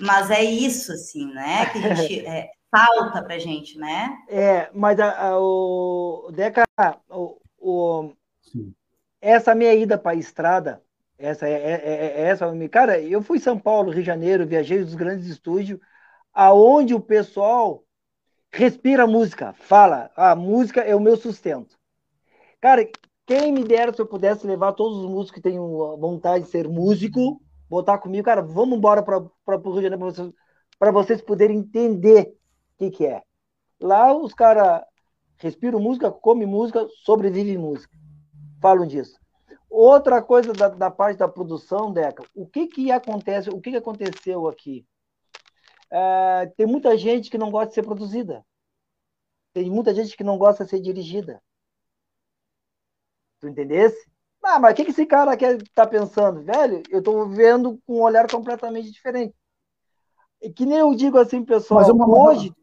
Mas 0.01 0.29
é 0.29 0.43
isso, 0.43 0.91
assim, 0.91 1.33
né? 1.33 1.65
Que 1.67 1.79
a 1.79 1.95
gente 1.95 2.19
é, 2.25 2.51
falta 2.69 3.21
para 3.23 3.39
gente, 3.39 3.77
né? 3.77 4.15
É, 4.29 4.69
mas 4.73 4.99
a, 4.99 5.29
a, 5.29 5.39
o 5.39 6.31
Deca, 6.31 6.63
o, 7.09 7.37
o 7.59 8.13
essa 9.19 9.55
minha 9.55 9.73
ida 9.73 9.97
para 9.97 10.11
a 10.11 10.19
estrada, 10.19 10.81
essa 11.17 11.47
é, 11.47 11.53
é, 11.53 11.71
é, 11.71 12.21
é 12.21 12.21
essa, 12.27 12.45
cara, 12.69 12.99
eu 12.99 13.21
fui 13.21 13.39
São 13.39 13.57
Paulo, 13.57 13.91
Rio 13.91 14.01
de 14.01 14.07
Janeiro, 14.07 14.45
viajei 14.45 14.79
nos 14.79 14.95
grandes 14.95 15.27
estúdios, 15.27 15.79
aonde 16.33 16.93
o 16.93 16.99
pessoal 16.99 17.83
respira 18.51 19.07
música, 19.07 19.53
fala, 19.53 20.11
a 20.15 20.35
música 20.35 20.81
é 20.81 20.95
o 20.95 20.99
meu 20.99 21.17
sustento. 21.17 21.77
Cara, 22.61 22.87
quem 23.25 23.51
me 23.51 23.63
dera 23.63 23.93
se 23.93 24.01
eu 24.01 24.05
pudesse 24.05 24.45
levar 24.47 24.73
todos 24.73 24.99
os 24.99 25.09
músicos 25.09 25.31
que 25.31 25.41
têm 25.41 25.57
vontade 25.57 26.45
de 26.45 26.49
ser 26.49 26.67
músico, 26.67 27.41
botar 27.69 27.97
comigo, 27.97 28.23
cara, 28.23 28.41
vamos 28.41 28.77
embora 28.77 29.03
para 29.03 29.17
o 29.17 29.71
Rio 29.71 29.81
de 29.81 29.89
Janeiro 29.89 30.33
para 30.79 30.91
vocês 30.91 31.21
poderem 31.21 31.57
entender 31.57 32.35
o 32.75 32.77
que, 32.77 32.91
que 32.91 33.05
é. 33.05 33.21
Lá 33.79 34.15
os 34.15 34.33
caras 34.33 34.83
respiram 35.37 35.79
música, 35.79 36.11
comem 36.11 36.47
música, 36.47 36.87
sobrevivem 37.03 37.57
música. 37.57 37.95
Falam 38.61 38.87
disso. 38.87 39.19
Outra 39.69 40.21
coisa 40.21 40.53
da, 40.53 40.69
da, 40.69 40.89
parte 40.89 41.17
da 41.17 41.27
produção, 41.27 41.91
Deca, 41.91 42.23
o 42.33 42.47
que 42.47 42.67
que 42.67 42.91
acontece, 42.91 43.49
o 43.49 43.59
que, 43.59 43.71
que 43.71 43.77
aconteceu 43.77 44.47
aqui? 44.47 44.85
É, 45.91 46.45
tem 46.57 46.65
muita 46.65 46.97
gente 46.97 47.29
que 47.29 47.37
não 47.37 47.51
gosta 47.51 47.69
de 47.69 47.75
ser 47.75 47.83
produzida. 47.83 48.45
Tem 49.53 49.69
muita 49.69 49.93
gente 49.93 50.15
que 50.15 50.23
não 50.23 50.37
gosta 50.37 50.63
de 50.63 50.69
ser 50.69 50.79
dirigida. 50.79 51.41
Tu 53.39 53.47
entendesse? 53.47 54.09
Ah, 54.43 54.59
mas 54.59 54.71
o 54.71 54.75
que, 54.75 54.85
que 54.85 54.91
esse 54.91 55.05
cara 55.05 55.35
quer 55.35 55.61
tá 55.73 55.85
pensando? 55.85 56.41
Velho, 56.43 56.81
eu 56.89 56.99
estou 56.99 57.27
vendo 57.27 57.77
com 57.85 57.97
um 57.97 58.01
olhar 58.01 58.29
completamente 58.29 58.91
diferente. 58.91 59.35
E 60.41 60.51
que 60.51 60.65
nem 60.65 60.77
eu 60.77 60.93
digo 60.95 61.17
assim, 61.17 61.43
pessoal, 61.43 61.81
mas 61.81 61.89
uma, 61.89 62.07
hoje. 62.07 62.53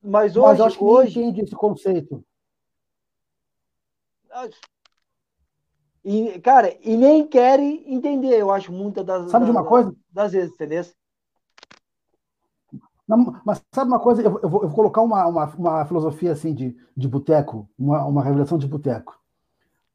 Mas 0.00 0.36
hoje. 0.36 0.46
Mas 0.46 0.60
acho 0.60 0.78
que 0.78 0.84
hoje 0.84 1.20
entende 1.20 1.42
esse 1.42 1.54
conceito. 1.54 2.24
E, 6.04 6.40
cara, 6.40 6.76
e 6.82 6.96
nem 6.96 7.26
querem 7.26 7.84
entender, 7.92 8.38
eu 8.38 8.50
acho, 8.50 8.72
muitas 8.72 9.04
das. 9.04 9.30
Sabe 9.30 9.44
das, 9.44 9.52
de 9.52 9.58
uma 9.58 9.64
coisa? 9.64 9.94
Das 10.10 10.32
vezes, 10.32 10.52
entendeu? 10.52 10.84
Não, 13.06 13.40
mas 13.44 13.62
sabe 13.72 13.88
uma 13.88 14.00
coisa? 14.00 14.22
Eu, 14.22 14.40
eu, 14.42 14.48
vou, 14.48 14.62
eu 14.62 14.68
vou, 14.68 14.76
colocar 14.76 15.02
uma, 15.02 15.26
uma, 15.26 15.44
uma, 15.54 15.84
filosofia 15.84 16.32
assim 16.32 16.54
de, 16.54 16.76
de 16.96 17.08
boteco, 17.08 17.68
uma, 17.78 18.04
uma 18.04 18.22
revelação 18.22 18.58
de 18.58 18.66
boteco. 18.66 19.20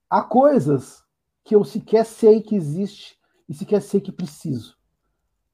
Há 0.10 0.22
coisas 0.22 1.03
que 1.43 1.55
eu 1.55 1.64
sequer 1.64 2.05
sei 2.05 2.41
que 2.41 2.55
existe 2.55 3.18
e 3.47 3.53
sequer 3.53 3.82
sei 3.82 3.99
que 3.99 4.12
preciso. 4.12 4.78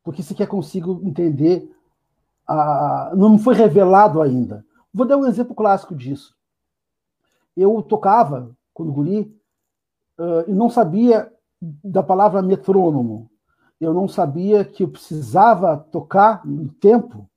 Porque 0.04 0.22
sequer 0.22 0.48
consigo 0.48 1.02
entender. 1.04 1.72
A, 2.46 3.14
não 3.16 3.30
me 3.30 3.40
foi 3.40 3.56
revelado 3.56 4.22
ainda. 4.22 4.66
Vou 4.94 5.08
dar 5.08 5.18
um 5.18 5.26
exemplo 5.26 5.56
clássico 5.56 5.96
disso. 5.96 6.36
Eu 7.56 7.82
tocava, 7.82 8.56
quando 8.74 8.92
guri, 8.92 9.34
uh, 10.18 10.50
e 10.50 10.54
não 10.54 10.70
sabia 10.70 11.32
da 11.62 12.04
palavra 12.04 12.42
metrônomo. 12.42 13.30
Eu 13.80 13.94
não 13.94 14.08
sabia 14.08 14.64
que 14.64 14.84
eu 14.84 14.90
precisava 14.90 15.78
tocar 15.78 16.46
no 16.46 16.70
tempo. 16.70 17.30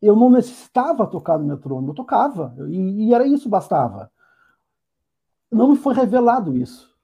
Eu 0.00 0.14
não 0.16 0.30
necessitava 0.30 1.06
tocar 1.06 1.38
no 1.38 1.46
metrônomo, 1.46 1.90
eu 1.90 1.94
tocava, 1.94 2.54
e, 2.68 3.08
e 3.08 3.14
era 3.14 3.26
isso, 3.26 3.48
bastava. 3.48 4.10
Não 5.50 5.70
me 5.70 5.76
foi 5.76 5.94
revelado 5.94 6.56
isso. 6.56 6.94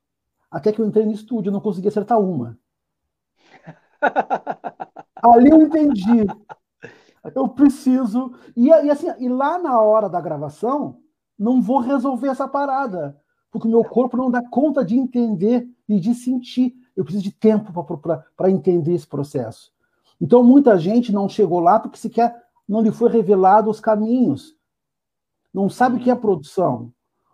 Até 0.50 0.72
que 0.72 0.80
eu 0.80 0.86
entrei 0.86 1.06
no 1.06 1.12
estúdio, 1.12 1.48
eu 1.48 1.52
não 1.52 1.60
consegui 1.60 1.88
acertar 1.88 2.20
uma. 2.20 2.58
Ali 5.22 5.50
eu 5.50 5.62
entendi. 5.62 6.26
Eu 7.34 7.48
preciso. 7.48 8.34
E, 8.56 8.68
e, 8.68 8.90
assim, 8.90 9.06
e 9.18 9.28
lá 9.28 9.58
na 9.58 9.80
hora 9.80 10.08
da 10.08 10.20
gravação, 10.20 11.00
não 11.38 11.62
vou 11.62 11.78
resolver 11.78 12.28
essa 12.28 12.46
parada 12.46 13.21
porque 13.52 13.68
o 13.68 13.70
meu 13.70 13.84
corpo 13.84 14.16
não 14.16 14.30
dá 14.30 14.42
conta 14.42 14.82
de 14.82 14.96
entender 14.96 15.68
e 15.86 16.00
de 16.00 16.14
sentir. 16.14 16.74
Eu 16.96 17.04
preciso 17.04 17.22
de 17.22 17.30
tempo 17.30 17.70
para 18.34 18.50
entender 18.50 18.94
esse 18.94 19.06
processo. 19.06 19.70
Então, 20.18 20.42
muita 20.42 20.78
gente 20.78 21.12
não 21.12 21.28
chegou 21.28 21.60
lá 21.60 21.78
porque 21.78 21.98
sequer 21.98 22.34
não 22.66 22.80
lhe 22.80 22.90
foi 22.90 23.10
revelado 23.10 23.70
os 23.70 23.78
caminhos. 23.78 24.56
Não 25.52 25.68
sabe 25.68 25.96
o 25.96 26.00
que 26.00 26.10
é 26.10 26.14
produção. 26.14 26.90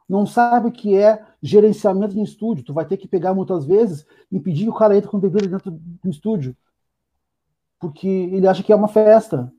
Não 0.08 0.26
sabe 0.26 0.68
o 0.68 0.72
que 0.72 0.96
é 0.96 1.24
gerenciamento 1.40 2.14
de 2.14 2.22
estúdio. 2.22 2.64
Tu 2.64 2.74
vai 2.74 2.84
ter 2.84 2.96
que 2.96 3.06
pegar 3.06 3.32
muitas 3.32 3.64
vezes 3.64 4.04
e 4.32 4.40
pedir 4.40 4.64
que 4.64 4.70
o 4.70 4.74
cara 4.74 4.96
entre 4.96 5.08
com 5.08 5.20
bebida 5.20 5.46
dentro 5.46 5.70
do 5.70 6.10
estúdio. 6.10 6.56
Porque 7.78 8.08
ele 8.08 8.48
acha 8.48 8.62
que 8.62 8.72
é 8.72 8.76
uma 8.76 8.88
festa 8.88 9.52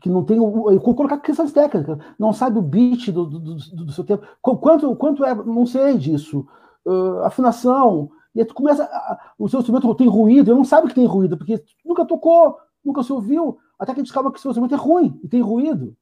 que 0.00 0.08
não 0.08 0.24
tem 0.24 0.40
o. 0.40 0.80
colocar 0.80 1.18
questões 1.18 1.52
técnicas, 1.52 1.98
não 2.18 2.32
sabe 2.32 2.58
o 2.58 2.62
beat 2.62 3.10
do, 3.10 3.26
do, 3.26 3.38
do, 3.38 3.54
do 3.56 3.92
seu 3.92 4.04
tempo. 4.04 4.26
Quanto, 4.40 4.94
quanto 4.96 5.24
é, 5.24 5.34
não 5.34 5.66
sei 5.66 5.96
disso. 5.98 6.46
Uh, 6.84 7.18
afinação. 7.22 8.10
E 8.34 8.40
aí 8.40 8.46
tu 8.46 8.54
começa. 8.54 8.84
A, 8.84 9.32
o 9.38 9.48
seu 9.48 9.60
instrumento 9.60 9.94
tem 9.94 10.08
ruído, 10.08 10.50
eu 10.50 10.56
não 10.56 10.64
sabe 10.64 10.88
que 10.88 10.94
tem 10.94 11.06
ruído, 11.06 11.36
porque 11.36 11.62
nunca 11.84 12.04
tocou, 12.04 12.56
nunca 12.84 13.02
se 13.02 13.12
ouviu, 13.12 13.58
até 13.78 13.92
que 13.92 14.00
a 14.00 14.02
gente 14.02 14.06
descobre 14.08 14.32
que 14.32 14.38
o 14.38 14.42
seu 14.42 14.50
instrumento 14.50 14.74
é 14.74 14.78
ruim 14.78 15.20
e 15.22 15.28
tem 15.28 15.40
ruído. 15.40 15.96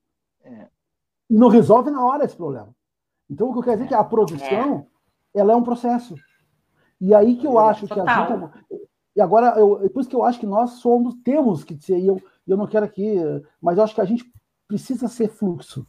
É. 0.45 0.68
E 1.28 1.34
não 1.34 1.49
resolve 1.49 1.91
na 1.91 2.05
hora 2.05 2.24
esse 2.24 2.36
problema. 2.36 2.74
Então, 3.28 3.49
o 3.49 3.53
que 3.53 3.59
eu 3.59 3.62
quero 3.62 3.76
dizer 3.76 3.86
é 3.86 3.88
que 3.88 3.95
a 3.95 4.05
produção 4.05 4.86
é. 5.34 5.41
ela 5.41 5.53
é 5.53 5.57
um 5.57 5.62
processo. 5.62 6.14
E 7.01 7.14
aí 7.14 7.36
que 7.36 7.47
eu 7.47 7.59
é, 7.61 7.70
acho 7.70 7.86
Total. 7.86 8.05
que 8.05 8.11
a 8.11 8.36
gente. 8.36 8.91
E 9.14 9.20
agora, 9.20 9.59
eu, 9.59 9.84
é 9.84 9.88
por 9.88 10.01
isso 10.01 10.09
que 10.09 10.16
eu 10.16 10.24
acho 10.24 10.38
que 10.38 10.47
nós 10.47 10.72
somos, 10.72 11.14
temos 11.24 11.64
que 11.64 11.76
ser, 11.80 12.03
eu, 12.03 12.20
eu 12.53 12.57
não 12.57 12.66
quero 12.66 12.84
aqui, 12.84 13.16
mas 13.61 13.78
eu 13.78 13.84
acho 13.84 13.94
que 13.94 14.01
a 14.01 14.05
gente 14.05 14.24
precisa 14.66 15.09
ser 15.09 15.28
fluxo. 15.28 15.86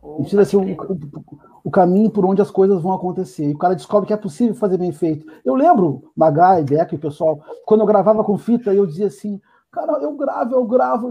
Oh, 0.00 0.20
precisa 0.20 0.44
ser 0.44 0.56
o, 0.56 0.62
o, 0.62 0.98
o, 1.64 1.70
caminho 1.70 2.08
por 2.08 2.24
onde 2.24 2.40
as 2.40 2.50
coisas 2.50 2.80
vão 2.80 2.92
acontecer. 2.92 3.50
E 3.50 3.54
o 3.54 3.58
cara 3.58 3.74
descobre 3.74 4.06
que 4.06 4.12
é 4.12 4.16
possível 4.16 4.54
fazer 4.54 4.78
bem 4.78 4.92
feito. 4.92 5.26
Eu 5.44 5.56
lembro, 5.56 6.12
Magai, 6.16 6.62
Beck 6.62 6.92
e 6.92 6.96
o 6.96 7.00
pessoal, 7.00 7.40
quando 7.66 7.80
eu 7.80 7.86
gravava 7.86 8.22
com 8.22 8.38
fita, 8.38 8.72
eu 8.72 8.86
dizia 8.86 9.08
assim, 9.08 9.40
cara, 9.72 9.94
eu 10.00 10.16
gravo, 10.16 10.54
eu 10.54 10.64
gravo, 10.64 11.10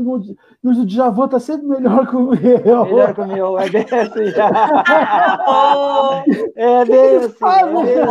e 0.63 0.67
o 0.67 0.85
Djavan 0.85 1.27
tá 1.27 1.39
sempre 1.39 1.67
melhor 1.67 2.07
que 2.07 2.15
o 2.15 2.29
meu. 2.29 2.85
Melhor 2.85 3.13
que 3.13 3.21
o 3.21 3.27
meu, 3.27 3.59
é 3.59 3.69
bem 3.69 3.83
assim. 3.83 4.31
é 6.55 6.85
bem. 6.85 7.19
Ai, 7.41 7.63
é 7.63 7.83
bem 7.83 8.05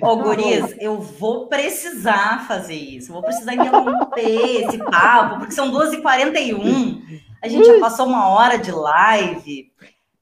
Ô, 0.00 0.16
Gurias, 0.16 0.74
eu 0.78 1.00
vou 1.00 1.46
precisar 1.46 2.46
fazer 2.46 2.74
isso. 2.74 3.12
Vou 3.12 3.22
precisar 3.22 3.54
interromper 3.54 4.64
esse 4.64 4.78
papo, 4.78 5.38
porque 5.38 5.54
são 5.54 5.70
12h41. 5.72 7.20
A 7.42 7.48
gente 7.48 7.66
já 7.66 7.78
passou 7.80 8.06
uma 8.06 8.28
hora 8.28 8.58
de 8.58 8.70
live 8.70 9.72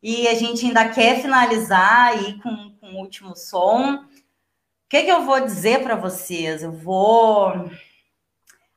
e 0.02 0.28
a 0.28 0.34
gente 0.34 0.66
ainda 0.66 0.88
quer 0.88 1.20
finalizar 1.20 2.08
aí 2.08 2.38
com, 2.40 2.72
com 2.80 2.92
o 2.92 2.98
último 2.98 3.34
som. 3.34 3.94
O 3.94 4.88
que, 4.88 5.02
que 5.02 5.10
eu 5.10 5.22
vou 5.22 5.40
dizer 5.40 5.82
para 5.82 5.96
vocês? 5.96 6.62
Eu 6.62 6.72
vou 6.72 7.68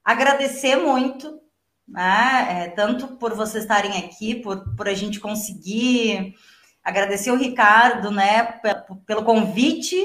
agradecer 0.03 0.75
muito, 0.77 1.39
né? 1.87 2.63
É, 2.63 2.67
tanto 2.69 3.07
por 3.17 3.35
vocês 3.35 3.63
estarem 3.63 3.97
aqui, 3.97 4.35
por, 4.35 4.75
por 4.75 4.87
a 4.87 4.93
gente 4.93 5.19
conseguir. 5.19 6.33
Agradecer 6.81 7.29
o 7.29 7.37
Ricardo, 7.37 8.09
né, 8.09 8.59
pelo 9.05 9.23
convite 9.23 9.95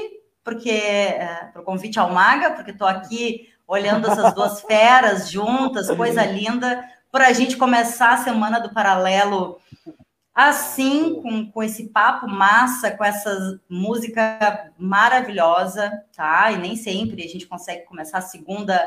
porque 0.45 0.69
é, 0.69 1.49
para 1.51 1.61
o 1.61 1.65
convite 1.65 1.99
ao 1.99 2.13
Maga, 2.13 2.51
porque 2.51 2.69
estou 2.69 2.87
aqui 2.87 3.49
olhando 3.67 4.07
essas 4.07 4.33
duas 4.35 4.61
feras 4.63 5.29
juntas, 5.29 5.89
coisa 5.89 6.23
linda, 6.23 6.87
para 7.11 7.27
a 7.27 7.33
gente 7.33 7.57
começar 7.57 8.13
a 8.13 8.17
semana 8.17 8.59
do 8.59 8.71
paralelo 8.71 9.59
assim, 10.35 11.21
com, 11.21 11.49
com 11.49 11.63
esse 11.63 11.87
papo 11.87 12.27
massa, 12.27 12.91
com 12.91 13.03
essa 13.03 13.59
música 13.69 14.69
maravilhosa, 14.77 16.03
tá? 16.15 16.51
E 16.51 16.57
nem 16.57 16.75
sempre 16.75 17.23
a 17.23 17.27
gente 17.27 17.47
consegue 17.47 17.85
começar 17.85 18.17
a 18.17 18.21
segunda, 18.21 18.77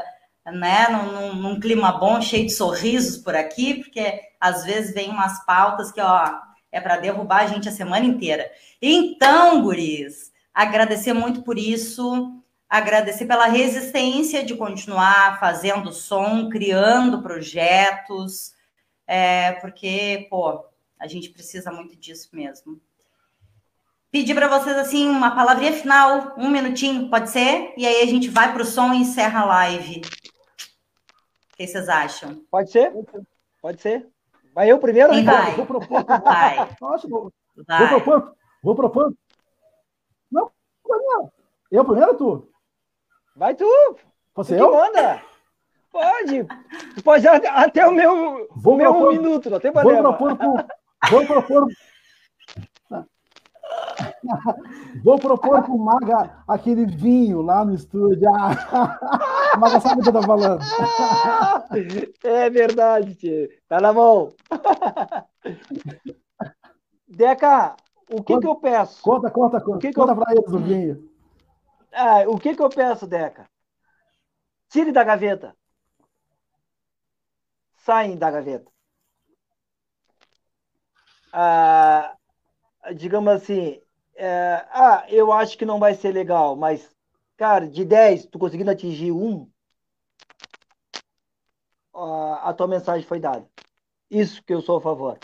né, 0.45 0.89
num, 0.91 1.35
num 1.35 1.59
clima 1.59 1.91
bom, 1.91 2.21
cheio 2.21 2.47
de 2.47 2.53
sorrisos 2.53 3.17
por 3.17 3.35
aqui, 3.35 3.83
porque 3.83 4.21
às 4.39 4.65
vezes 4.65 4.95
vem 4.95 5.09
umas 5.09 5.45
pautas 5.47 5.91
que, 5.91 6.01
ó, 6.03 6.39
é 6.71 6.81
para 6.81 6.99
derrubar 6.99 7.45
a 7.45 7.47
gente 7.47 7.69
a 7.69 7.73
semana 7.73 8.05
inteira. 8.05 8.49
Então, 8.81 9.63
guris, 9.63 10.28
agradecer 10.59 11.13
muito 11.13 11.43
por 11.43 11.57
isso, 11.57 12.43
agradecer 12.69 13.27
pela 13.27 13.47
resistência 13.47 14.45
de 14.45 14.57
continuar 14.57 15.39
fazendo 15.39 15.93
som, 15.93 16.49
criando 16.49 17.23
projetos, 17.23 18.55
é, 19.07 19.53
porque, 19.53 20.27
pô, 20.29 20.65
a 20.99 21.07
gente 21.07 21.31
precisa 21.31 21.71
muito 21.71 21.95
disso 21.95 22.31
mesmo. 22.33 22.81
Pedir 24.11 24.35
para 24.35 24.49
vocês, 24.49 24.77
assim, 24.77 25.09
uma 25.09 25.33
palavrinha 25.33 25.73
final, 25.75 26.35
um 26.37 26.51
minutinho, 26.51 27.09
pode 27.09 27.31
ser? 27.31 27.73
E 27.77 27.87
aí 27.87 28.03
a 28.03 28.07
gente 28.07 28.29
vai 28.29 28.53
para 28.53 28.63
o 28.63 28.67
som 28.67 28.93
e 28.93 29.03
encerra 29.03 29.43
a 29.43 29.47
live. 29.47 30.01
O 31.53 31.57
que 31.57 31.69
vocês 31.69 31.89
acham? 31.89 32.43
Pode 32.51 32.73
ser, 32.73 32.93
pode 33.63 33.81
ser. 33.81 34.09
Vai 34.53 34.73
eu 34.73 34.79
primeiro? 34.81 35.13
Quem 35.13 35.25
vai? 35.25 35.55
Vou 35.55 35.67
propor. 35.67 36.05
Vai. 36.05 36.77
Nossa, 36.81 37.07
vou, 37.07 37.33
vai. 37.65 37.79
vou 37.79 38.01
propor. 38.01 38.37
Vou 38.61 38.75
propor. 38.75 39.15
Eu 41.71 41.85
primeiro 41.85 42.17
tu? 42.17 42.49
Vai 43.37 43.55
tu. 43.55 43.67
Você 44.35 44.57
tu 44.57 44.65
eu? 44.65 44.73
manda. 44.73 45.23
Pode. 45.91 46.45
Tu 46.95 47.03
pode 47.03 47.27
até 47.27 47.87
o 47.87 47.93
meu, 47.93 48.47
vou 48.57 48.77
meu 48.77 48.93
propor, 48.93 49.09
um 49.09 49.13
minuto, 49.13 49.51
não 49.51 49.61
tem 49.61 49.73
problema. 49.73 50.13
Vou 50.13 50.37
propor 50.37 50.37
pro, 50.37 51.11
vou 51.11 51.27
propor 51.27 51.69
Vou 55.03 55.19
propor 55.19 55.63
pro 55.63 55.79
Maga 55.79 56.43
aquele 56.47 56.87
vinho 56.87 57.43
lá 57.43 57.65
no 57.65 57.75
estúdio. 57.75 58.29
Ah, 58.35 59.57
Maga 59.59 59.81
sabe 59.81 60.01
o 60.01 60.03
que 60.03 60.09
eu 60.09 60.13
tô 60.13 60.23
falando. 60.23 60.61
É 62.25 62.51
verdade, 62.51 63.15
tio. 63.15 63.49
Tá 63.69 63.81
na 63.81 63.93
mão. 63.93 64.33
Deca, 67.09 67.77
o 68.11 68.23
que, 68.23 68.35
conta, 68.35 68.41
que 68.41 68.47
eu 68.47 68.57
peço? 68.57 69.03
Conta, 69.03 69.31
conta, 69.31 69.61
conta. 69.61 69.77
O 69.77 69.81
que 69.81 69.93
conta 69.93 70.15
que 70.15 70.21
eu... 70.21 70.43
para 70.45 70.73
eles. 70.73 70.99
Ah, 71.93 72.25
o 72.27 72.39
que, 72.39 72.55
que 72.55 72.63
eu 72.63 72.69
peço, 72.69 73.07
Deca? 73.07 73.49
Tire 74.69 74.93
da 74.93 75.05
gaveta. 75.05 75.57
saem 77.89 78.19
da 78.19 78.31
gaveta. 78.31 78.71
Ah, 81.33 82.15
digamos 82.95 83.33
assim, 83.33 83.81
é, 84.15 84.67
ah, 84.71 85.07
eu 85.09 85.33
acho 85.33 85.57
que 85.57 85.65
não 85.65 85.79
vai 85.79 85.95
ser 85.95 86.13
legal, 86.13 86.55
mas, 86.55 86.95
cara, 87.37 87.67
de 87.67 87.85
10, 87.85 88.27
tu 88.27 88.39
conseguindo 88.39 88.71
atingir 88.71 89.11
um, 89.11 89.49
a 91.95 92.53
tua 92.53 92.69
mensagem 92.69 93.07
foi 93.07 93.19
dada. 93.19 93.49
Isso 94.11 94.43
que 94.43 94.53
eu 94.53 94.61
sou 94.61 94.79
a 94.79 94.81
favor. 94.81 95.19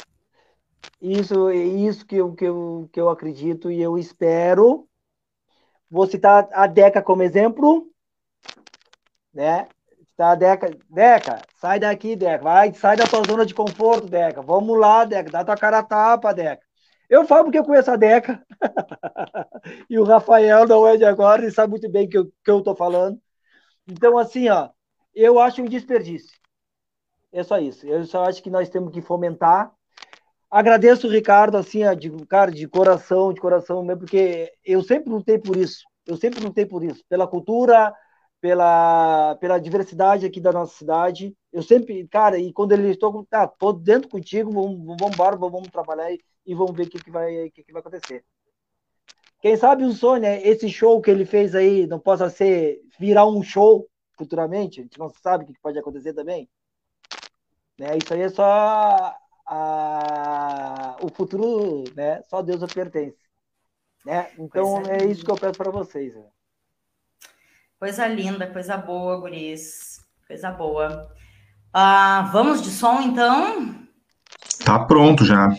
Isso, 1.01 1.51
isso 1.51 2.07
que 2.07 2.17
eu, 2.17 2.35
que, 2.35 2.45
eu, 2.45 2.89
que 2.93 3.01
eu 3.01 3.09
acredito 3.09 3.71
e 3.71 3.81
eu 3.81 3.99
espero. 3.99 4.89
Vou 5.91 6.07
citar 6.07 6.49
a 6.53 6.67
Deca 6.67 7.03
como 7.03 7.23
exemplo, 7.23 7.89
né? 9.33 9.67
Tá, 10.17 10.35
Deca, 10.35 10.71
Deca, 10.89 11.43
sai 11.57 11.81
daqui, 11.81 12.15
Deca, 12.15 12.43
vai, 12.43 12.73
sai 12.73 12.97
da 12.97 13.05
tua 13.07 13.23
zona 13.25 13.45
de 13.45 13.55
conforto, 13.55 14.07
Deca. 14.09 14.43
Vamos 14.43 14.79
lá, 14.79 15.05
Deca, 15.05 15.31
dá 15.31 15.45
tua 15.45 15.57
cara 15.57 15.79
a 15.81 15.83
tapa, 15.83 16.33
Deca. 16.33 16.63
Eu 17.09 17.27
falo 17.27 17.45
porque 17.45 17.59
eu 17.59 17.65
conheço 17.65 17.91
a 17.91 17.97
Deca. 17.97 18.45
e 19.91 19.99
o 19.99 20.05
Rafael 20.05 20.67
não 20.67 20.87
é 20.87 20.97
de 20.97 21.05
agora, 21.05 21.43
ele 21.43 21.51
sabe 21.51 21.71
muito 21.71 21.91
bem 21.91 22.09
que 22.09 22.23
que 22.25 22.51
eu 22.51 22.63
tô 22.63 22.75
falando. 22.77 23.21
Então, 23.89 24.19
assim, 24.19 24.49
ó, 24.49 24.71
eu 25.15 25.39
acho 25.41 25.63
um 25.63 25.67
desperdício. 25.67 26.39
É 27.33 27.43
só 27.43 27.59
isso. 27.59 27.87
Eu 27.87 28.05
só 28.05 28.25
acho 28.25 28.43
que 28.43 28.51
nós 28.51 28.69
temos 28.71 28.93
que 28.93 29.03
fomentar. 29.03 29.73
Agradeço 30.55 31.09
o 31.09 31.11
Ricardo, 31.11 31.57
assim, 31.57 31.81
de, 31.97 32.09
cara, 32.27 32.53
de 32.53 32.69
coração, 32.69 33.33
de 33.33 33.41
coração 33.41 33.83
mesmo, 33.83 34.03
porque 34.03 34.53
eu 34.65 34.85
sempre 34.85 35.11
lutei 35.11 35.37
por 35.37 35.57
isso. 35.57 35.83
Eu 36.07 36.17
sempre 36.17 36.39
lutei 36.45 36.65
por 36.65 36.85
isso, 36.85 37.05
pela 37.09 37.27
cultura, 37.27 37.93
pela, 38.41 39.35
pela 39.41 39.59
diversidade 39.59 40.25
aqui 40.25 40.41
da 40.41 40.53
nossa 40.53 40.77
cidade. 40.77 41.37
Eu 41.53 41.61
sempre, 41.61 42.07
cara, 42.07 42.39
e 42.39 42.53
quando 42.53 42.71
ele 42.71 42.89
estou, 42.89 43.27
tá, 43.29 43.49
tô 43.49 43.73
dentro 43.73 44.09
contigo, 44.09 44.53
vamos, 44.53 44.97
vamos 44.97 45.13
embora, 45.13 45.37
vamos 45.37 45.69
trabalhar 45.71 46.13
e, 46.13 46.55
vamos 46.55 46.77
ver 46.77 46.85
o 46.87 46.91
que, 46.91 47.03
que, 47.03 47.11
vai, 47.11 47.51
que, 47.51 47.65
que 47.65 47.73
vai 47.73 47.81
acontecer. 47.81 48.25
Quem 49.41 49.57
sabe 49.57 49.83
o 49.83 49.93
sonho, 49.93 50.23
né, 50.23 50.41
esse 50.47 50.69
show 50.69 51.03
que 51.03 51.11
ele 51.11 51.25
fez 51.25 51.57
aí 51.57 51.85
não 51.89 51.99
possa 51.99 52.31
ser 52.31 52.81
virar 52.97 53.27
um 53.27 53.43
show 53.43 53.89
futuramente, 54.17 54.79
a 54.79 54.83
gente 54.85 55.01
não 55.01 55.11
sabe 55.11 55.43
o 55.43 55.47
que 55.49 55.61
pode 55.61 55.77
acontecer 55.81 56.15
também. 56.15 56.49
Né? 57.77 57.99
Isso 57.99 58.15
aí 58.15 58.21
é 58.21 58.29
só 58.29 59.17
a... 59.47 60.97
o 61.03 61.09
futuro, 61.09 61.85
né? 61.95 62.23
Só 62.29 62.43
Deus 62.43 62.63
a 62.63 62.67
pertence. 62.67 63.17
Né? 64.05 64.31
Então 64.39 64.83
é, 64.87 65.03
é, 65.03 65.07
isso 65.07 65.25
que 65.25 65.31
eu 65.31 65.37
peço 65.37 65.57
para 65.57 65.71
vocês. 65.71 66.15
Né? 66.15 66.25
Coisa 67.79 68.07
linda, 68.07 68.47
coisa 68.47 68.77
boa, 68.77 69.19
guris. 69.19 70.01
Coisa 70.27 70.51
boa. 70.51 71.11
Ah, 71.73 72.29
vamos 72.33 72.63
de 72.63 72.71
som, 72.71 73.01
então? 73.01 73.75
Tá 74.65 74.79
pronto 74.85 75.25
já. 75.25 75.51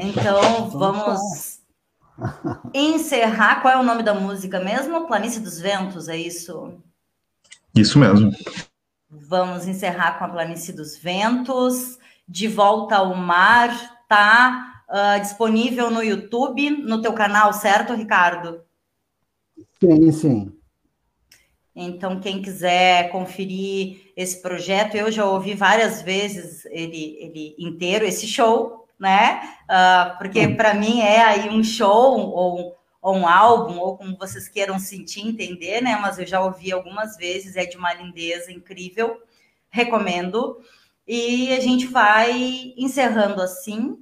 Então, 0.00 0.70
vamos 0.70 1.60
encerrar. 2.74 3.60
Qual 3.62 3.74
é 3.74 3.78
o 3.78 3.82
nome 3.82 4.02
da 4.02 4.14
música 4.14 4.60
mesmo? 4.60 5.06
Planície 5.06 5.40
dos 5.40 5.60
Ventos, 5.60 6.08
é 6.08 6.16
isso? 6.16 6.82
Isso 7.74 7.98
mesmo. 7.98 8.32
Vamos 9.10 9.66
encerrar 9.66 10.18
com 10.18 10.24
a 10.24 10.28
Planície 10.28 10.72
dos 10.72 10.96
Ventos. 10.96 11.98
De 12.28 12.46
volta 12.46 12.96
ao 12.96 13.14
mar, 13.14 14.04
tá 14.08 14.82
uh, 14.88 15.20
disponível 15.20 15.90
no 15.90 16.02
YouTube, 16.02 16.70
no 16.70 17.00
teu 17.00 17.12
canal, 17.12 17.52
certo, 17.52 17.94
Ricardo? 17.94 18.60
Sim, 19.80 20.12
sim. 20.12 20.52
Então, 21.74 22.20
quem 22.20 22.42
quiser 22.42 23.10
conferir 23.10 24.12
esse 24.16 24.42
projeto, 24.42 24.96
eu 24.96 25.12
já 25.12 25.24
ouvi 25.24 25.54
várias 25.54 26.02
vezes 26.02 26.66
ele, 26.66 27.16
ele 27.20 27.54
inteiro, 27.58 28.04
esse 28.04 28.26
show, 28.26 28.86
né? 28.98 29.40
Uh, 29.64 30.18
porque 30.18 30.48
para 30.48 30.74
mim 30.74 31.00
é 31.00 31.22
aí 31.22 31.48
um 31.48 31.62
show 31.62 32.18
ou 32.18 32.78
ou 33.00 33.16
um 33.16 33.26
álbum, 33.26 33.78
ou 33.78 33.96
como 33.96 34.16
vocês 34.16 34.48
queiram 34.48 34.78
sentir, 34.78 35.26
entender, 35.26 35.80
né? 35.80 35.96
Mas 36.00 36.18
eu 36.18 36.26
já 36.26 36.40
ouvi 36.40 36.72
algumas 36.72 37.16
vezes, 37.16 37.56
é 37.56 37.64
de 37.64 37.76
uma 37.76 37.94
lindeza 37.94 38.52
incrível, 38.52 39.22
recomendo. 39.70 40.58
E 41.08 41.54
a 41.54 41.60
gente 41.60 41.86
vai 41.86 42.74
encerrando 42.76 43.40
assim 43.40 43.96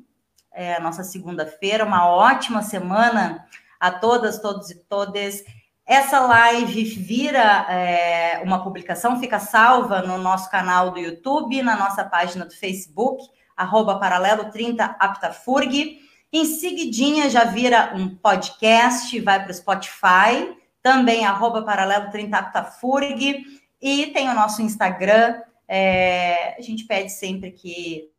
é, 0.53 0.75
a 0.75 0.81
nossa 0.81 1.05
segunda-feira, 1.05 1.85
uma 1.85 2.09
ótima 2.11 2.63
semana 2.63 3.47
a 3.79 3.93
todas, 3.93 4.41
todos 4.41 4.71
e 4.71 4.75
todas. 4.75 5.45
Essa 5.87 6.19
live 6.19 6.83
vira 6.83 7.65
é, 7.71 8.43
uma 8.43 8.65
publicação, 8.65 9.21
fica 9.21 9.39
salva 9.39 10.03
no 10.03 10.19
nosso 10.19 10.51
canal 10.51 10.91
do 10.91 10.99
YouTube, 10.99 11.63
na 11.63 11.77
nossa 11.77 12.05
página 12.05 12.45
do 12.45 12.53
Facebook, 12.53 13.23
arroba 13.57 14.01
paralelo 14.01 14.51
30 14.51 14.97
aptafurg. 14.99 16.01
Em 16.33 16.45
seguidinha 16.45 17.31
já 17.31 17.45
vira 17.45 17.93
um 17.95 18.17
podcast, 18.17 19.19
vai 19.21 19.41
para 19.41 19.53
o 19.53 19.55
Spotify, 19.55 20.57
também 20.83 21.25
arroba 21.25 21.63
paralelo 21.63 22.11
30 22.11 22.65
Furg, 22.81 23.45
e 23.81 24.07
tem 24.07 24.29
o 24.29 24.35
nosso 24.35 24.61
Instagram. 24.63 25.41
É, 25.69 26.57
a 26.57 26.61
gente 26.61 26.85
pede 26.85 27.11
sempre 27.11 27.51
que 27.51 28.11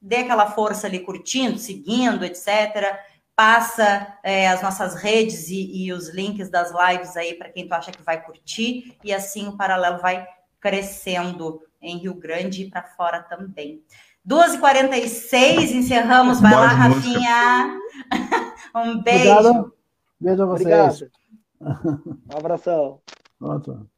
dê 0.00 0.16
aquela 0.16 0.50
força 0.50 0.86
ali 0.86 1.00
curtindo, 1.00 1.58
seguindo, 1.58 2.24
etc. 2.24 2.98
Passa 3.34 4.18
é, 4.22 4.48
as 4.48 4.62
nossas 4.62 4.94
redes 4.94 5.48
e, 5.48 5.84
e, 5.84 5.92
os 5.92 6.08
links 6.08 6.50
das 6.50 6.72
lives 6.72 7.16
aí 7.16 7.34
para 7.34 7.50
quem 7.50 7.68
tu 7.68 7.72
acha 7.72 7.92
que 7.92 8.02
vai 8.02 8.22
curtir, 8.24 8.96
e 9.04 9.12
assim 9.12 9.46
o 9.46 9.56
paralelo 9.56 9.98
vai 9.98 10.26
crescendo 10.60 11.62
em 11.80 11.98
Rio 11.98 12.14
Grande 12.14 12.62
e 12.62 12.70
para 12.70 12.82
fora 12.82 13.22
também. 13.22 13.82
2h46, 14.26 15.70
encerramos. 15.70 16.40
Vai 16.40 16.52
lá, 16.52 16.66
Rafinha. 16.66 17.78
um 18.74 19.00
beijo. 19.00 19.30
Obrigado. 19.30 19.74
Beijo 20.20 20.42
a 20.42 20.46
vocês. 20.46 21.02
Obrigado. 21.02 21.18
Um 22.32 22.38
abração. 22.38 23.00
Pronto. 23.38 23.88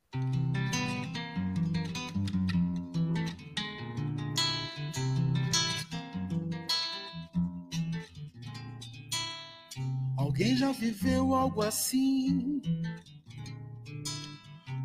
Alguém 10.40 10.56
já 10.56 10.72
viveu 10.72 11.34
algo 11.34 11.62
assim? 11.62 12.62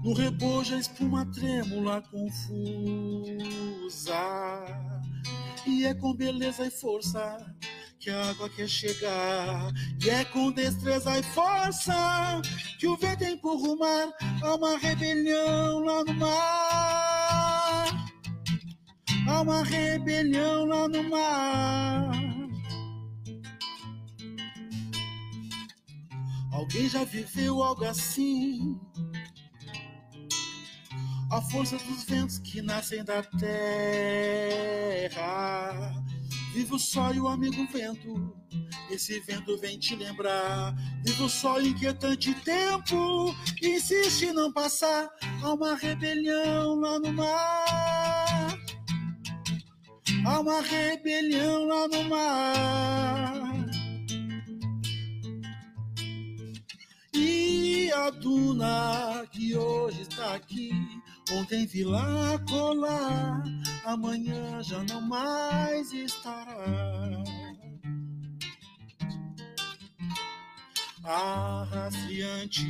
No 0.03 0.14
rebojo 0.14 0.76
a 0.76 0.80
espuma 0.80 1.26
trêmula 1.32 2.02
confusa 2.11 2.52
e 5.65 5.86
é 5.86 5.94
com 5.94 6.14
beleza 6.14 6.68
e 6.68 6.69
força 6.69 7.38
que 8.02 8.10
a 8.10 8.32
água 8.32 8.49
quer 8.49 8.68
chegar. 8.68 9.72
E 10.03 10.10
é 10.10 10.26
com 10.26 10.52
destreza 10.52 11.18
e 11.18 11.23
força 11.23 12.41
que 12.77 12.86
o 12.86 12.98
vento 12.98 13.23
empurra 13.23 13.69
o 13.69 13.80
mar 13.80 14.11
a 14.44 14.56
uma 14.56 14.77
rebelião 14.77 15.80
lá 15.80 16.03
no 16.03 16.14
mar. 16.15 18.06
Há 19.26 19.41
uma 19.41 19.64
rebelião 19.64 20.65
lá 20.65 20.90
no 20.90 21.10
mar. 21.10 22.35
Alguém 26.56 26.90
já 26.90 27.03
viveu 27.03 27.61
algo 27.61 27.86
assim? 27.86 28.80
a 31.32 31.41
força 31.41 31.77
dos 31.77 32.03
ventos 32.03 32.38
que 32.40 32.61
nascem 32.61 33.03
da 33.03 33.22
terra. 33.23 33.52
Viva 36.53 36.76
o 36.76 36.80
sol 36.80 37.14
e 37.14 37.19
o 37.19 37.27
amigo 37.27 37.68
vento, 37.68 38.34
esse 38.90 39.19
vento 39.22 39.57
vem 39.57 39.77
te 39.77 39.95
lembrar. 39.95 40.73
Viva 41.03 41.26
o 41.26 41.30
sol 41.30 41.61
inquietante 41.61 42.34
tempo, 42.36 43.36
insiste 43.61 44.27
em 44.27 44.34
não 44.34 44.53
passar. 44.53 45.10
Há 45.44 45.53
uma 45.53 45.76
rebelião 45.76 46.76
lá 46.80 46.99
no 46.99 47.11
mar. 47.11 48.57
Há 50.26 50.40
uma 50.40 50.61
rebelião 50.61 51.65
lá 51.65 51.88
no 51.90 52.03
mar. 52.06 53.44
E 57.26 57.91
a 57.91 58.10
duna 58.11 59.26
que 59.31 59.57
hoje 59.57 60.03
está 60.03 60.35
aqui 60.35 60.72
Ontem 61.31 61.65
vi 61.65 61.84
lá 61.84 62.38
colar, 62.47 63.43
amanhã 63.84 64.61
já 64.61 64.84
não 64.84 65.02
mais 65.02 65.91
estará. 65.91 67.23
Arraciante, 71.03 72.64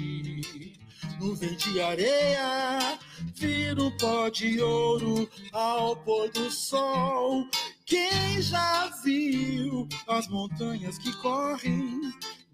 nuvem 1.20 1.58
de 1.58 1.82
areia, 1.82 2.98
vira 3.36 3.92
pó 4.00 4.30
de 4.30 4.62
ouro 4.62 5.30
ao 5.52 5.98
pôr 5.98 6.32
do 6.32 6.50
sol. 6.50 7.46
Quem 7.86 8.42
já 8.42 8.88
viu 9.04 9.88
as 10.08 10.30
montanhas 10.30 10.98
que 10.98 11.12
correm 11.18 12.02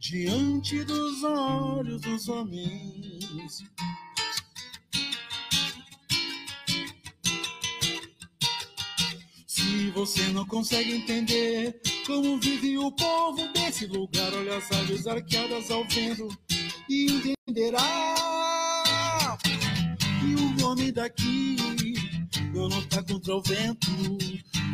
diante 0.01 0.83
dos 0.83 1.23
olhos 1.23 2.01
dos 2.01 2.27
homens? 2.27 3.63
você 9.93 10.21
não 10.29 10.45
consegue 10.45 10.95
entender 10.95 11.79
como 12.07 12.39
vive 12.39 12.77
o 12.77 12.91
povo 12.93 13.45
desse 13.53 13.85
lugar, 13.87 14.33
olha 14.33 14.57
as 14.57 14.71
aves 14.71 15.05
arqueadas 15.05 15.69
ao 15.69 15.85
vento 15.87 16.29
e 16.89 17.11
entenderá 17.11 17.77
que 19.99 20.63
o 20.63 20.65
homem 20.65 20.93
daqui 20.93 21.57
não 22.53 22.67
luta 22.67 23.03
contra 23.03 23.35
o 23.35 23.41
vento, 23.41 23.87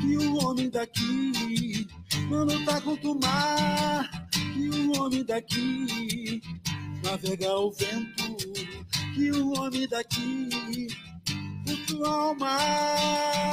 que 0.01 0.17
o 0.17 0.35
homem 0.37 0.69
daqui 0.69 1.87
não 2.29 2.43
luta 2.45 2.81
contra 2.81 3.09
o 3.09 3.19
mar, 3.19 4.27
que 4.31 4.69
o 4.69 4.99
homem 4.99 5.23
daqui 5.23 6.41
navega 7.03 7.53
o 7.57 7.71
vento, 7.71 8.37
que 9.15 9.31
o 9.31 9.53
homem 9.59 9.87
daqui 9.87 10.87
flutua 11.65 12.31
o 12.31 12.39
mar. 12.39 13.47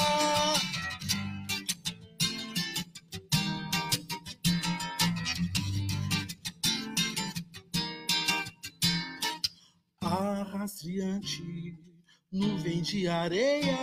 rastreante, 10.65 11.84
nuvem 12.35 12.83
de 12.83 13.07
areia, 13.07 13.79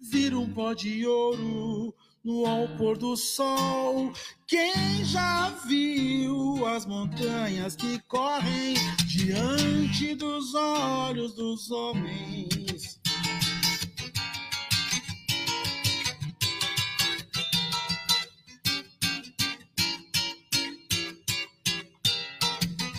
vira 0.00 0.36
um 0.36 0.52
pó 0.52 0.74
de 0.74 1.06
ouro 1.06 1.94
no 2.24 2.44
ao 2.44 2.66
pôr 2.76 2.98
do 2.98 3.16
sol. 3.16 4.12
Quem 4.48 5.04
já 5.04 5.48
viu 5.64 6.66
as 6.66 6.84
montanhas 6.84 7.76
que 7.76 8.00
correm 8.08 8.74
diante 9.06 10.16
dos 10.16 10.52
olhos 10.54 11.34
dos 11.34 11.70
homens? 11.70 13.00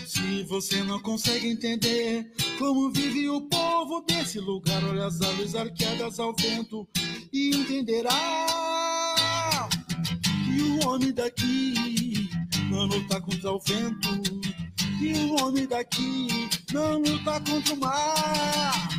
Se 0.05 0.43
você 0.43 0.81
não 0.83 1.01
consegue 1.01 1.49
entender 1.49 2.31
como 2.57 2.89
vive 2.91 3.29
o 3.29 3.41
povo 3.41 3.72
desse 4.07 4.39
lugar, 4.39 4.83
olha 4.85 5.07
as 5.07 5.21
aves 5.21 5.55
arqueadas 5.55 6.19
ao 6.19 6.33
vento 6.35 6.87
e 7.31 7.55
entenderá 7.55 8.09
que 10.45 10.61
o 10.61 10.87
homem 10.87 11.11
daqui 11.13 12.29
não 12.69 12.85
luta 12.85 13.19
contra 13.19 13.51
o 13.51 13.59
vento, 13.59 14.21
que 14.97 15.13
o 15.13 15.43
homem 15.43 15.67
daqui 15.67 16.49
não 16.71 16.99
luta 16.99 17.41
contra 17.41 17.73
o 17.73 17.77
mar, 17.77 18.89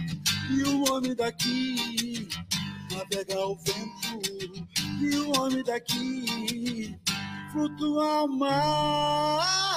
que 0.47 0.63
o 0.65 0.93
homem 0.93 1.15
daqui 1.15 2.29
navega 2.91 3.47
o 3.47 3.57
vento, 3.57 4.21
que 4.99 5.17
o 5.17 5.41
homem 5.41 5.65
daqui 5.65 6.95
flutua 7.53 8.19
ao 8.19 8.29
mar. 8.29 9.74